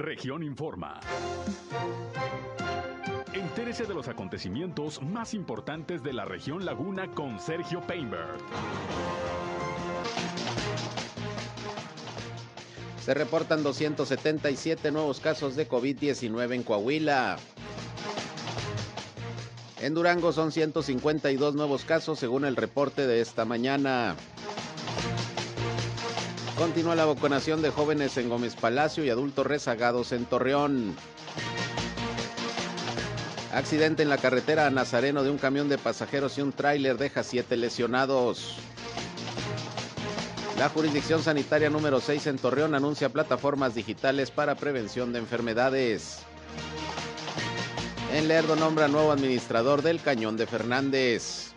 Región 0.00 0.42
Informa. 0.42 0.98
Entérese 3.34 3.84
de 3.84 3.92
los 3.92 4.08
acontecimientos 4.08 5.02
más 5.02 5.34
importantes 5.34 6.02
de 6.02 6.14
la 6.14 6.24
región 6.24 6.64
Laguna 6.64 7.08
con 7.08 7.38
Sergio 7.38 7.82
Painberg. 7.82 8.38
Se 13.04 13.12
reportan 13.12 13.62
277 13.62 14.90
nuevos 14.90 15.20
casos 15.20 15.54
de 15.54 15.68
COVID-19 15.68 16.54
en 16.54 16.62
Coahuila. 16.62 17.36
En 19.82 19.92
Durango 19.92 20.32
son 20.32 20.50
152 20.50 21.54
nuevos 21.54 21.84
casos 21.84 22.18
según 22.18 22.46
el 22.46 22.56
reporte 22.56 23.06
de 23.06 23.20
esta 23.20 23.44
mañana. 23.44 24.16
Continúa 26.60 26.94
la 26.94 27.06
vacunación 27.06 27.62
de 27.62 27.70
jóvenes 27.70 28.18
en 28.18 28.28
Gómez 28.28 28.54
Palacio 28.54 29.02
y 29.02 29.08
adultos 29.08 29.46
rezagados 29.46 30.12
en 30.12 30.26
Torreón. 30.26 30.94
Accidente 33.54 34.02
en 34.02 34.10
la 34.10 34.18
carretera 34.18 34.66
a 34.66 34.70
Nazareno 34.70 35.22
de 35.22 35.30
un 35.30 35.38
camión 35.38 35.70
de 35.70 35.78
pasajeros 35.78 36.36
y 36.36 36.42
un 36.42 36.52
tráiler 36.52 36.98
deja 36.98 37.22
siete 37.22 37.56
lesionados. 37.56 38.58
La 40.58 40.68
jurisdicción 40.68 41.22
sanitaria 41.22 41.70
número 41.70 41.98
6 41.98 42.26
en 42.26 42.36
Torreón 42.36 42.74
anuncia 42.74 43.08
plataformas 43.08 43.74
digitales 43.74 44.30
para 44.30 44.54
prevención 44.54 45.14
de 45.14 45.20
enfermedades. 45.20 46.18
En 48.12 48.28
Lerdo 48.28 48.54
nombra 48.54 48.86
nuevo 48.86 49.12
administrador 49.12 49.80
del 49.80 50.02
Cañón 50.02 50.36
de 50.36 50.46
Fernández. 50.46 51.54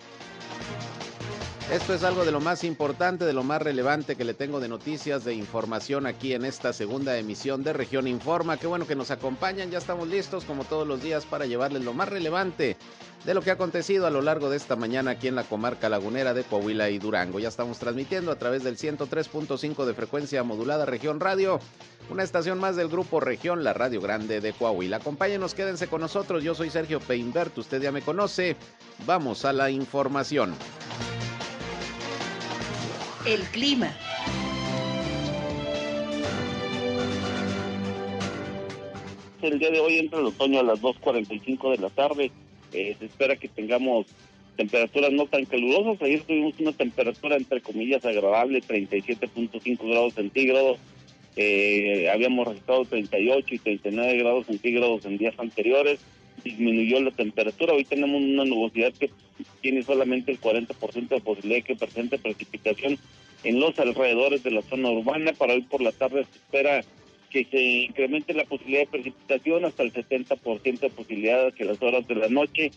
Esto 1.72 1.94
es 1.94 2.03
algo 2.03 2.26
de 2.26 2.31
lo 2.31 2.41
más 2.41 2.63
importante, 2.66 3.26
de 3.26 3.34
lo 3.34 3.41
más 3.41 3.62
relevante 3.62 4.16
que 4.16 4.26
le 4.26 4.34
tengo 4.34 4.59
de 4.59 4.67
noticias, 4.67 5.23
de 5.23 5.34
información 5.34 6.05
aquí 6.05 6.34
en 6.34 6.44
esta 6.44 6.73
segunda 6.73 7.17
emisión 7.17 7.63
de 7.63 7.73
Región 7.73 8.08
Informa. 8.08 8.58
Qué 8.58 8.67
bueno 8.67 8.86
que 8.86 8.95
nos 8.95 9.12
acompañan, 9.12 9.72
ya 9.72 9.77
estamos 9.77 10.08
listos 10.08 10.44
como 10.44 10.66
todos 10.66 10.86
los 10.86 11.02
días 11.02 11.26
para 11.26 11.45
llevarles 11.45 11.84
lo 11.84 11.94
más 11.94 12.09
relevante 12.09 12.75
de 13.23 13.34
lo 13.34 13.41
que 13.41 13.50
ha 13.50 13.53
acontecido 13.53 14.06
a 14.06 14.09
lo 14.09 14.22
largo 14.22 14.50
de 14.50 14.58
esta 14.58 14.75
mañana 14.75 15.11
aquí 15.11 15.30
en 15.30 15.36
la 15.36 15.45
comarca 15.45 15.88
lagunera 15.88 16.34
de 16.34 16.44
Coahuila 16.44 16.89
y 16.89 17.00
Durango. 17.00 17.39
Ya 17.39 17.47
estamos 17.47 17.80
transmitiendo 17.80 18.31
a 18.31 18.38
través 18.38 18.64
del 18.64 18.78
103.5 18.78 19.86
de 19.86 19.94
frecuencia 19.94 20.44
modulada 20.44 20.86
Región 20.86 21.22
Radio, 21.22 21.59
una 22.09 22.23
estación 22.23 22.59
más 22.59 22.75
del 22.75 22.89
grupo 22.89 23.22
Región, 23.22 23.64
la 23.64 23.73
Radio 23.73 24.02
Grande 24.02 24.41
de 24.41 24.52
Coahuila. 24.52 24.97
Acompáñenos, 24.97 25.53
quédense 25.53 25.88
con 25.88 26.02
nosotros. 26.02 26.44
Yo 26.44 26.53
soy 26.53 26.69
Sergio 26.69 27.00
Peinbert, 27.00 27.58
usted 27.58 27.81
ya 27.81 27.91
me 27.94 28.02
conoce. 28.02 28.58
Vamos 29.08 29.45
a 29.45 29.53
la 29.53 29.72
información. 29.72 30.53
El 33.25 33.39
clima. 33.43 33.89
El 39.41 39.59
día 39.59 39.71
de 39.71 39.79
hoy 39.79 39.99
entra 39.99 40.19
el 40.19 40.25
otoño 40.25 40.59
a 40.59 40.63
las 40.63 40.81
2.45 40.81 41.71
de 41.71 41.77
la 41.77 41.89
tarde. 41.89 42.31
Eh, 42.73 42.95
se 42.99 43.05
espera 43.05 43.38
que 43.38 43.47
tengamos 43.47 44.07
temperaturas 44.57 45.13
no 45.13 45.25
tan 45.27 45.45
calurosas. 45.45 46.01
Ayer 46.01 46.21
tuvimos 46.23 46.59
una 46.59 46.73
temperatura 46.73 47.38
entre 47.38 47.61
comillas 47.61 48.03
agradable, 48.05 48.61
37.5 48.61 49.89
grados 49.89 50.16
centígrados. 50.16 50.79
Eh, 51.38 52.09
habíamos 52.13 52.45
registrado 52.45 52.83
38 52.83 53.55
y 53.55 53.59
39 53.59 54.17
grados 54.17 54.47
centígrados 54.47 55.05
en 55.05 55.17
días 55.17 55.35
anteriores. 55.38 56.01
Disminuyó 56.44 56.99
la 56.99 57.11
temperatura. 57.11 57.73
Hoy 57.73 57.86
tenemos 57.86 58.22
una 58.22 58.45
nubosidad 58.45 58.94
que 58.94 59.09
tiene 59.61 59.83
solamente 59.83 60.31
el 60.31 60.41
40% 60.41 61.08
de 61.08 61.22
posibilidad 61.22 61.63
que 61.63 61.75
presente 61.75 62.17
precipitación 62.17 62.97
en 63.44 63.59
los 63.59 63.77
alrededores 63.80 64.44
de 64.44 64.52
la 64.52 64.61
zona 64.61 64.89
urbana. 64.91 65.33
Para 65.33 65.53
hoy 65.53 65.61
por 65.61 65.81
la 65.81 65.91
tarde 65.91 66.25
se 66.31 66.38
espera 66.38 66.83
que 67.30 67.45
se 67.45 67.61
incremente 67.61 68.33
la 68.33 68.45
posibilidad 68.45 68.81
de 68.81 68.88
precipitación 68.88 69.66
hasta 69.66 69.83
el 69.83 69.94
70% 69.94 70.80
de 70.80 70.89
posibilidad 70.89 71.53
que 71.53 71.66
las 71.66 71.81
horas 71.81 72.08
de 72.08 72.16
la 72.16 72.30
noche 72.30 72.72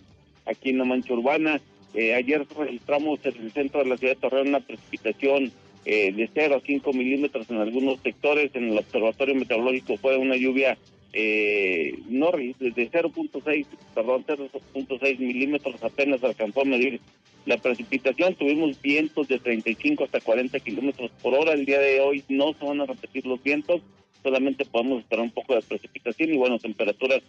aquí 0.46 0.70
en 0.70 0.78
la 0.78 0.84
mancha 0.84 1.12
urbana. 1.12 1.60
Eh, 1.94 2.14
ayer 2.14 2.46
registramos 2.56 3.20
en 3.24 3.36
el 3.36 3.52
centro 3.52 3.82
de 3.82 3.90
la 3.90 3.96
ciudad 3.96 4.14
de 4.14 4.20
Torreón 4.20 4.48
una 4.48 4.60
precipitación 4.60 5.52
eh, 5.84 6.12
de 6.12 6.30
0 6.32 6.56
a 6.56 6.60
5 6.60 6.92
milímetros 6.92 7.50
en 7.50 7.58
algunos 7.58 8.00
sectores. 8.00 8.50
En 8.54 8.70
el 8.70 8.78
observatorio 8.78 9.34
meteorológico 9.34 9.96
fue 9.96 10.16
una 10.16 10.36
lluvia 10.36 10.78
eh, 11.12 11.98
no 12.08 12.30
de 12.30 12.90
0.6, 12.90 13.66
perdón, 13.94 14.24
0.6 14.26 15.18
milímetros 15.18 15.82
apenas 15.82 16.22
alcanzó 16.22 16.62
a 16.62 16.64
medir 16.64 17.00
la 17.46 17.58
precipitación. 17.58 18.34
Tuvimos 18.34 18.80
vientos 18.82 19.28
de 19.28 19.38
35 19.38 20.04
hasta 20.04 20.20
40 20.20 20.58
kilómetros 20.60 21.10
por 21.22 21.34
hora. 21.34 21.52
El 21.52 21.64
día 21.64 21.78
de 21.78 22.00
hoy 22.00 22.24
no 22.28 22.52
se 22.54 22.64
van 22.64 22.80
a 22.80 22.86
repetir 22.86 23.24
los 23.26 23.42
vientos 23.42 23.82
solamente 24.26 24.64
podemos 24.64 25.02
esperar 25.02 25.24
un 25.24 25.30
poco 25.30 25.54
de 25.54 25.62
precipitación 25.62 26.34
y 26.34 26.36
bueno, 26.36 26.58
temperaturas 26.58 27.22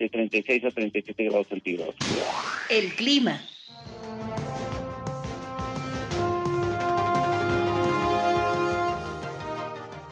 de 0.00 0.08
36 0.08 0.64
a 0.64 0.70
37 0.72 1.24
grados 1.24 1.46
centígrados. 1.46 1.94
El 2.68 2.92
clima. 2.94 3.40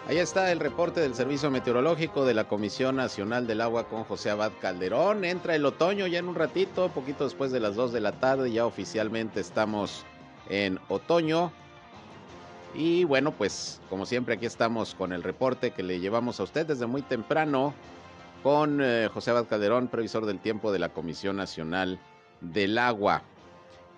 Ahí 0.09 0.17
está 0.17 0.51
el 0.53 0.59
reporte 0.59 1.01
del 1.01 1.15
Servicio 1.15 1.51
Meteorológico 1.51 2.25
de 2.25 2.33
la 2.33 2.49
Comisión 2.49 2.97
Nacional 2.97 3.47
del 3.47 3.61
Agua 3.61 3.89
con 3.89 4.05
José 4.05 4.31
Abad 4.31 4.53
Calderón. 4.59 5.23
Entra 5.23 5.55
el 5.55 5.67
otoño 5.67 6.07
ya 6.07 6.19
en 6.19 6.29
un 6.29 6.35
ratito, 6.35 6.89
poquito 6.89 7.25
después 7.25 7.53
de 7.53 7.61
las 7.61 7.77
2 7.77 7.93
de 7.93 8.01
la 8.01 8.13
tarde, 8.13 8.51
ya 8.51 8.65
oficialmente 8.65 9.39
estamos 9.39 10.07
en 10.49 10.81
otoño. 10.89 11.53
Y 12.75 13.05
bueno, 13.05 13.33
pues 13.33 13.83
como 13.91 14.07
siempre 14.07 14.37
aquí 14.37 14.47
estamos 14.47 14.95
con 14.95 15.13
el 15.13 15.23
reporte 15.23 15.73
que 15.73 15.83
le 15.83 16.01
llevamos 16.01 16.41
a 16.41 16.45
usted 16.45 16.65
desde 16.65 16.87
muy 16.87 17.03
temprano 17.03 17.75
con 18.43 18.81
eh, 18.83 19.11
José 19.13 19.33
Abad 19.33 19.45
Calderón, 19.45 19.89
previsor 19.89 20.25
del 20.25 20.39
tiempo 20.39 20.73
de 20.73 20.79
la 20.79 20.89
Comisión 20.89 21.37
Nacional 21.37 22.01
del 22.41 22.79
Agua. 22.79 23.25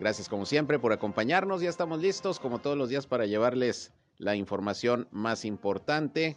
Gracias 0.01 0.29
como 0.29 0.45
siempre 0.45 0.81
por 0.81 0.93
acompañarnos. 0.93 1.61
Ya 1.61 1.71
estamos 1.71 2.01
listos 2.01 2.41
como 2.41 2.59
todos 2.59 2.77
los 2.77 2.89
días 2.89 3.07
para 3.07 3.27
llevarles 3.27 3.93
la 4.21 4.37
información 4.37 5.09
más 5.11 5.47
importante, 5.47 6.37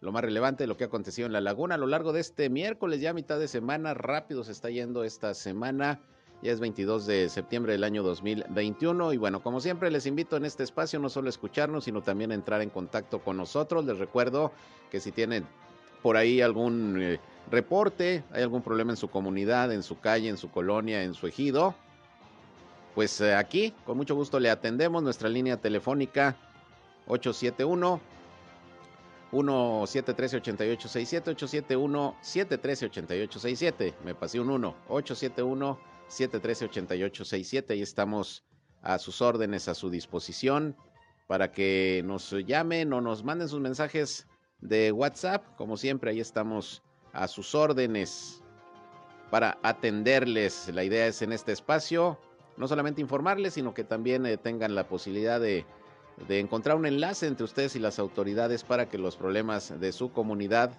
lo 0.00 0.12
más 0.12 0.22
relevante 0.22 0.62
de 0.62 0.68
lo 0.68 0.76
que 0.76 0.84
ha 0.84 0.86
acontecido 0.86 1.26
en 1.26 1.32
la 1.32 1.40
laguna 1.40 1.74
a 1.74 1.78
lo 1.78 1.88
largo 1.88 2.12
de 2.12 2.20
este 2.20 2.48
miércoles, 2.48 3.00
ya 3.00 3.12
mitad 3.12 3.40
de 3.40 3.48
semana. 3.48 3.92
Rápido 3.92 4.44
se 4.44 4.52
está 4.52 4.70
yendo 4.70 5.02
esta 5.02 5.34
semana. 5.34 6.00
Ya 6.42 6.52
es 6.52 6.60
22 6.60 7.06
de 7.06 7.28
septiembre 7.28 7.72
del 7.72 7.82
año 7.82 8.04
2021 8.04 9.14
y 9.14 9.16
bueno, 9.16 9.42
como 9.42 9.60
siempre 9.60 9.90
les 9.90 10.06
invito 10.06 10.36
en 10.36 10.44
este 10.44 10.62
espacio 10.62 11.00
no 11.00 11.08
solo 11.08 11.26
a 11.26 11.30
escucharnos, 11.30 11.84
sino 11.84 12.02
también 12.02 12.30
a 12.30 12.34
entrar 12.34 12.62
en 12.62 12.70
contacto 12.70 13.20
con 13.20 13.36
nosotros. 13.36 13.84
Les 13.84 13.98
recuerdo 13.98 14.52
que 14.90 15.00
si 15.00 15.10
tienen 15.10 15.44
por 16.02 16.16
ahí 16.16 16.40
algún 16.40 17.02
eh, 17.02 17.18
reporte, 17.50 18.22
hay 18.30 18.42
algún 18.42 18.62
problema 18.62 18.92
en 18.92 18.96
su 18.96 19.08
comunidad, 19.08 19.72
en 19.72 19.82
su 19.82 19.98
calle, 19.98 20.28
en 20.28 20.36
su 20.36 20.50
colonia, 20.50 21.02
en 21.02 21.14
su 21.14 21.26
ejido, 21.26 21.74
pues 22.94 23.20
eh, 23.20 23.34
aquí 23.34 23.74
con 23.84 23.96
mucho 23.96 24.14
gusto 24.14 24.38
le 24.38 24.50
atendemos 24.50 25.02
nuestra 25.02 25.28
línea 25.28 25.56
telefónica 25.56 26.36
871 27.06 28.00
173 29.30 30.34
8867 30.34 31.30
871 31.30 32.16
713 32.20 32.86
8867. 32.86 33.94
Me 34.04 34.14
pasé 34.14 34.40
un 34.40 34.50
1 34.50 34.74
871 34.88 35.96
713-8867. 36.08 37.70
Ahí 37.70 37.82
estamos 37.82 38.44
a 38.82 38.98
sus 38.98 39.20
órdenes, 39.20 39.68
a 39.68 39.74
su 39.74 39.90
disposición, 39.90 40.76
para 41.26 41.50
que 41.52 42.02
nos 42.04 42.30
llamen 42.46 42.92
o 42.92 43.00
nos 43.00 43.24
manden 43.24 43.48
sus 43.48 43.60
mensajes 43.60 44.26
de 44.60 44.92
WhatsApp. 44.92 45.44
Como 45.56 45.76
siempre, 45.76 46.10
ahí 46.10 46.20
estamos 46.20 46.82
a 47.12 47.28
sus 47.28 47.54
órdenes 47.54 48.42
para 49.30 49.58
atenderles. 49.62 50.70
La 50.72 50.84
idea 50.84 51.06
es 51.06 51.22
en 51.22 51.32
este 51.32 51.52
espacio 51.52 52.18
no 52.56 52.68
solamente 52.68 53.00
informarles, 53.02 53.54
sino 53.54 53.74
que 53.74 53.84
también 53.84 54.24
eh, 54.24 54.38
tengan 54.38 54.74
la 54.74 54.88
posibilidad 54.88 55.38
de, 55.40 55.66
de 56.28 56.40
encontrar 56.40 56.76
un 56.76 56.86
enlace 56.86 57.26
entre 57.26 57.44
ustedes 57.44 57.76
y 57.76 57.78
las 57.78 57.98
autoridades 57.98 58.64
para 58.64 58.88
que 58.88 58.98
los 58.98 59.16
problemas 59.16 59.78
de 59.78 59.92
su 59.92 60.10
comunidad 60.12 60.72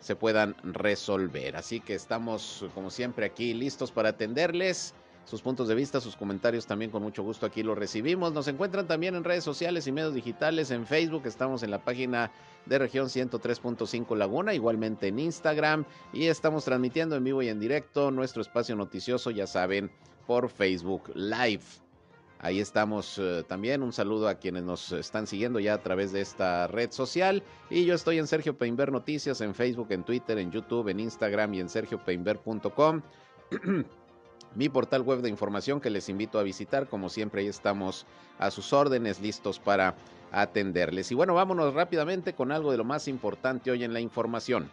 se 0.00 0.16
puedan 0.16 0.56
resolver. 0.62 1.56
Así 1.56 1.80
que 1.80 1.94
estamos, 1.94 2.64
como 2.74 2.90
siempre, 2.90 3.26
aquí 3.26 3.54
listos 3.54 3.92
para 3.92 4.10
atenderles. 4.10 4.94
Sus 5.24 5.42
puntos 5.42 5.66
de 5.66 5.74
vista, 5.74 6.00
sus 6.00 6.14
comentarios 6.14 6.66
también 6.66 6.92
con 6.92 7.02
mucho 7.02 7.24
gusto 7.24 7.46
aquí 7.46 7.64
los 7.64 7.76
recibimos. 7.76 8.32
Nos 8.32 8.46
encuentran 8.46 8.86
también 8.86 9.16
en 9.16 9.24
redes 9.24 9.42
sociales 9.42 9.88
y 9.88 9.92
medios 9.92 10.14
digitales, 10.14 10.70
en 10.70 10.86
Facebook, 10.86 11.22
estamos 11.26 11.64
en 11.64 11.72
la 11.72 11.84
página 11.84 12.30
de 12.66 12.78
región 12.78 13.06
103.5 13.06 14.16
Laguna, 14.16 14.54
igualmente 14.54 15.08
en 15.08 15.18
Instagram 15.18 15.84
y 16.12 16.26
estamos 16.26 16.64
transmitiendo 16.64 17.16
en 17.16 17.24
vivo 17.24 17.42
y 17.42 17.48
en 17.48 17.58
directo 17.58 18.12
nuestro 18.12 18.40
espacio 18.40 18.76
noticioso, 18.76 19.32
ya 19.32 19.48
saben, 19.48 19.90
por 20.28 20.48
Facebook 20.48 21.10
Live. 21.16 21.85
Ahí 22.38 22.60
estamos 22.60 23.18
eh, 23.18 23.44
también. 23.48 23.82
Un 23.82 23.92
saludo 23.92 24.28
a 24.28 24.34
quienes 24.34 24.62
nos 24.62 24.92
están 24.92 25.26
siguiendo 25.26 25.58
ya 25.58 25.74
a 25.74 25.82
través 25.82 26.12
de 26.12 26.20
esta 26.20 26.66
red 26.66 26.90
social. 26.90 27.42
Y 27.70 27.84
yo 27.84 27.94
estoy 27.94 28.18
en 28.18 28.26
Sergio 28.26 28.56
Peinber 28.56 28.92
Noticias, 28.92 29.40
en 29.40 29.54
Facebook, 29.54 29.88
en 29.90 30.04
Twitter, 30.04 30.38
en 30.38 30.50
YouTube, 30.50 30.88
en 30.88 31.00
Instagram 31.00 31.54
y 31.54 31.60
en 31.60 31.68
sergiopeinber.com. 31.68 33.02
Mi 34.54 34.68
portal 34.68 35.02
web 35.02 35.20
de 35.20 35.28
información 35.28 35.80
que 35.80 35.90
les 35.90 36.08
invito 36.08 36.38
a 36.38 36.42
visitar. 36.42 36.88
Como 36.88 37.08
siempre, 37.08 37.40
ahí 37.40 37.48
estamos 37.48 38.06
a 38.38 38.50
sus 38.50 38.72
órdenes, 38.72 39.20
listos 39.20 39.58
para 39.58 39.94
atenderles. 40.32 41.10
Y 41.12 41.14
bueno, 41.14 41.34
vámonos 41.34 41.74
rápidamente 41.74 42.34
con 42.34 42.52
algo 42.52 42.70
de 42.70 42.78
lo 42.78 42.84
más 42.84 43.08
importante 43.08 43.70
hoy 43.70 43.84
en 43.84 43.92
la 43.92 44.00
información. 44.00 44.70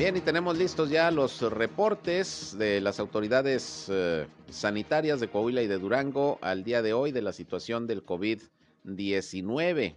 Bien, 0.00 0.16
y 0.16 0.22
tenemos 0.22 0.56
listos 0.56 0.88
ya 0.88 1.10
los 1.10 1.42
reportes 1.42 2.56
de 2.58 2.80
las 2.80 2.98
autoridades 2.98 3.84
eh, 3.90 4.26
sanitarias 4.48 5.20
de 5.20 5.28
Coahuila 5.28 5.60
y 5.60 5.66
de 5.66 5.78
Durango 5.78 6.38
al 6.40 6.64
día 6.64 6.80
de 6.80 6.94
hoy 6.94 7.12
de 7.12 7.20
la 7.20 7.34
situación 7.34 7.86
del 7.86 8.02
COVID-19. 8.06 9.96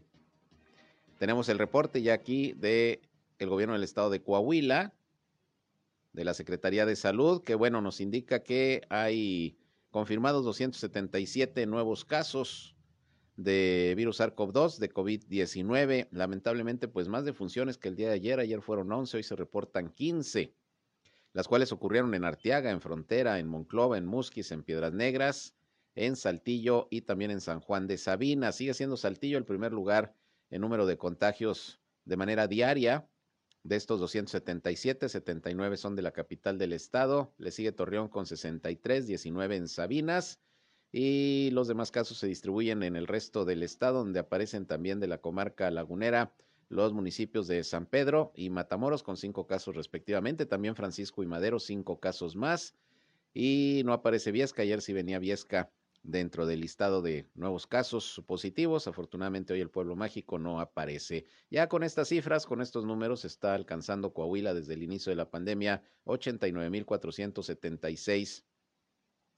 Tenemos 1.20 1.48
el 1.48 1.58
reporte 1.58 2.02
ya 2.02 2.16
aquí 2.16 2.52
de 2.52 3.00
el 3.40 3.48
gobierno 3.48 3.76
del 3.76 3.86
estado 3.86 4.10
de 4.10 4.22
Coahuila, 4.22 4.92
de 6.12 6.26
la 6.26 6.34
Secretaría 6.34 6.86
de 6.86 6.98
Salud, 6.98 7.42
que 7.42 7.56
bueno, 7.56 7.80
nos 7.80 8.02
indica 8.02 8.44
que 8.44 8.82
hay 8.90 9.56
confirmados 9.90 10.44
277 10.44 11.66
nuevos 11.66 12.04
casos 12.04 12.73
de 13.36 13.94
virus 13.98 14.20
SARS-CoV-2, 14.20 14.78
de 14.78 14.94
COVID-19. 14.94 16.08
Lamentablemente, 16.12 16.88
pues 16.88 17.08
más 17.08 17.26
defunciones 17.26 17.78
que 17.78 17.90
el 17.90 17.96
día 17.96 18.10
de 18.10 18.16
ayer. 18.16 18.40
Ayer 18.40 18.62
fueron 18.62 18.92
11, 18.92 19.18
hoy 19.18 19.24
se 19.24 19.36
reportan 19.36 19.90
15, 19.90 20.54
las 21.34 21.48
cuales 21.48 21.72
ocurrieron 21.72 22.14
en 22.14 22.26
Arteaga, 22.26 22.72
en 22.72 22.82
Frontera, 22.82 23.40
en 23.40 23.48
Monclova, 23.48 23.98
en 23.98 24.06
Musquis, 24.06 24.52
en 24.52 24.64
Piedras 24.64 24.94
Negras, 24.94 25.56
en 25.96 26.16
Saltillo 26.16 26.88
y 26.90 27.02
también 27.02 27.32
en 27.32 27.42
San 27.42 27.60
Juan 27.60 27.88
de 27.88 27.98
Sabina. 27.98 28.52
Sigue 28.52 28.74
siendo 28.74 28.98
Saltillo 28.98 29.38
el 29.38 29.46
primer 29.46 29.72
lugar 29.72 30.16
en 30.50 30.62
número 30.62 30.86
de 30.86 30.98
contagios 30.98 31.80
de 32.06 32.18
manera 32.18 32.48
diaria. 32.48 33.10
De 33.64 33.78
estos 33.78 34.00
277, 34.02 35.08
79 35.08 35.78
son 35.78 35.96
de 35.96 36.02
la 36.02 36.12
capital 36.12 36.58
del 36.58 36.74
estado. 36.74 37.34
Le 37.38 37.50
sigue 37.50 37.72
Torreón 37.72 38.10
con 38.10 38.26
63, 38.26 39.08
19 39.08 39.56
en 39.56 39.68
Sabinas 39.70 40.42
y 40.96 41.50
los 41.52 41.68
demás 41.68 41.90
casos 41.92 42.20
se 42.20 42.28
distribuyen 42.28 42.84
en 42.84 42.96
el 42.96 43.08
resto 43.08 43.46
del 43.46 43.64
estado, 43.64 43.98
donde 44.00 44.20
aparecen 44.20 44.68
también 44.68 45.00
de 45.00 45.08
la 45.08 45.18
comarca 45.18 45.72
lagunera 45.72 46.36
los 46.70 46.94
municipios 46.94 47.48
de 47.48 47.64
San 47.64 47.88
Pedro 47.88 48.32
y 48.36 48.52
Matamoros 48.52 49.02
con 49.02 49.18
cinco 49.18 49.48
casos 49.48 49.76
respectivamente, 49.76 50.46
también 50.46 50.76
Francisco 50.76 51.24
y 51.24 51.26
Madero 51.26 51.60
cinco 51.60 52.00
casos 52.00 52.36
más 52.36 52.76
y 53.34 53.82
no 53.86 53.94
aparece 53.94 54.32
Viesca, 54.32 54.62
ayer 54.62 54.84
sí 54.84 54.94
venía 54.94 55.18
Viesca 55.18 55.72
dentro 56.04 56.46
del 56.46 56.62
listado 56.62 57.02
de 57.02 57.28
nuevos 57.34 57.66
casos 57.66 58.22
positivos. 58.28 58.88
Afortunadamente 58.88 59.54
hoy 59.54 59.62
el 59.62 59.72
pueblo 59.72 59.96
mágico 59.96 60.38
no 60.38 60.60
aparece. 60.60 61.26
Ya 61.50 61.68
con 61.70 61.82
estas 61.82 62.10
cifras, 62.10 62.46
con 62.46 62.62
estos 62.62 62.86
números, 62.86 63.26
está 63.26 63.56
alcanzando 63.56 64.14
Coahuila 64.14 64.54
desde 64.54 64.76
el 64.76 64.84
inicio 64.84 65.10
de 65.10 65.16
la 65.16 65.32
pandemia 65.32 65.82
89.476 66.06 68.44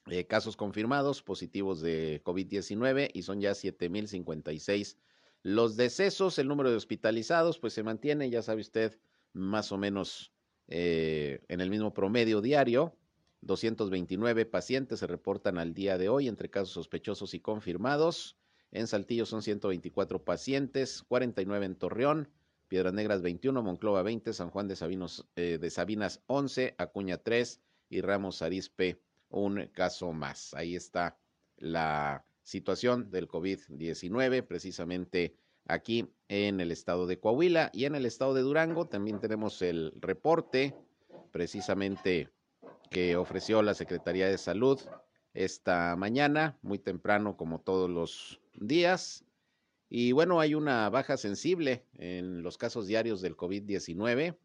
eh, 0.07 0.27
casos 0.27 0.55
confirmados 0.55 1.23
positivos 1.23 1.81
de 1.81 2.21
COVID-19 2.23 3.09
y 3.13 3.23
son 3.23 3.41
ya 3.41 3.51
7.056 3.51 4.97
los 5.41 5.77
decesos. 5.77 6.37
El 6.37 6.47
número 6.47 6.69
de 6.69 6.75
hospitalizados 6.75 7.57
pues 7.57 7.73
se 7.73 7.83
mantiene, 7.83 8.29
ya 8.29 8.41
sabe 8.41 8.61
usted, 8.61 8.99
más 9.33 9.71
o 9.71 9.77
menos 9.77 10.31
eh, 10.67 11.43
en 11.47 11.59
el 11.61 11.69
mismo 11.69 11.93
promedio 11.93 12.41
diario. 12.41 12.95
229 13.41 14.45
pacientes 14.45 14.99
se 14.99 15.07
reportan 15.07 15.57
al 15.57 15.73
día 15.73 15.97
de 15.97 16.09
hoy 16.09 16.27
entre 16.27 16.49
casos 16.49 16.71
sospechosos 16.71 17.33
y 17.33 17.39
confirmados. 17.39 18.37
En 18.71 18.87
Saltillo 18.87 19.25
son 19.25 19.41
124 19.41 20.23
pacientes, 20.23 21.03
49 21.03 21.65
en 21.65 21.75
Torreón, 21.75 22.29
Piedras 22.67 22.93
Negras 22.93 23.21
21, 23.21 23.61
Monclova 23.61 24.01
20, 24.01 24.33
San 24.33 24.49
Juan 24.49 24.67
de, 24.67 24.75
Sabinos, 24.75 25.27
eh, 25.35 25.57
de 25.59 25.69
Sabinas 25.69 26.21
11, 26.27 26.75
Acuña 26.77 27.17
3 27.17 27.61
y 27.89 28.01
Ramos 28.01 28.41
Arispe 28.41 28.99
un 29.35 29.67
caso 29.73 30.13
más. 30.13 30.53
Ahí 30.53 30.75
está 30.75 31.17
la 31.57 32.25
situación 32.43 33.11
del 33.11 33.27
COVID-19 33.27 34.45
precisamente 34.47 35.35
aquí 35.67 36.09
en 36.27 36.61
el 36.61 36.71
estado 36.71 37.05
de 37.05 37.19
Coahuila 37.19 37.69
y 37.73 37.85
en 37.85 37.95
el 37.95 38.05
estado 38.05 38.33
de 38.33 38.41
Durango. 38.41 38.87
También 38.87 39.19
tenemos 39.19 39.61
el 39.61 39.93
reporte 39.99 40.75
precisamente 41.31 42.29
que 42.89 43.17
ofreció 43.17 43.61
la 43.61 43.73
Secretaría 43.73 44.27
de 44.27 44.37
Salud 44.37 44.79
esta 45.33 45.97
mañana, 45.97 46.57
muy 46.61 46.79
temprano 46.79 47.35
como 47.35 47.59
todos 47.59 47.89
los 47.89 48.39
días. 48.53 49.25
Y 49.89 50.13
bueno, 50.13 50.39
hay 50.39 50.55
una 50.55 50.89
baja 50.89 51.17
sensible 51.17 51.83
en 51.97 52.41
los 52.41 52.57
casos 52.57 52.87
diarios 52.87 53.21
del 53.21 53.35
COVID-19 53.35 54.37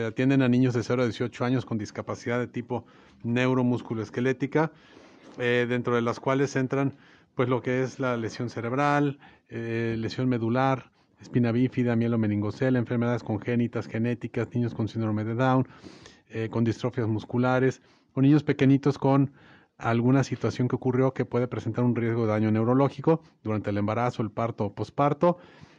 Atienden 0.08 0.42
a 0.42 0.49
niños 0.49 0.75
de 0.75 0.82
0 0.82 1.02
a 1.02 1.04
18 1.04 1.44
años 1.44 1.64
con 1.64 1.78
discapacidad 1.78 2.40
de 2.40 2.49
tipo 2.49 2.84
neuromusculoesquelética, 3.22 4.72
eh, 5.38 5.66
dentro 5.68 5.94
de 5.94 6.02
las 6.02 6.18
cuales 6.18 6.56
entran 6.56 6.96
pues 7.37 7.49
lo 7.49 7.62
que 7.62 7.84
es 7.84 8.00
la 8.00 8.16
lesión 8.16 8.50
cerebral, 8.50 9.20
eh, 9.50 9.94
lesión 9.96 10.28
medular, 10.28 10.90
espina 11.20 11.52
bífida, 11.52 11.94
mielomeningocele, 11.94 12.76
enfermedades 12.76 13.22
congénitas, 13.22 13.87
genéticas, 13.87 14.52
niños 14.52 14.75
con 14.75 14.88
síndrome 14.88 15.22
de 15.22 15.37
Down, 15.37 15.68
eh, 16.28 16.49
con 16.50 16.64
distrofias 16.64 17.06
musculares, 17.06 17.82
o 18.14 18.21
niños 18.21 18.42
pequeñitos 18.42 18.99
con 18.99 19.33
alguna 19.78 20.25
situación 20.25 20.69
que 20.69 20.76
ocurrió 20.76 21.12
que 21.12 21.25
puede 21.25 21.49
presentar 21.49 21.85
un 21.85 21.97
riesgo 21.97 22.23
de 22.23 22.33
daño 22.33 22.50
neurológico 22.50 23.23
durante 23.42 23.71
el 23.71 23.78
embarazo, 23.78 24.23
el 24.23 24.31
parto 24.31 24.66
o 24.66 24.75
posparto. 24.75 25.38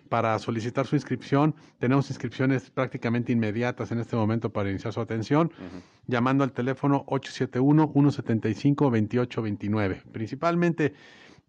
Para 0.10 0.38
solicitar 0.38 0.86
su 0.86 0.96
inscripción, 0.96 1.56
tenemos 1.80 2.10
inscripciones 2.10 2.70
prácticamente 2.70 3.32
inmediatas 3.32 3.92
en 3.92 4.00
este 4.00 4.16
momento 4.16 4.52
para 4.52 4.70
iniciar 4.70 4.94
su 4.94 5.02
atención, 5.02 5.52
llamando 6.06 6.44
al 6.44 6.52
teléfono 6.52 7.04
871-175-2829. 7.08 10.04
Principalmente 10.12 10.94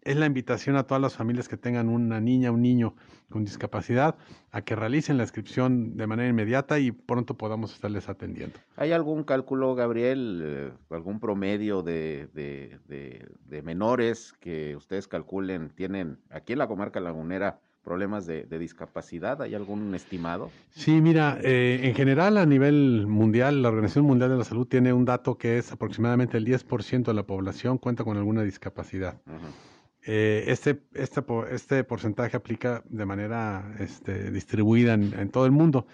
es 0.05 0.17
la 0.17 0.27
invitación 0.27 0.77
a 0.77 0.85
todas 0.85 1.01
las 1.01 1.17
familias 1.17 1.49
que 1.49 1.57
tengan 1.57 1.89
una 1.89 2.21
niña, 2.21 2.51
un 2.53 2.63
niño 2.63 2.95
con 3.31 3.45
discapacidad 3.45 4.17
a 4.51 4.63
que 4.63 4.77
realicen 4.77 5.17
la 5.17 5.25
inscripción 5.25 5.97
de 5.97 6.07
manera 6.07 6.29
inmediata 6.29 6.79
y 6.79 6.93
pronto 6.93 7.35
podamos 7.37 7.73
estarles 7.73 8.09
atendiendo. 8.09 8.59
¿Hay 8.77 8.93
algún 8.93 9.25
cálculo, 9.25 9.75
Gabriel, 9.75 10.41
eh, 10.45 10.73
algún 10.91 11.21
promedio 11.21 11.83
de, 11.83 12.29
de, 12.35 12.79
de, 12.87 13.27
de 13.47 13.63
menores 13.63 14.35
que 14.41 14.77
ustedes 14.77 15.09
calculen 15.09 15.71
tienen 15.71 16.19
aquí 16.31 16.53
en 16.53 16.59
la 16.59 16.69
comarca 16.69 17.01
lagunera? 17.01 17.59
problemas 17.83 18.25
de, 18.25 18.45
de, 18.45 18.59
discapacidad? 18.59 19.43
¿Hay 19.43 19.55
algún 19.55 19.95
estimado? 19.95 20.51
Sí, 20.71 21.03
mira, 21.03 21.39
eh, 21.43 21.81
en 21.83 21.95
general 21.95 22.39
a 22.39 22.47
nivel 22.47 23.07
mundial, 23.07 23.61
la 23.61 23.69
Organización 23.69 24.07
Mundial 24.07 24.31
de 24.31 24.39
la 24.39 24.45
Salud 24.45 24.67
tiene 24.67 24.95
un 24.95 25.05
dato 25.05 25.37
que 25.37 25.59
es 25.59 25.71
aproximadamente 25.71 26.39
el 26.39 26.47
10% 26.47 27.05
de 27.05 27.13
la 27.13 27.25
población 27.25 27.77
cuenta 27.77 28.03
con 28.03 28.17
alguna 28.17 28.43
discapacidad. 28.43 29.21
Uh 29.27 29.33
-huh. 29.33 29.74
Eh, 30.07 30.45
este, 30.49 30.83
este, 30.95 31.23
este 31.51 31.85
porcentaje 31.85 32.37
aplica 32.37 32.83
de 32.89 33.07
manera 33.07 33.75
este, 33.79 34.31
distribuida 34.31 34.95
en, 34.95 35.15
en, 35.19 35.31
todo 35.31 35.47
el 35.47 35.53
mundo. 35.53 35.87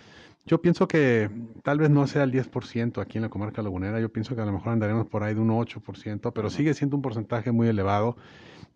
Yo 0.46 0.60
pienso 0.60 0.88
que 0.88 1.30
tal 1.62 1.78
vez 1.78 1.90
no 1.90 2.06
sea 2.06 2.24
el 2.24 2.32
10% 2.32 3.00
aquí 3.00 3.18
en 3.18 3.22
la 3.22 3.28
comarca 3.28 3.62
lagunera, 3.62 4.00
yo 4.00 4.08
pienso 4.08 4.34
que 4.34 4.40
a 4.40 4.46
lo 4.46 4.52
mejor 4.52 4.72
andaremos 4.72 5.06
por 5.06 5.22
ahí 5.22 5.34
de 5.34 5.40
un 5.40 5.50
8%, 5.50 6.32
pero 6.32 6.50
sigue 6.50 6.74
siendo 6.74 6.96
un 6.96 7.02
porcentaje 7.02 7.52
muy 7.52 7.68
elevado. 7.68 8.16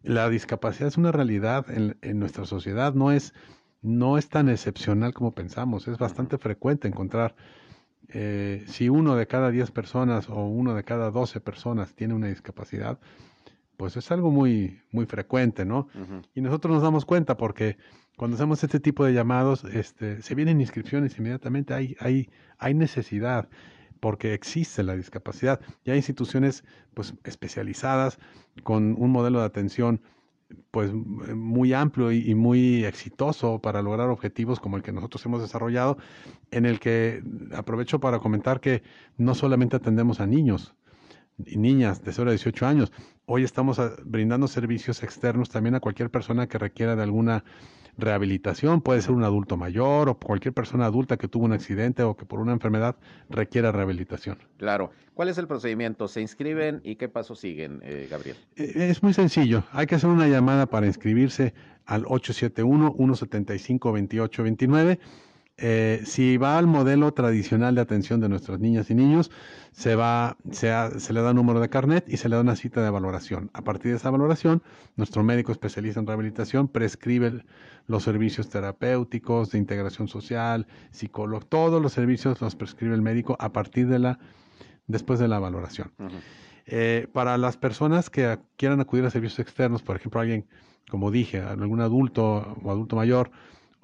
La 0.03 0.29
discapacidad 0.29 0.89
es 0.89 0.99
una 0.99 1.11
realidad 1.11 1.67
en, 1.71 1.97
en, 2.03 2.19
nuestra 2.19 2.45
sociedad, 2.45 2.95
no 2.95 3.11
es, 3.11 3.33
no 3.83 4.19
es 4.19 4.29
tan 4.29 4.49
excepcional 4.49 5.15
como 5.15 5.33
pensamos, 5.33 5.89
es 5.89 5.99
bastante 5.99 6.39
frecuente 6.39 6.87
encontrar, 6.87 7.35
eh, 8.09 8.63
si 8.67 8.89
uno 8.89 9.17
de 9.17 9.27
cada 9.27 9.51
10 9.51 9.71
personas 9.71 10.29
o 10.29 10.47
uno 10.47 10.75
de 10.75 10.85
cada 10.85 11.11
12 11.11 11.41
personas 11.41 11.95
tiene 11.95 12.15
una 12.15 12.29
discapacidad, 12.29 12.99
pues 13.77 13.97
es 13.97 14.11
algo 14.11 14.31
muy, 14.31 14.81
muy 14.91 15.07
frecuente, 15.07 15.65
¿no? 15.65 15.89
Uh 15.95 15.99
-huh. 15.99 16.23
Y 16.35 16.41
nosotros 16.41 16.75
nos 16.75 16.83
damos 16.83 17.05
cuenta 17.05 17.37
porque 17.37 17.77
cuando 18.17 18.37
hacemos 18.37 18.63
este 18.63 18.81
tipo 18.81 19.05
de 19.05 19.13
llamados, 19.13 19.65
este, 19.65 20.23
se 20.23 20.35
vienen 20.35 20.61
inscripciones 20.61 21.19
inmediatamente, 21.19 21.75
hay, 21.75 21.97
hay, 21.99 22.31
hay 22.59 22.75
necesidad 22.75 23.49
porque 24.01 24.35
existe 24.35 24.83
la 24.83 24.95
discapacidad. 24.97 25.61
Y 25.85 25.91
hay 25.91 25.97
instituciones 25.97 26.65
pues, 26.93 27.15
especializadas 27.25 28.19
con 28.63 28.95
un 28.99 29.11
modelo 29.11 29.41
de 29.41 29.47
atención 29.47 30.01
pues 30.71 30.93
muy 30.93 31.73
amplio 31.73 32.13
y, 32.13 32.31
y, 32.31 32.35
muy 32.35 32.85
exitoso 32.85 33.61
para 33.61 33.83
lograr 33.83 34.11
objetivos 34.11 34.61
como 34.61 34.77
el 34.77 34.83
que 34.83 34.93
nosotros 34.93 35.25
hemos 35.25 35.41
desarrollado, 35.41 35.97
en 36.51 36.67
el 36.67 36.79
que 36.81 37.23
aprovecho 37.55 37.99
para 37.99 38.19
comentar 38.19 38.61
que 38.61 38.83
no 39.17 39.35
solamente 39.35 39.77
atendemos 39.77 40.21
a 40.21 40.27
niños 40.27 40.77
y 41.39 41.57
niñas 41.57 42.05
de 42.05 42.13
0 42.13 42.29
a 42.29 42.33
18 42.33 42.67
años, 42.67 42.93
hoy 43.27 43.45
estamos 43.45 43.81
brindando 44.05 44.49
servicios 44.49 45.03
externos 45.03 45.49
también 45.49 45.75
a 45.75 45.81
cualquier 45.81 46.11
persona 46.11 46.47
que 46.47 46.59
requiera 46.59 46.97
de 46.97 47.03
alguna 47.03 47.45
rehabilitación, 47.97 48.81
puede 48.81 49.03
ser 49.03 49.13
un 49.13 49.23
adulto 49.23 49.57
mayor 49.57 50.09
o 50.09 50.19
cualquier 50.19 50.53
persona 50.53 50.87
adulta 50.87 51.17
que 51.17 51.29
tuvo 51.29 51.45
un 51.45 51.53
accidente 51.53 52.03
o 52.03 52.17
que 52.17 52.25
por 52.25 52.41
una 52.41 52.53
enfermedad 52.53 52.97
requiera 53.31 53.71
rehabilitación. 53.73 54.39
Claro. 54.57 54.91
¿Cuál 55.15 55.29
es 55.29 55.39
el 55.39 55.47
procedimiento? 55.47 56.09
¿Se 56.09 56.21
inscriben 56.21 56.81
y 56.83 56.97
qué 56.97 57.09
pasos 57.09 57.39
siguen, 57.39 57.81
eh, 57.85 58.09
Gabriel? 58.11 58.37
Es 58.57 59.01
muy 59.03 59.15
sencillo. 59.15 59.63
Hay 59.71 59.87
que 59.87 59.95
hacer 59.95 60.11
una 60.11 60.27
llamada 60.27 60.67
para 60.67 60.87
inscribirse 60.87 61.55
al 61.87 62.05
871-175-2829. 62.07 64.99
Eh, 65.57 66.03
si 66.05 66.37
va 66.37 66.59
al 66.59 66.67
modelo 66.67 67.15
tradicional 67.15 67.77
de 67.77 67.81
atención 67.81 68.21
de 68.21 68.29
nuestras 68.29 68.59
niñas 68.59 68.91
y 68.91 68.95
niños, 68.95 69.31
se, 69.71 69.95
va, 69.95 70.37
se, 70.51 70.73
ha, 70.73 70.99
se, 70.99 71.13
le 71.13 71.23
da 71.23 71.31
un 71.31 71.37
número 71.37 71.61
de 71.61 71.69
carnet 71.69 72.05
y 72.09 72.17
se 72.17 72.29
le 72.29 72.35
da 72.35 72.43
una 72.43 72.57
cita 72.57 72.83
de 72.83 72.91
valoración. 72.91 73.51
A 73.53 73.63
partir 73.63 73.93
de 73.93 73.99
esa 73.99 74.11
valoración, 74.11 74.63
nuestro 74.97 75.23
médico 75.23 75.53
especialista 75.53 76.01
en 76.01 76.07
rehabilitación 76.09 76.67
prescribe 76.67 77.45
los 77.87 78.03
servicios 78.03 78.49
terapéuticos, 78.49 79.53
de 79.53 79.59
integración 79.59 80.09
social, 80.09 80.67
psicólogo, 80.91 81.47
todos 81.47 81.81
los 81.81 81.93
servicios 81.93 82.41
los 82.41 82.57
prescribe 82.57 82.95
el 82.95 83.03
médico 83.03 83.37
a 83.39 83.53
partir 83.53 83.87
de 83.87 84.01
la, 84.01 84.19
después 84.89 85.21
de 85.21 85.29
la 85.29 85.39
valoración. 85.39 85.93
Uh 85.99 86.05
-huh. 86.05 86.21
eh, 86.67 87.09
para 87.13 87.39
las 87.39 87.57
personas 87.57 88.11
que 88.11 88.39
quieran 88.57 88.81
acudir 88.81 89.05
a 89.05 89.11
servicios 89.11 89.39
externos, 89.39 89.83
por 89.83 89.97
ejemplo, 89.97 90.21
alguien, 90.21 90.47
como 90.91 91.13
dije, 91.13 91.41
algún 91.41 91.81
adulto 91.81 92.57
o 92.63 92.71
adulto 92.71 92.97
mayor, 92.97 93.31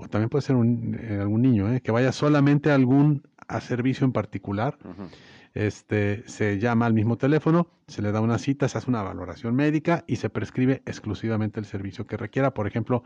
o 0.01 0.09
también 0.09 0.29
puede 0.29 0.43
ser 0.43 0.57
un, 0.57 0.97
eh, 1.01 1.19
algún 1.21 1.43
niño, 1.43 1.73
eh, 1.73 1.81
que 1.81 1.93
vaya 1.93 2.13
solamente 2.13 2.71
a 2.71 2.75
algún 2.75 3.23
a 3.49 3.61
servicio 3.61 4.05
en 4.05 4.13
particular. 4.13 4.79
Uh 4.85 4.89
-huh. 4.89 5.09
Este 5.53 6.23
se 6.27 6.59
llama 6.59 6.87
al 6.87 6.95
mismo 6.95 7.17
teléfono, 7.17 7.67
se 7.89 8.03
le 8.03 8.13
da 8.13 8.21
una 8.21 8.39
cita, 8.39 8.69
se 8.69 8.79
hace 8.79 8.89
una 8.89 9.03
valoración 9.03 9.55
médica 9.57 10.05
y 10.07 10.17
se 10.17 10.31
prescribe 10.31 10.83
exclusivamente 10.87 11.59
el 11.59 11.67
servicio 11.67 12.07
que 12.07 12.17
requiera. 12.17 12.55
Por 12.55 12.67
ejemplo, 12.69 13.03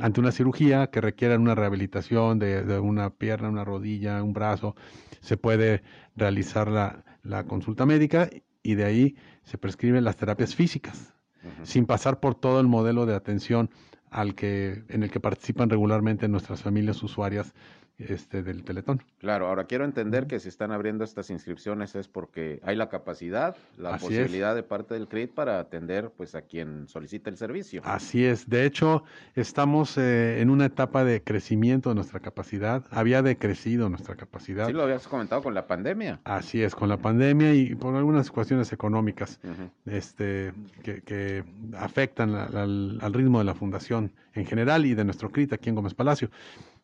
ante 0.00 0.20
una 0.20 0.32
cirugía 0.32 0.88
que 0.88 1.00
requiera 1.00 1.38
una 1.38 1.54
rehabilitación 1.54 2.40
de, 2.40 2.64
de 2.64 2.78
una 2.80 3.10
pierna, 3.10 3.48
una 3.48 3.64
rodilla, 3.64 4.22
un 4.22 4.32
brazo, 4.32 4.74
se 5.20 5.36
puede 5.36 5.82
realizar 6.16 6.68
la, 6.68 7.04
la 7.22 7.44
consulta 7.44 7.86
médica 7.86 8.28
y 8.64 8.74
de 8.74 8.84
ahí 8.84 9.14
se 9.44 9.56
prescriben 9.56 10.02
las 10.02 10.16
terapias 10.16 10.56
físicas, 10.56 11.14
uh 11.44 11.46
-huh. 11.48 11.64
sin 11.64 11.86
pasar 11.86 12.18
por 12.18 12.34
todo 12.34 12.58
el 12.60 12.66
modelo 12.66 13.06
de 13.06 13.14
atención 13.14 13.70
al 14.10 14.34
que, 14.34 14.84
en 14.88 15.02
el 15.02 15.10
que 15.10 15.20
participan 15.20 15.70
regularmente 15.70 16.28
nuestras 16.28 16.62
familias 16.62 17.02
usuarias 17.02 17.54
este, 17.98 18.42
del 18.42 18.62
Teletón. 18.62 19.02
Claro, 19.18 19.48
ahora 19.48 19.64
quiero 19.64 19.84
entender 19.84 20.26
que 20.26 20.38
si 20.38 20.48
están 20.48 20.70
abriendo 20.70 21.04
estas 21.04 21.30
inscripciones 21.30 21.94
es 21.94 22.08
porque 22.08 22.60
hay 22.62 22.76
la 22.76 22.88
capacidad, 22.88 23.56
la 23.78 23.94
Así 23.94 24.06
posibilidad 24.06 24.50
es. 24.50 24.56
de 24.56 24.62
parte 24.62 24.94
del 24.94 25.08
CRIT 25.08 25.32
para 25.32 25.58
atender 25.58 26.10
pues 26.16 26.34
a 26.34 26.42
quien 26.42 26.88
solicita 26.88 27.30
el 27.30 27.36
servicio. 27.36 27.80
Así 27.84 28.24
es, 28.24 28.48
de 28.48 28.66
hecho 28.66 29.04
estamos 29.34 29.96
eh, 29.96 30.40
en 30.40 30.50
una 30.50 30.66
etapa 30.66 31.04
de 31.04 31.22
crecimiento 31.22 31.88
de 31.88 31.94
nuestra 31.94 32.20
capacidad, 32.20 32.84
había 32.90 33.22
decrecido 33.22 33.88
nuestra 33.88 34.14
capacidad. 34.16 34.66
Sí, 34.66 34.72
lo 34.72 34.82
habías 34.82 35.08
comentado 35.08 35.42
con 35.42 35.54
la 35.54 35.66
pandemia. 35.66 36.20
Así 36.24 36.62
es, 36.62 36.74
con 36.74 36.88
la 36.88 36.98
pandemia 36.98 37.54
y 37.54 37.74
por 37.74 37.94
algunas 37.94 38.30
cuestiones 38.30 38.72
económicas 38.72 39.40
uh 39.42 39.48
-huh. 39.48 39.70
este, 39.86 40.52
que, 40.82 41.00
que 41.02 41.44
afectan 41.78 42.34
al, 42.34 42.98
al 43.00 43.12
ritmo 43.14 43.38
de 43.38 43.44
la 43.44 43.54
fundación 43.54 44.12
en 44.34 44.44
general 44.44 44.84
y 44.84 44.94
de 44.94 45.04
nuestro 45.04 45.30
CRIT 45.30 45.52
aquí 45.54 45.70
en 45.70 45.76
Gómez 45.76 45.94
Palacio. 45.94 46.30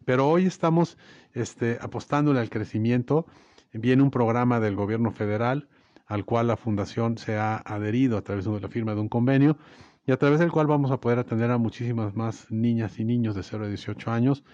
Pero 0.04 0.28
hoy 0.28 0.46
estamos 0.46 0.98
este, 1.32 1.78
apostándole 1.80 2.40
al 2.40 2.50
crecimiento. 2.50 3.26
Viene 3.72 4.02
un 4.02 4.10
programa 4.10 4.60
del 4.60 4.76
gobierno 4.76 5.12
federal 5.12 5.68
al 6.06 6.24
cual 6.24 6.48
la 6.48 6.56
fundación 6.56 7.16
se 7.16 7.36
ha 7.36 7.56
adherido 7.56 8.18
a 8.18 8.22
través 8.22 8.44
de 8.44 8.60
la 8.60 8.68
firma 8.68 8.94
de 8.94 9.00
un 9.00 9.08
convenio 9.08 9.56
y 10.06 10.12
a 10.12 10.18
través 10.18 10.40
del 10.40 10.52
cual 10.52 10.66
vamos 10.66 10.90
a 10.90 11.00
poder 11.00 11.18
atender 11.18 11.50
a 11.50 11.58
muchísimas 11.58 12.14
más 12.14 12.50
niñas 12.50 12.98
y 12.98 13.04
niños 13.04 13.34
de 13.34 13.42
0 13.42 13.64
a 13.64 13.68
18 13.68 14.10
años 14.10 14.44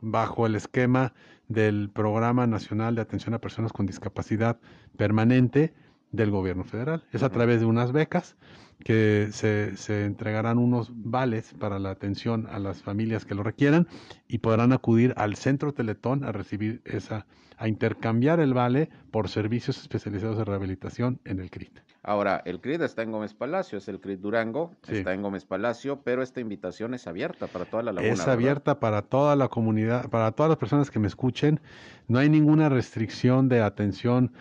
bajo 0.00 0.46
el 0.46 0.54
esquema 0.54 1.12
del 1.48 1.90
Programa 1.90 2.46
Nacional 2.46 2.94
de 2.94 3.02
Atención 3.02 3.34
a 3.34 3.40
Personas 3.40 3.72
con 3.72 3.86
Discapacidad 3.86 4.60
Permanente 4.96 5.74
del 6.12 6.30
gobierno 6.30 6.64
federal. 6.64 7.04
Es 7.12 7.22
a 7.22 7.30
través 7.30 7.60
de 7.60 7.66
unas 7.66 7.92
becas 7.92 8.36
que 8.84 9.28
se, 9.32 9.76
se, 9.76 10.04
entregarán 10.04 10.58
unos 10.58 10.90
vales 10.94 11.54
para 11.58 11.78
la 11.78 11.90
atención 11.90 12.46
a 12.50 12.58
las 12.58 12.82
familias 12.82 13.24
que 13.24 13.34
lo 13.34 13.42
requieran 13.42 13.86
y 14.26 14.38
podrán 14.38 14.72
acudir 14.72 15.12
al 15.16 15.36
centro 15.36 15.72
Teletón 15.72 16.24
a 16.24 16.32
recibir 16.32 16.80
esa, 16.84 17.26
a 17.60 17.68
intercambiar 17.68 18.40
el 18.40 18.54
vale 18.54 18.88
por 19.10 19.28
servicios 19.28 19.78
especializados 19.78 20.38
de 20.38 20.44
rehabilitación 20.44 21.20
en 21.24 21.40
el 21.40 21.50
CRIT. 21.50 21.80
Ahora, 22.02 22.40
el 22.46 22.60
CRIT 22.60 22.80
está 22.80 23.02
en 23.02 23.12
Gómez 23.12 23.34
Palacio, 23.34 23.76
es 23.76 23.86
el 23.88 24.00
CRIT 24.00 24.20
Durango, 24.20 24.74
sí. 24.82 24.96
está 24.96 25.12
en 25.12 25.20
Gómez 25.20 25.44
Palacio, 25.44 26.00
pero 26.02 26.22
esta 26.22 26.40
invitación 26.40 26.94
es 26.94 27.06
abierta 27.06 27.46
para 27.46 27.66
toda 27.66 27.82
la 27.82 27.92
laguna. 27.92 28.14
Es 28.14 28.26
abierta 28.26 28.72
¿verdad? 28.72 28.80
para 28.80 29.02
toda 29.02 29.36
la 29.36 29.48
comunidad, 29.48 30.08
para 30.08 30.32
todas 30.32 30.48
las 30.48 30.58
personas 30.58 30.90
que 30.90 30.98
me 30.98 31.08
escuchen. 31.08 31.60
No 32.08 32.18
hay 32.18 32.30
ninguna 32.30 32.70
restricción 32.70 33.50
de 33.50 33.60
atención 33.60 34.32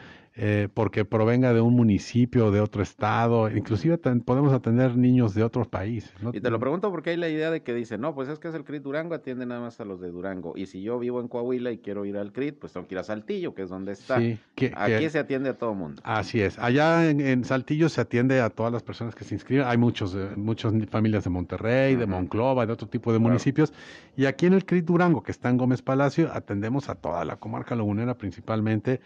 eh, 0.42 0.70
porque 0.74 1.04
provenga 1.04 1.54
de 1.54 1.60
un 1.60 1.76
municipio 1.76 2.50
de 2.50 2.62
otro 2.62 2.82
estado, 2.82 3.52
inclusive 3.54 3.98
podemos 3.98 4.54
atender 4.54 4.96
niños 4.96 5.34
de 5.34 5.44
otros 5.44 5.68
países. 5.68 6.14
¿no? 6.22 6.32
Y 6.34 6.40
te 6.40 6.50
lo 6.50 6.62
pregunto 6.62 6.90
porque 6.92 7.10
hay 7.10 7.18
la 7.18 7.28
idea 7.28 7.52
de 7.52 7.62
que 7.62 7.74
dicen, 7.74 8.00
no, 8.00 8.16
pues 8.16 8.30
es 8.30 8.40
que 8.40 8.48
es 8.48 8.56
el 8.56 8.64
CRIT 8.64 8.84
Durango, 8.84 9.16
atiende 9.16 9.46
nada 9.46 9.60
más 9.60 9.82
a 9.82 9.84
los 9.84 10.00
de 10.00 10.08
Durango, 10.10 10.54
y 10.56 10.68
si 10.68 10.82
yo 10.82 10.98
vivo 10.98 11.20
en 11.20 11.28
Coahuila 11.28 11.74
y 11.74 11.80
quiero 11.80 12.06
ir 12.06 12.16
al 12.16 12.32
CRIT, 12.32 12.58
pues 12.58 12.72
tengo 12.72 12.88
que 12.88 12.96
ir 12.96 13.00
a 13.00 13.04
Saltillo, 13.04 13.54
que 13.54 13.64
es 13.64 13.70
donde 13.70 13.92
está. 13.92 14.18
Sí, 14.18 14.40
que, 14.56 14.72
Aquí 14.78 15.00
que, 15.00 15.10
se 15.10 15.20
atiende 15.20 15.50
a 15.50 15.58
todo 15.58 15.74
mundo. 15.74 16.02
Así 16.06 16.40
es, 16.40 16.58
allá 16.58 17.10
en, 17.10 17.20
en, 17.20 17.44
Saltillo 17.44 17.90
se 17.90 18.00
atiende 18.00 18.40
a 18.40 18.50
todas 18.50 18.72
las 18.72 18.82
personas 18.82 19.16
que 19.16 19.26
se 19.26 19.36
inscriben, 19.36 19.66
hay 19.68 19.78
muchos, 19.78 20.16
eh, 20.16 20.30
muchas 20.38 20.72
familias 20.90 21.26
de 21.26 21.32
Monterrey, 21.32 21.98
de 21.98 22.06
Monclova, 22.06 22.66
de 22.66 22.72
otro 22.72 22.88
tipo 22.88 23.12
de 23.12 23.18
claro. 23.18 23.32
municipios, 23.32 23.74
y 24.16 24.26
aquí 24.26 24.46
en 24.46 24.54
el 24.54 24.64
CRIT 24.64 24.86
Durango, 24.86 25.22
que 25.22 25.34
está 25.34 25.50
en 25.50 25.58
Gómez 25.58 25.82
Palacio, 25.82 26.30
atendemos 26.32 26.88
a 26.88 26.96
toda 26.96 27.26
la 27.26 27.36
comarca 27.36 27.76
lagunera 27.76 28.18
principalmente, 28.18 29.02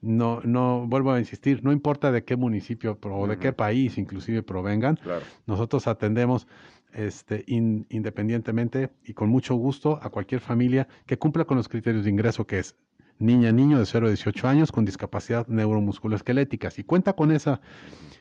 no, 0.00 0.40
no, 0.44 0.86
vuelvo 0.86 1.12
a 1.12 1.18
insistir, 1.18 1.64
no 1.64 1.72
importa 1.72 2.12
de 2.12 2.24
qué 2.24 2.36
municipio 2.36 2.92
o 2.92 3.08
uh 3.08 3.10
-huh. 3.10 3.28
de 3.28 3.38
qué 3.38 3.52
país 3.52 3.98
inclusive 3.98 4.42
provengan, 4.42 4.96
claro. 4.96 5.22
nosotros 5.46 5.86
atendemos 5.86 6.46
este, 6.92 7.44
in, 7.46 7.86
independientemente 7.90 8.90
y 9.04 9.12
con 9.12 9.28
mucho 9.28 9.54
gusto 9.54 9.98
a 10.02 10.10
cualquier 10.10 10.40
familia 10.40 10.88
que 11.06 11.18
cumpla 11.18 11.44
con 11.44 11.56
los 11.56 11.68
criterios 11.68 12.04
de 12.04 12.10
ingreso, 12.10 12.46
que 12.46 12.58
es 12.58 12.76
niña, 13.18 13.52
niño 13.52 13.78
de 13.78 13.86
0 13.86 14.06
a 14.06 14.10
18 14.10 14.48
años 14.48 14.72
con 14.72 14.84
discapacidad 14.84 15.46
neuromusculoesquelética. 15.48 16.70
Si 16.70 16.84
cuenta 16.84 17.14
con 17.14 17.30
esa 17.32 17.60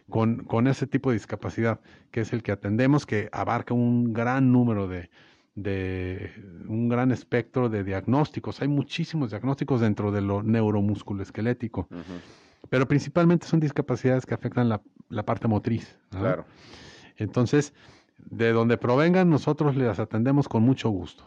con, 0.10 0.44
con 0.44 0.68
ese 0.68 0.88
tipo 0.88 1.10
de 1.10 1.16
discapacidad, 1.16 1.80
que 2.12 2.22
es 2.22 2.32
el 2.34 2.44
que 2.44 2.52
atendemos, 2.52 3.06
que 3.06 3.30
abarca 3.32 3.74
un 3.74 4.14
gran 4.14 4.52
número 4.52 4.88
de, 4.88 5.10
de 5.56 6.32
un 6.68 6.90
gran 6.90 7.12
espectro 7.12 7.70
de 7.70 7.84
diagnósticos. 7.84 8.62
Hay 8.62 8.68
muchísimos 8.68 9.32
diagnósticos 9.32 9.82
dentro 9.82 10.12
de 10.12 10.22
lo 10.22 10.44
neuromusculoesquelético, 10.44 11.88
pero 12.70 12.88
principalmente 12.88 13.48
son 13.48 13.60
discapacidades 13.60 14.26
que 14.26 14.34
afectan 14.34 14.70
la, 14.70 14.82
la 15.10 15.24
parte 15.24 15.48
motriz. 15.48 15.98
Claro. 16.10 16.46
Entonces, 17.18 17.74
de 18.18 18.52
donde 18.52 18.78
provengan, 18.78 19.30
nosotros 19.30 19.76
les 19.76 19.98
atendemos 20.00 20.48
con 20.48 20.64
mucho 20.64 20.90
gusto. 20.90 21.26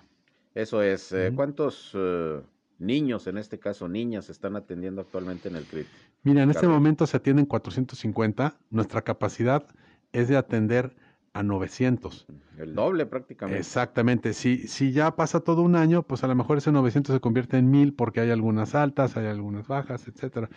Eso 0.54 0.82
es. 0.82 1.12
Eh, 1.12 1.32
¿Cuántos 1.34 1.92
eh, 1.94 2.40
niños, 2.78 3.26
en 3.26 3.38
este 3.38 3.58
caso 3.58 3.88
niñas, 3.88 4.28
están 4.28 4.56
atendiendo 4.56 5.00
actualmente 5.00 5.48
en 5.48 5.56
el 5.56 5.64
CRIT? 5.64 5.86
Mira, 6.24 6.42
en 6.42 6.50
este 6.50 6.66
momento 6.66 7.06
se 7.06 7.16
atienden 7.16 7.46
450. 7.46 8.58
Nuestra 8.70 9.02
capacidad 9.02 9.64
es 10.12 10.28
de 10.28 10.36
atender 10.36 10.96
a 11.38 11.42
900. 11.44 12.26
El 12.58 12.74
doble 12.74 13.06
prácticamente. 13.06 13.60
Exactamente. 13.60 14.34
Si, 14.34 14.66
si 14.66 14.90
ya 14.90 15.14
pasa 15.14 15.38
todo 15.38 15.62
un 15.62 15.76
año, 15.76 16.02
pues 16.02 16.24
a 16.24 16.26
lo 16.26 16.34
mejor 16.34 16.58
ese 16.58 16.72
900 16.72 17.14
se 17.14 17.20
convierte 17.20 17.58
en 17.58 17.70
1000 17.70 17.94
porque 17.94 18.20
hay 18.20 18.30
algunas 18.30 18.74
altas, 18.74 19.16
hay 19.16 19.26
algunas 19.26 19.68
bajas, 19.68 20.08
etcétera. 20.08 20.50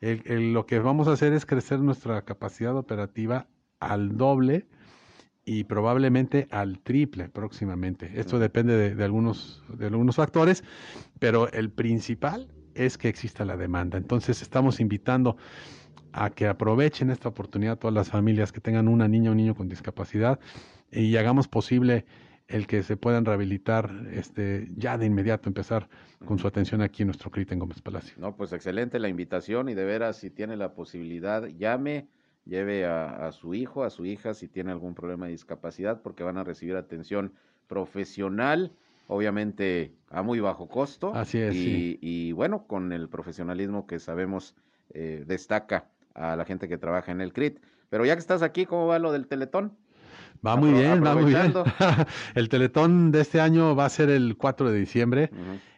lo 0.00 0.64
que 0.64 0.78
vamos 0.78 1.06
a 1.08 1.12
hacer 1.12 1.34
es 1.34 1.44
crecer 1.44 1.80
nuestra 1.80 2.22
capacidad 2.22 2.74
operativa 2.74 3.46
al 3.78 4.16
doble 4.16 4.66
y 5.44 5.64
probablemente 5.64 6.48
al 6.50 6.78
triple 6.78 7.28
próximamente. 7.28 8.10
Esto 8.14 8.38
depende 8.38 8.94
de, 8.94 9.04
algunos, 9.04 9.62
de 9.68 9.86
algunos 9.86 10.16
factores, 10.16 10.64
pero 11.18 11.52
el 11.52 11.70
principal 11.70 12.48
es 12.74 12.96
que 12.96 13.10
exista 13.10 13.44
la 13.44 13.58
demanda. 13.58 13.98
Entonces 13.98 14.40
estamos 14.40 14.80
invitando 14.80 15.36
a 16.12 16.30
que 16.30 16.46
aprovechen 16.46 17.10
esta 17.10 17.28
oportunidad 17.28 17.78
todas 17.78 17.94
las 17.94 18.10
familias 18.10 18.52
que 18.52 18.60
tengan 18.60 18.88
una 18.88 19.08
niña 19.08 19.30
o 19.30 19.32
un 19.32 19.38
niño 19.38 19.54
con 19.54 19.68
discapacidad 19.68 20.38
y 20.90 21.16
hagamos 21.16 21.48
posible 21.48 22.04
el 22.48 22.66
que 22.66 22.82
se 22.82 22.96
puedan 22.96 23.24
rehabilitar 23.24 23.90
este, 24.12 24.68
ya 24.76 24.96
de 24.98 25.06
inmediato, 25.06 25.48
empezar 25.48 25.88
con 26.24 26.38
su 26.38 26.46
atención 26.46 26.80
aquí 26.80 27.02
en 27.02 27.08
nuestro 27.08 27.30
CRIT 27.30 27.52
en 27.52 27.58
Gómez 27.58 27.82
Palacio. 27.82 28.14
No, 28.18 28.36
pues 28.36 28.52
excelente 28.52 28.98
la 29.00 29.08
invitación 29.08 29.68
y 29.68 29.74
de 29.74 29.84
veras, 29.84 30.16
si 30.18 30.30
tiene 30.30 30.56
la 30.56 30.72
posibilidad, 30.72 31.46
llame 31.46 32.06
lleve 32.46 32.86
a, 32.86 33.30
su 33.32 33.54
hijo, 33.54 33.84
a 33.84 33.90
su 33.90 34.06
hija, 34.06 34.32
si 34.32 34.48
tiene 34.48 34.70
algún 34.70 34.94
problema 34.94 35.26
de 35.26 35.32
discapacidad, 35.32 36.00
porque 36.00 36.22
van 36.22 36.38
a 36.38 36.44
recibir 36.44 36.76
atención 36.76 37.32
profesional, 37.66 38.72
obviamente 39.08 39.92
a 40.08 40.22
muy 40.22 40.40
bajo 40.40 40.68
costo. 40.68 41.12
Así 41.14 41.38
es. 41.38 41.54
Y, 41.54 42.32
bueno, 42.32 42.66
con 42.66 42.92
el 42.92 43.08
profesionalismo 43.08 43.86
que 43.86 43.98
sabemos 43.98 44.54
eh, 44.90 45.24
destaca 45.26 45.90
a 46.16 46.36
la 46.36 46.44
gente 46.44 46.68
que 46.68 46.78
trabaja 46.78 47.12
en 47.12 47.20
el 47.20 47.32
CRIT. 47.32 47.60
Pero 47.88 48.04
ya 48.04 48.14
que 48.14 48.20
estás 48.20 48.42
aquí, 48.42 48.66
¿cómo 48.66 48.86
va 48.86 48.98
lo 48.98 49.12
del 49.12 49.26
Teletón? 49.26 49.76
Va 50.44 50.56
muy 50.56 50.72
bien, 50.72 51.02
va 51.04 51.14
muy 51.14 51.24
bien. 51.24 51.54
el 52.34 52.48
Teletón 52.48 53.10
de 53.10 53.20
este 53.20 53.40
año 53.40 53.74
va 53.74 53.86
a 53.86 53.88
ser 53.88 54.10
el 54.10 54.36
4 54.36 54.70
de 54.70 54.78
diciembre. 54.78 55.30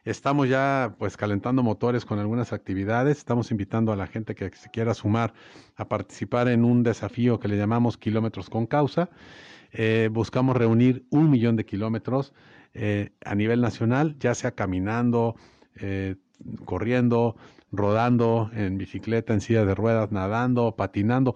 Estamos 0.05 0.49
ya 0.49 0.95
pues 0.99 1.17
calentando 1.17 1.63
motores 1.63 2.05
con 2.05 2.19
algunas 2.19 2.53
actividades. 2.53 3.19
Estamos 3.19 3.51
invitando 3.51 3.93
a 3.93 3.97
la 3.97 4.07
gente 4.07 4.35
que 4.35 4.51
se 4.51 4.71
quiera 4.71 4.95
sumar 4.95 5.33
a 5.77 5.87
participar 5.87 6.49
en 6.49 6.65
un 6.65 6.83
desafío 6.83 7.39
que 7.39 7.49
le 7.49 7.57
llamamos 7.57 7.99
Kilómetros 7.99 8.51
con 8.51 8.67
Causa. 8.67 9.11
Eh, 9.73 10.09
buscamos 10.11 10.57
reunir 10.57 11.05
un 11.11 11.31
millón 11.31 11.57
de 11.57 11.67
kilómetros 11.67 12.33
eh, 12.75 13.11
a 13.25 13.35
nivel 13.35 13.61
nacional, 13.61 14.17
ya 14.19 14.35
sea 14.35 14.53
caminando, 14.53 15.37
eh, 15.77 16.17
corriendo, 16.65 17.37
rodando, 17.73 18.51
en 18.55 18.79
bicicleta, 18.79 19.35
en 19.35 19.41
silla 19.41 19.65
de 19.65 19.75
ruedas, 19.75 20.13
nadando, 20.13 20.77
patinando 20.77 21.35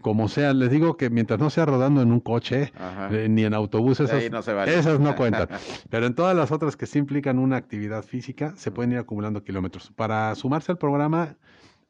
como 0.00 0.28
sea, 0.28 0.52
les 0.52 0.70
digo 0.70 0.96
que 0.96 1.10
mientras 1.10 1.40
no 1.40 1.50
sea 1.50 1.64
rodando 1.64 2.02
en 2.02 2.12
un 2.12 2.20
coche 2.20 2.72
eh, 3.10 3.28
ni 3.30 3.44
en 3.44 3.54
autobús, 3.54 4.00
esas 4.00 4.30
no, 4.30 4.40
esas 4.64 5.00
no 5.00 5.16
cuentan. 5.16 5.48
Pero 5.88 6.06
en 6.06 6.14
todas 6.14 6.36
las 6.36 6.52
otras 6.52 6.76
que 6.76 6.86
sí 6.86 6.98
implican 6.98 7.38
una 7.38 7.56
actividad 7.56 8.02
física, 8.02 8.54
se 8.56 8.70
pueden 8.70 8.92
ir 8.92 8.98
acumulando 8.98 9.42
kilómetros. 9.42 9.92
Para 9.96 10.34
sumarse 10.34 10.72
al 10.72 10.78
programa 10.78 11.36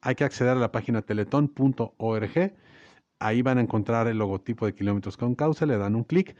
hay 0.00 0.14
que 0.14 0.24
acceder 0.24 0.52
a 0.52 0.60
la 0.60 0.70
página 0.70 1.02
teleton.org. 1.02 2.54
Ahí 3.18 3.42
van 3.42 3.58
a 3.58 3.60
encontrar 3.62 4.06
el 4.08 4.18
logotipo 4.18 4.66
de 4.66 4.74
kilómetros 4.74 5.16
con 5.16 5.34
causa, 5.34 5.66
le 5.66 5.76
dan 5.78 5.96
un 5.96 6.04
clic, 6.04 6.36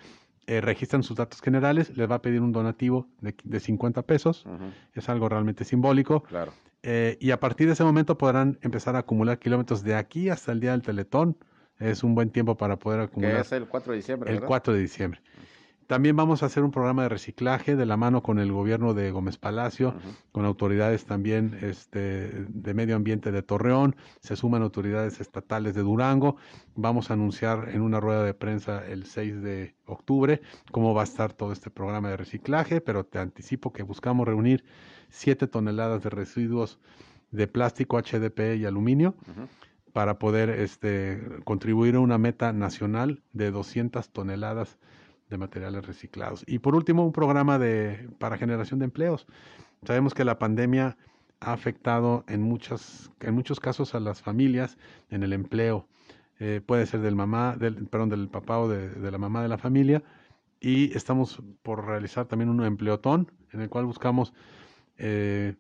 eh, 0.47 0.61
registran 0.61 1.03
sus 1.03 1.17
datos 1.17 1.41
generales, 1.41 1.97
les 1.97 2.09
va 2.09 2.17
a 2.17 2.23
pedir 2.23 2.43
un 2.43 2.53
donativo 2.53 3.09
de, 3.21 3.35
de 3.43 3.61
50 3.61 4.03
pesos. 4.03 4.45
Es 4.93 5.09
algo 5.09 5.29
realmente 5.29 5.65
simbólico. 5.65 6.23
Claro. 6.23 6.53
Eh, 6.89 7.19
y 7.21 7.33
a 7.33 7.41
partir 7.41 7.67
de 7.67 7.73
ese 7.73 7.83
momento 7.83 8.17
podrán 8.17 8.61
empezar 8.63 8.95
a 8.95 9.01
acumular 9.01 9.41
kilómetros 9.41 9.83
de 9.83 9.97
aquí 9.97 10.29
hasta 10.29 10.53
el 10.53 10.61
día 10.61 10.71
del 10.71 10.83
Teletón 10.83 11.37
es 11.81 12.05
un 12.05 12.15
buen 12.15 12.31
tiempo 12.31 12.57
para 12.57 12.79
poder 12.79 13.01
acumular. 13.01 13.35
Que 13.35 13.41
es 13.41 13.53
el 13.53 13.67
4 13.67 13.93
de 13.93 13.97
diciembre. 13.97 14.33
El 14.33 14.41
4 14.41 14.73
de 14.73 14.81
diciembre. 14.81 15.21
También 15.89 16.15
vamos 16.15 16.45
a 16.45 16.47
hacer 16.47 16.63
un 16.63 16.71
programa 16.71 17.03
de 17.03 17.09
reciclaje 17.09 17.75
de 17.75 17.87
la 17.87 17.97
mano 17.97 18.23
con 18.23 18.39
el 18.39 18.53
gobierno 18.53 18.95
de 18.95 19.11
Gómez 19.11 19.37
Palacio, 19.37 19.95
con 20.31 20.45
autoridades 20.45 21.07
también 21.07 21.59
este, 21.61 22.47
de 22.49 22.75
medio 22.75 22.95
ambiente 22.95 23.33
de 23.33 23.43
Torreón, 23.43 23.97
se 24.21 24.37
suman 24.37 24.63
autoridades 24.63 25.21
estatales 25.21 25.75
de 25.75 25.83
Durango. 25.83 26.37
Vamos 26.77 27.11
a 27.11 27.15
anunciar 27.15 27.71
en 27.73 27.83
una 27.83 27.99
rueda 27.99 28.23
de 28.23 28.35
prensa 28.35 28.85
el 28.87 29.07
6 29.07 29.43
de 29.43 29.75
octubre 29.87 30.41
cómo 30.71 30.95
va 30.95 31.03
a 31.03 31.05
estar 31.05 31.33
todo 31.33 31.53
este 31.53 31.71
programa 31.71 32.11
de 32.11 32.17
reciclaje, 32.17 32.81
pero 32.81 33.05
te 33.05 33.19
anticipo 33.19 33.73
que 33.73 33.85
buscamos 33.85 34.27
reunir 34.27 34.65
7 35.11 35.47
toneladas 35.47 36.03
de 36.03 36.11
residuos 36.11 36.79
de 37.31 37.47
plástico, 37.47 37.99
HDP 37.99 38.57
y 38.59 38.65
aluminio 38.65 39.15
para 39.93 40.19
poder 40.19 40.51
este, 40.51 41.23
contribuir 41.45 41.95
a 41.95 42.01
una 42.01 42.19
meta 42.19 42.53
nacional 42.53 43.23
de 43.33 43.51
200 43.51 44.11
toneladas 44.11 44.79
de 45.31 45.39
materiales 45.39 45.87
reciclados. 45.87 46.45
Y 46.47 46.59
por 46.59 46.75
último, 46.75 47.05
un 47.05 47.13
programa 47.13 47.59
de, 47.59 48.09
para 48.19 48.37
generación 48.37 48.79
de 48.79 48.85
empleos. 48.85 49.27
Sabemos 49.87 50.15
que 50.15 50.25
la 50.25 50.39
pandemia 50.39 50.97
ha 51.41 51.53
afectado 51.53 52.25
en, 52.29 52.43
muchas, 52.43 53.11
en 53.21 53.35
muchos 53.35 53.61
casos 53.61 53.95
a 53.95 54.01
las 54.01 54.21
familias 54.23 54.79
en 55.11 55.23
el 55.23 55.33
empleo. 55.33 55.87
Eh, 56.39 56.61
puede 56.65 56.87
ser 56.87 57.01
del 57.01 57.15
mamá, 57.15 57.57
del, 57.57 57.87
perdón, 57.87 58.11
del 58.11 58.29
papá 58.29 58.59
o 58.59 58.69
de, 58.69 58.91
de, 58.91 59.11
la 59.11 59.19
mamá 59.19 59.43
de 59.43 59.49
la 59.49 59.59
familia. 59.59 60.03
Y 60.61 60.97
estamos 60.97 61.43
por 61.63 61.87
realizar 61.87 62.27
también 62.27 62.51
un 62.51 62.63
empleotón 62.65 63.33
en 63.53 63.63
el 63.63 63.69
cual 63.69 63.87
buscamos 63.87 64.35
eh, 64.99 65.55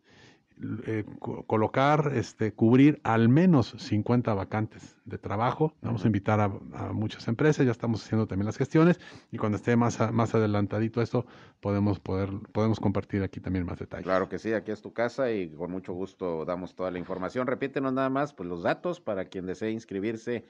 eh, 0.86 1.04
colocar, 1.46 2.12
este, 2.14 2.54
cubrir 2.54 2.98
al 3.04 3.28
menos 3.28 3.74
50 3.76 4.32
vacantes 4.32 4.96
de 5.04 5.18
trabajo. 5.18 5.74
Vamos 5.82 6.04
a 6.04 6.06
invitar 6.06 6.40
a, 6.40 6.48
muchas 6.94 7.28
empresas, 7.28 7.66
ya 7.66 7.72
estamos 7.72 8.02
haciendo 8.02 8.26
también 8.26 8.46
las 8.46 8.56
gestiones 8.56 8.98
y 9.30 9.36
cuando 9.36 9.56
esté 9.56 9.76
más, 9.76 9.98
más 10.14 10.34
adelantadito 10.34 11.02
esto, 11.02 11.26
podemos, 11.60 12.00
poder, 12.00 12.30
podemos 12.52 12.80
compartir 12.80 13.22
aquí 13.22 13.38
también 13.38 13.66
más 13.66 13.78
detalles. 13.78 14.06
Claro 14.06 14.30
que 14.30 14.38
sí, 14.38 14.54
aquí 14.54 14.70
es 14.70 14.80
tu 14.80 14.94
casa 14.94 15.30
y 15.30 15.50
con 15.50 15.70
mucho 15.70 15.92
gusto 15.92 16.46
damos 16.46 16.74
toda 16.74 16.90
la 16.90 16.98
información. 16.98 17.46
Repítenos 17.46 17.92
nada 17.92 18.08
más 18.08 18.32
pues, 18.32 18.48
los 18.48 18.62
datos 18.62 18.98
para 19.02 19.26
quien 19.26 19.44
desee 19.44 19.72
inscribirse 19.72 20.46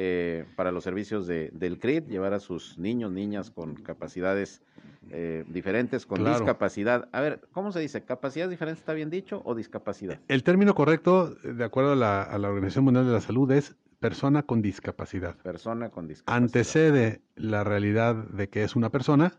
eh, 0.00 0.44
para 0.54 0.70
los 0.70 0.84
servicios 0.84 1.26
de, 1.26 1.50
del 1.52 1.80
CRIT, 1.80 2.06
llevar 2.06 2.32
a 2.32 2.38
sus 2.38 2.78
niños, 2.78 3.10
niñas 3.10 3.50
con 3.50 3.74
capacidades 3.74 4.62
eh, 5.10 5.44
diferentes, 5.48 6.06
con 6.06 6.24
discapacidad. 6.24 7.08
A 7.10 7.20
ver, 7.20 7.40
¿cómo 7.50 7.72
se 7.72 7.80
dice? 7.80 8.04
¿Capacidad 8.04 8.48
diferente 8.48 8.78
está 8.78 8.92
bien 8.92 9.10
dicho 9.10 9.42
o 9.44 9.56
discapacidad? 9.56 10.20
El 10.28 10.44
término 10.44 10.76
correcto, 10.76 11.34
de 11.42 11.64
acuerdo 11.64 11.92
a 11.92 11.96
la, 11.96 12.22
a 12.22 12.38
la 12.38 12.48
Organización 12.48 12.84
Mundial 12.84 13.06
de 13.06 13.12
la 13.12 13.20
Salud, 13.20 13.50
es 13.50 13.74
persona 13.98 14.42
con 14.42 14.62
discapacidad. 14.62 15.36
Persona 15.36 15.90
con 15.90 16.06
discapacidad. 16.06 16.36
Antecede 16.36 17.22
la 17.36 17.64
realidad 17.64 18.14
de 18.14 18.48
que 18.48 18.62
es 18.62 18.76
una 18.76 18.90
persona 18.90 19.32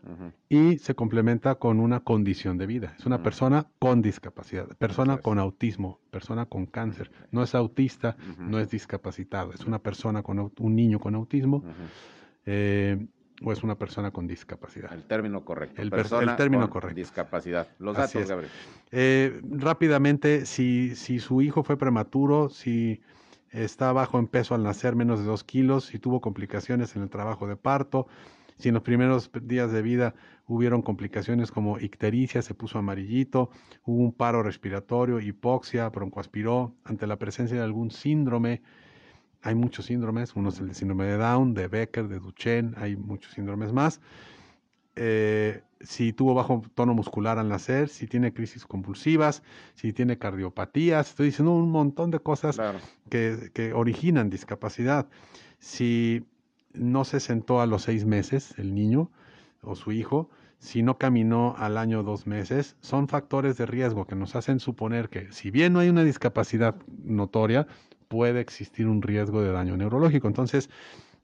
y 0.48 0.78
se 0.78 0.94
complementa 0.94 1.56
con 1.56 1.80
una 1.80 2.00
condición 2.00 2.58
de 2.58 2.66
vida. 2.66 2.94
Es 2.98 3.06
una 3.06 3.22
persona 3.22 3.66
con 3.78 4.02
discapacidad, 4.02 4.68
persona 4.76 5.18
con 5.18 5.38
autismo, 5.38 6.00
persona 6.10 6.46
con 6.46 6.66
cáncer. 6.66 7.10
No 7.30 7.42
es 7.42 7.54
autista, 7.54 8.16
no 8.38 8.58
es 8.58 8.70
discapacitado. 8.70 9.52
Es 9.52 9.64
una 9.64 9.78
persona 9.78 10.22
con 10.22 10.52
un 10.58 10.76
niño 10.76 11.00
con 11.00 11.14
autismo. 11.14 11.64
Eh, 12.46 13.06
o 13.42 13.52
es 13.52 13.62
una 13.62 13.76
persona 13.78 14.10
con 14.10 14.26
discapacidad. 14.26 14.92
El 14.92 15.04
término 15.04 15.44
correcto. 15.44 15.80
El, 15.80 15.90
término 16.36 16.68
correcto. 16.68 16.94
Discapacidad. 16.94 17.68
Los 17.78 17.96
datos, 17.96 18.28
Gabriel. 18.28 18.50
Eh, 18.90 19.40
rápidamente, 19.42 20.44
si, 20.44 20.94
si 20.94 21.20
su 21.20 21.40
hijo 21.40 21.62
fue 21.62 21.78
prematuro, 21.78 22.50
si 22.50 23.00
está 23.50 23.92
bajo 23.92 24.18
en 24.18 24.26
peso 24.26 24.54
al 24.54 24.62
nacer, 24.62 24.96
menos 24.96 25.20
de 25.20 25.26
dos 25.26 25.44
kilos, 25.44 25.86
si 25.86 25.98
tuvo 25.98 26.20
complicaciones 26.20 26.96
en 26.96 27.02
el 27.02 27.10
trabajo 27.10 27.46
de 27.46 27.56
parto, 27.56 28.06
si 28.56 28.68
en 28.68 28.74
los 28.74 28.82
primeros 28.82 29.30
días 29.42 29.72
de 29.72 29.82
vida 29.82 30.14
hubieron 30.46 30.82
complicaciones 30.82 31.50
como 31.50 31.78
ictericia, 31.78 32.42
se 32.42 32.54
puso 32.54 32.78
amarillito, 32.78 33.50
hubo 33.84 34.02
un 34.02 34.12
paro 34.12 34.42
respiratorio, 34.42 35.20
hipoxia, 35.20 35.88
broncoaspiró, 35.88 36.74
ante 36.84 37.06
la 37.06 37.16
presencia 37.16 37.56
de 37.56 37.62
algún 37.62 37.90
síndrome, 37.90 38.62
hay 39.42 39.54
muchos 39.54 39.86
síndromes, 39.86 40.36
uno 40.36 40.50
es 40.50 40.60
el 40.60 40.74
síndrome 40.74 41.06
de 41.06 41.16
Down, 41.16 41.54
de 41.54 41.68
Becker, 41.68 42.08
de 42.08 42.18
Duchenne, 42.18 42.74
hay 42.76 42.96
muchos 42.96 43.32
síndromes 43.32 43.72
más. 43.72 44.00
Eh, 44.96 45.62
si 45.80 46.12
tuvo 46.12 46.34
bajo 46.34 46.62
tono 46.74 46.94
muscular 46.94 47.38
al 47.38 47.48
nacer, 47.48 47.88
si 47.88 48.06
tiene 48.06 48.32
crisis 48.34 48.66
convulsivas, 48.66 49.42
si 49.74 49.92
tiene 49.92 50.18
cardiopatías, 50.18 51.10
estoy 51.10 51.26
diciendo 51.26 51.52
un 51.52 51.70
montón 51.70 52.10
de 52.10 52.18
cosas 52.20 52.56
Claro. 52.56 52.78
que, 53.08 53.50
que 53.54 53.72
originan 53.72 54.28
discapacidad. 54.30 55.06
Si 55.58 56.24
no 56.72 57.04
se 57.04 57.20
sentó 57.20 57.60
a 57.60 57.66
los 57.66 57.82
seis 57.82 58.04
meses 58.04 58.54
el 58.58 58.74
niño 58.74 59.10
o 59.62 59.74
su 59.74 59.92
hijo, 59.92 60.30
si 60.58 60.82
no 60.82 60.98
caminó 60.98 61.54
al 61.56 61.78
año 61.78 62.02
dos 62.02 62.26
meses, 62.26 62.76
son 62.80 63.08
factores 63.08 63.56
de 63.56 63.64
riesgo 63.64 64.06
que 64.06 64.14
nos 64.14 64.36
hacen 64.36 64.60
suponer 64.60 65.08
que 65.08 65.32
si 65.32 65.50
bien 65.50 65.72
no 65.72 65.78
hay 65.78 65.88
una 65.88 66.04
discapacidad 66.04 66.76
notoria, 67.02 67.66
puede 68.08 68.40
existir 68.40 68.86
un 68.86 69.00
riesgo 69.00 69.40
de 69.40 69.52
daño 69.52 69.76
neurológico. 69.78 70.28
Entonces, 70.28 70.68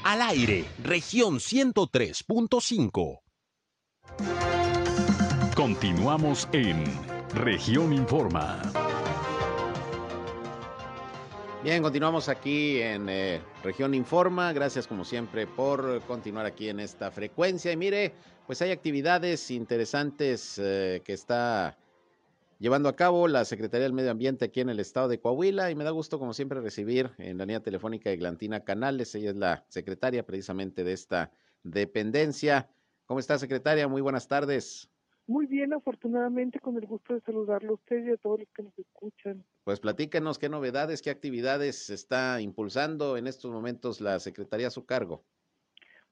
Al 0.04 0.22
aire, 0.22 0.66
región 0.84 1.36
103.5. 1.36 3.20
Continuamos 5.56 6.48
en 6.54 6.84
Región 7.34 7.94
Informa. 7.94 8.62
Bien, 11.64 11.84
continuamos 11.84 12.28
aquí 12.28 12.82
en 12.82 13.08
eh, 13.08 13.40
Región 13.64 13.94
Informa. 13.94 14.52
Gracias 14.52 14.88
como 14.88 15.06
siempre 15.06 15.46
por 15.46 16.02
continuar 16.08 16.48
aquí 16.48 16.70
en 16.70 16.80
esta 16.80 17.12
frecuencia. 17.12 17.72
Y 17.72 17.78
mire, 17.78 18.14
pues 18.48 18.64
hay 18.64 18.72
actividades 18.72 19.52
interesantes 19.52 20.58
eh, 20.58 21.04
que 21.06 21.14
está 21.14 21.78
llevando 22.58 22.90
a 22.90 22.96
cabo 22.96 23.28
la 23.28 23.46
Secretaría 23.46 23.84
del 23.84 23.94
Medio 23.94 24.10
Ambiente 24.10 24.46
aquí 24.46 24.62
en 24.62 24.70
el 24.70 24.80
estado 24.80 25.08
de 25.08 25.20
Coahuila. 25.20 25.70
Y 25.70 25.76
me 25.76 25.84
da 25.84 25.92
gusto 25.92 26.18
como 26.18 26.34
siempre 26.34 26.62
recibir 26.62 27.12
en 27.20 27.38
la 27.38 27.46
línea 27.46 27.60
telefónica 27.60 28.10
de 28.10 28.18
Glantina 28.18 28.62
Canales. 28.62 29.14
Ella 29.14 29.30
es 29.30 29.36
la 29.36 29.64
secretaria 29.68 30.26
precisamente 30.26 30.84
de 30.84 30.94
esta 30.94 31.32
dependencia. 31.62 32.72
¿Cómo 33.06 33.20
está, 33.20 33.38
secretaria? 33.38 33.88
Muy 33.88 34.02
buenas 34.02 34.28
tardes. 34.28 34.91
Muy 35.32 35.46
bien, 35.46 35.72
afortunadamente, 35.72 36.60
con 36.60 36.76
el 36.76 36.86
gusto 36.86 37.14
de 37.14 37.22
saludarlo 37.22 37.72
a 37.72 37.76
usted 37.76 38.06
y 38.06 38.10
a 38.10 38.18
todos 38.18 38.40
los 38.42 38.50
que 38.50 38.64
nos 38.64 38.78
escuchan. 38.78 39.46
Pues 39.64 39.80
platíquenos 39.80 40.38
qué 40.38 40.50
novedades, 40.50 41.02
qué 41.02 41.10
actividades 41.10 41.90
está 41.90 42.42
impulsando 42.42 43.16
en 43.16 43.28
estos 43.28 43.50
momentos 43.50 44.02
la 44.02 44.20
Secretaría 44.20 44.68
a 44.68 44.72
su 44.72 44.86
cargo. 44.86 45.24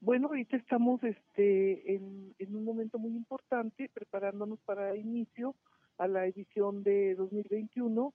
Bueno, 0.00 0.28
ahorita 0.28 0.56
estamos 0.56 1.04
este, 1.04 1.96
en, 1.96 2.34
en 2.38 2.56
un 2.56 2.64
momento 2.64 2.98
muy 2.98 3.10
importante, 3.14 3.90
preparándonos 3.92 4.58
para 4.60 4.96
inicio 4.96 5.54
a 5.98 6.08
la 6.08 6.24
edición 6.24 6.82
de 6.82 7.14
2021 7.16 8.14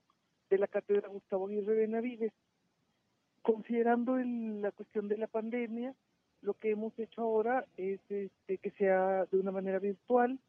de 0.50 0.58
la 0.58 0.66
Cátedra 0.66 1.06
Gustavo 1.06 1.46
Aguirre 1.46 1.76
Benavides. 1.76 2.32
Considerando 3.42 4.18
el- 4.18 4.60
la 4.60 4.72
cuestión 4.72 5.06
de 5.06 5.18
la 5.18 5.28
pandemia, 5.28 5.94
lo 6.42 6.54
que 6.54 6.70
hemos 6.72 6.98
hecho 6.98 7.22
ahora 7.22 7.64
es 7.76 8.00
este, 8.08 8.58
que 8.58 8.72
sea 8.72 9.24
de 9.30 9.38
una 9.38 9.52
manera 9.52 9.78
virtual 9.78 10.40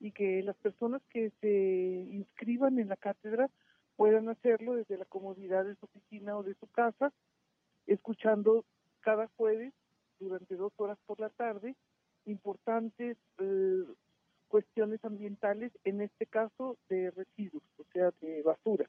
y 0.00 0.12
que 0.12 0.42
las 0.42 0.56
personas 0.56 1.02
que 1.10 1.30
se 1.40 2.14
inscriban 2.14 2.78
en 2.78 2.88
la 2.88 2.96
cátedra 2.96 3.48
puedan 3.96 4.28
hacerlo 4.28 4.74
desde 4.74 4.98
la 4.98 5.04
comodidad 5.06 5.64
de 5.64 5.74
su 5.76 5.86
oficina 5.86 6.36
o 6.36 6.42
de 6.42 6.54
su 6.54 6.66
casa, 6.68 7.12
escuchando 7.86 8.64
cada 9.00 9.28
jueves 9.36 9.72
durante 10.18 10.56
dos 10.56 10.72
horas 10.76 10.98
por 11.06 11.20
la 11.20 11.30
tarde 11.30 11.74
importantes 12.26 13.16
eh, 13.38 13.84
cuestiones 14.48 15.04
ambientales, 15.04 15.72
en 15.84 16.00
este 16.00 16.26
caso 16.26 16.76
de 16.88 17.10
residuos, 17.10 17.62
o 17.78 17.84
sea, 17.92 18.12
de 18.20 18.42
basura. 18.42 18.88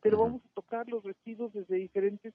Pero 0.00 0.18
vamos 0.18 0.42
a 0.44 0.54
tocar 0.54 0.88
los 0.88 1.02
residuos 1.04 1.52
desde 1.52 1.76
diferentes 1.76 2.34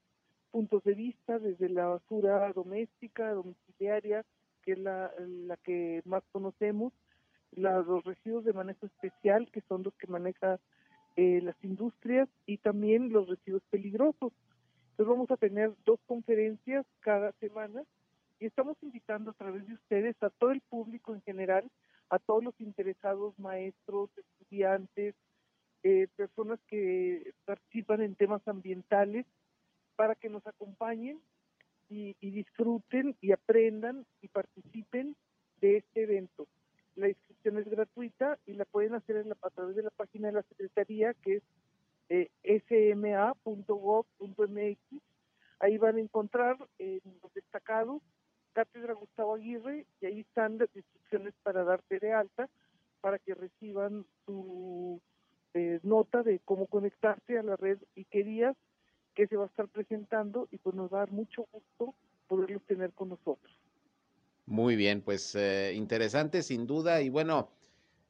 puntos 0.52 0.84
de 0.84 0.94
vista, 0.94 1.38
desde 1.40 1.70
la 1.70 1.88
basura 1.88 2.52
doméstica, 2.54 3.32
domiciliaria, 3.32 4.24
que 4.64 4.74
es 4.74 4.80
la, 4.80 5.12
la 5.20 5.58
que 5.58 6.02
más 6.06 6.24
conocemos, 6.32 6.94
los 7.56 8.04
residuos 8.04 8.44
de 8.44 8.54
manejo 8.54 8.86
especial, 8.86 9.50
que 9.52 9.62
son 9.62 9.84
los 9.84 9.94
que 9.96 10.08
maneja 10.08 10.60
eh, 11.16 11.42
las 11.42 11.56
industrias, 11.64 12.30
y 12.46 12.58
también 12.58 13.12
los 13.12 13.28
residuos 13.28 13.64
peligrosos. 13.70 14.34
Entonces 14.92 15.08
vamos 15.08 15.32
a 15.32 15.38
tener 15.38 15.74
dos 15.86 16.00
conferencias 16.08 16.86
cada 17.02 17.32
semana 17.34 17.84
y 18.40 18.46
estamos 18.46 18.78
invitando 18.82 19.32
a 19.32 19.34
través 19.34 19.68
de 19.68 19.74
ustedes 19.74 20.16
a 20.22 20.30
todo 20.30 20.52
el 20.52 20.62
público 20.62 21.14
en 21.14 21.22
general, 21.22 21.70
a 22.10 22.20
todos 22.20 22.44
los 22.44 22.60
interesados, 22.60 23.38
maestros, 23.40 24.10
estudiantes, 24.18 25.16
eh, 25.84 26.08
personas 26.16 26.60
que 26.68 27.34
participan 27.46 28.02
en 28.02 28.16
temas 28.16 28.48
ambientales, 28.48 29.26
para 29.96 30.16
que 30.16 30.30
nos 30.30 30.46
acompañen 30.46 31.20
y, 31.90 32.16
y 32.22 32.32
disfruten 32.32 33.16
y 33.20 33.32
aprendan 33.32 34.06
y 34.22 34.28
participen 34.28 35.16
de 35.60 35.78
este 35.78 36.04
evento. 36.04 36.48
La 36.98 37.10
inscripción 37.10 37.60
es 37.60 37.70
gratuita 37.70 38.40
y 38.48 38.54
la 38.54 38.66
pueden 38.66 38.96
hacer 38.96 39.18
en 39.18 39.30
la, 39.30 39.38
a 39.44 39.50
través 39.52 39.76
de 39.76 39.84
la 39.84 39.92
página 39.92 40.30
de 40.30 40.34
la 40.34 40.42
Secretaría, 40.44 41.14
que 41.14 41.36
es 41.38 41.44
eh, 42.10 42.32
sma.gov.mx. 43.06 43.78
Ahí 45.60 45.78
van 45.78 45.98
a 45.98 46.02
encontrar 46.02 46.58
eh, 46.80 47.00
los 47.22 47.32
destacados, 47.34 48.02
Cátedra 48.54 48.94
Gustavo 48.94 49.36
Aguirre, 49.36 49.86
y 50.02 50.08
ahí 50.08 50.22
están 50.22 50.58
las 50.58 50.76
instrucciones 50.76 51.36
para 51.44 51.64
darte 51.64 52.00
de 52.00 52.14
alta, 52.14 52.50
para 53.00 53.20
que 53.20 53.36
reciban 53.36 54.04
su 54.26 55.00
eh, 55.54 55.80
nota 55.84 56.24
de 56.24 56.40
cómo 56.40 56.66
conectarse 56.66 57.38
a 57.38 57.44
la 57.44 57.56
red 57.58 57.78
y 57.94 58.06
qué 58.06 58.54
que 59.14 59.28
se 59.28 59.38
va 59.38 59.44
a 59.44 59.48
estar 59.48 59.68
presentando 59.68 60.48
y 60.52 60.58
pues 60.58 60.76
nos 60.76 60.92
va 60.92 60.98
a 60.98 61.06
dar 61.06 61.12
mucho 61.12 61.48
gusto 61.52 61.94
poderlos 62.28 62.64
tener 62.66 62.92
con 62.94 63.10
nosotros. 63.10 63.56
Muy 64.48 64.78
bien, 64.78 65.02
pues 65.02 65.36
eh, 65.36 65.74
interesante 65.76 66.42
sin 66.42 66.66
duda. 66.66 67.02
Y 67.02 67.10
bueno, 67.10 67.50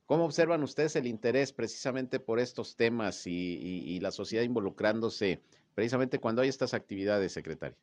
¿cómo 0.06 0.24
observan 0.24 0.62
ustedes 0.62 0.96
el 0.96 1.08
interés 1.08 1.52
precisamente 1.52 2.20
por 2.20 2.40
estos 2.40 2.76
temas 2.76 3.26
y, 3.26 4.00
la 4.00 4.12
sociedad 4.12 4.44
involucrándose 4.44 5.42
precisamente 5.74 6.20
cuando 6.20 6.44
hay 6.44 6.50
estas 6.50 6.76
actividades, 6.76 7.34
secretaria? 7.34 7.76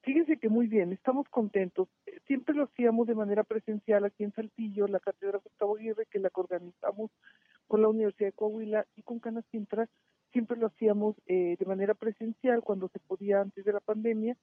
Fíjense 0.00 0.38
que 0.38 0.48
muy 0.48 0.68
bien, 0.68 0.92
estamos 0.92 1.28
contentos. 1.28 1.88
Siempre 2.26 2.54
lo 2.54 2.64
hacíamos 2.64 3.06
de 3.06 3.14
manera 3.14 3.44
presencial 3.44 4.06
aquí 4.06 4.24
en 4.24 4.32
Saltillo, 4.32 4.88
la 4.88 5.00
Cátedra 5.00 5.38
Gustavo 5.44 5.76
Aguirre, 5.76 6.06
que 6.10 6.18
la 6.18 6.30
organizamos 6.32 7.10
con 7.66 7.82
la 7.82 7.88
Universidad 7.88 8.28
de 8.28 8.32
Coahuila 8.32 8.86
y 8.96 9.02
con 9.02 9.18
Canacintra, 9.18 9.86
siempre 10.32 10.56
lo 10.56 10.68
hacíamos 10.68 11.16
eh, 11.26 11.56
de 11.58 11.66
manera 11.66 11.94
presencial 11.94 12.62
cuando 12.62 12.88
se 12.88 13.00
podía 13.00 13.42
antes 13.42 13.64
de 13.64 13.72
la 13.72 13.80
pandemia 13.80 14.36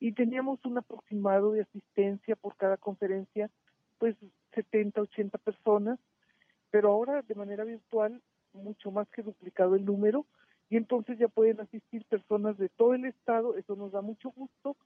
y 0.00 0.12
teníamos 0.12 0.64
un 0.64 0.78
aproximado 0.78 1.52
de 1.52 1.62
asistencia 1.62 2.36
por 2.36 2.56
cada 2.56 2.76
conferencia, 2.76 3.50
pues 3.98 4.16
70, 4.54 5.00
80 5.00 5.38
personas, 5.38 5.98
pero 6.70 6.90
ahora 6.90 7.22
de 7.22 7.34
manera 7.34 7.64
virtual 7.64 8.22
mucho 8.52 8.90
más 8.90 9.08
que 9.08 9.22
duplicado 9.22 9.74
el 9.74 9.84
número 9.84 10.26
y 10.70 10.76
entonces 10.76 11.18
ya 11.18 11.28
pueden 11.28 11.60
asistir 11.60 12.04
personas 12.04 12.58
de 12.58 12.68
todo 12.68 12.94
el 12.94 13.06
estado, 13.06 13.56
eso 13.56 13.74
nos 13.74 13.92
da 13.92 14.02
mucho 14.02 14.30
gusto 14.30 14.76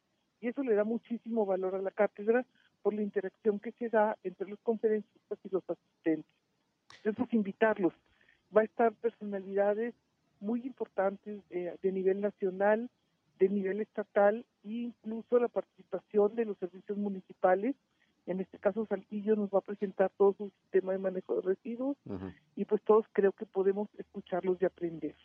y 0.41 0.49
eso 0.49 0.63
le 0.63 0.75
da 0.75 0.85
muchísimo 0.85 1.45
valor 1.45 1.75
a 1.75 1.83
la 1.83 1.91
cátedra 1.91 2.45
por 2.83 2.95
la 2.95 3.03
interacción 3.03 3.61
que 3.61 3.73
se 3.73 3.89
da 3.89 4.17
entre 4.25 4.49
los 4.49 4.59
conferencistas 4.61 5.39
y 5.45 5.49
los 5.51 5.63
asistentes. 5.69 6.33
Entonces, 7.05 7.35
invitarlos. 7.35 7.95
Va 8.55 8.63
a 8.63 8.65
estar 8.65 8.93
personalidades 8.93 9.95
muy 10.41 10.61
importantes 10.67 11.41
eh, 11.51 11.77
de 11.81 11.93
nivel 11.93 12.21
nacional, 12.21 12.91
de 13.39 13.49
nivel 13.49 13.81
estatal 13.81 14.45
e 14.65 14.71
incluso 14.73 15.39
la 15.39 15.49
participación 15.49 16.35
de 16.35 16.45
los 16.45 16.59
servicios 16.59 16.97
municipales 16.99 17.75
en 18.27 18.41
este 18.41 18.57
caso 18.59 18.87
Saltillo 18.87 19.35
nos 19.35 19.51
va 19.51 19.59
a 19.59 19.63
presentar 19.63 20.13
todo 20.17 20.33
su 20.39 20.53
sistema 20.63 20.93
de 20.93 20.99
manejo 20.99 21.35
de 21.37 21.43
residuos 21.43 21.97
y 22.55 22.65
pues 22.65 22.81
todos 22.83 23.05
creo 23.13 23.33
que 23.33 23.47
podemos 23.47 23.89
escucharlos 23.99 24.63
y 24.63 24.65
aprender. 24.65 25.17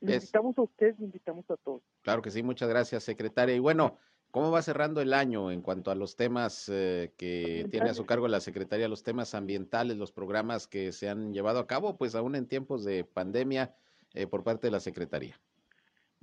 Le 0.00 0.16
Es- 0.16 0.24
invitamos 0.24 0.58
a 0.58 0.62
ustedes, 0.62 0.98
le 0.98 1.06
invitamos 1.06 1.50
a 1.50 1.56
todos. 1.56 1.80
Claro 2.02 2.20
que 2.20 2.30
sí, 2.30 2.42
muchas 2.42 2.68
gracias, 2.68 3.04
secretaria. 3.04 3.54
Y 3.56 3.58
bueno, 3.58 3.96
¿cómo 4.30 4.50
va 4.50 4.60
cerrando 4.60 5.00
el 5.00 5.14
año 5.14 5.50
en 5.50 5.62
cuanto 5.62 5.90
a 5.90 5.94
los 5.94 6.14
temas 6.14 6.68
eh, 6.68 7.14
que 7.16 7.66
tiene 7.70 7.88
a 7.88 7.94
su 7.94 8.04
cargo 8.04 8.28
la 8.28 8.40
secretaria, 8.40 8.86
los 8.86 9.02
temas 9.02 9.34
ambientales, 9.34 9.96
los 9.96 10.12
programas 10.12 10.66
que 10.66 10.92
se 10.92 11.08
han 11.08 11.32
llevado 11.32 11.58
a 11.58 11.66
cabo, 11.66 11.96
pues 11.96 12.14
aún 12.14 12.34
en 12.36 12.46
tiempos 12.46 12.84
de 12.84 13.04
pandemia 13.04 13.74
eh, 14.12 14.26
por 14.26 14.44
parte 14.44 14.66
de 14.66 14.72
la 14.72 14.80
secretaría? 14.80 15.40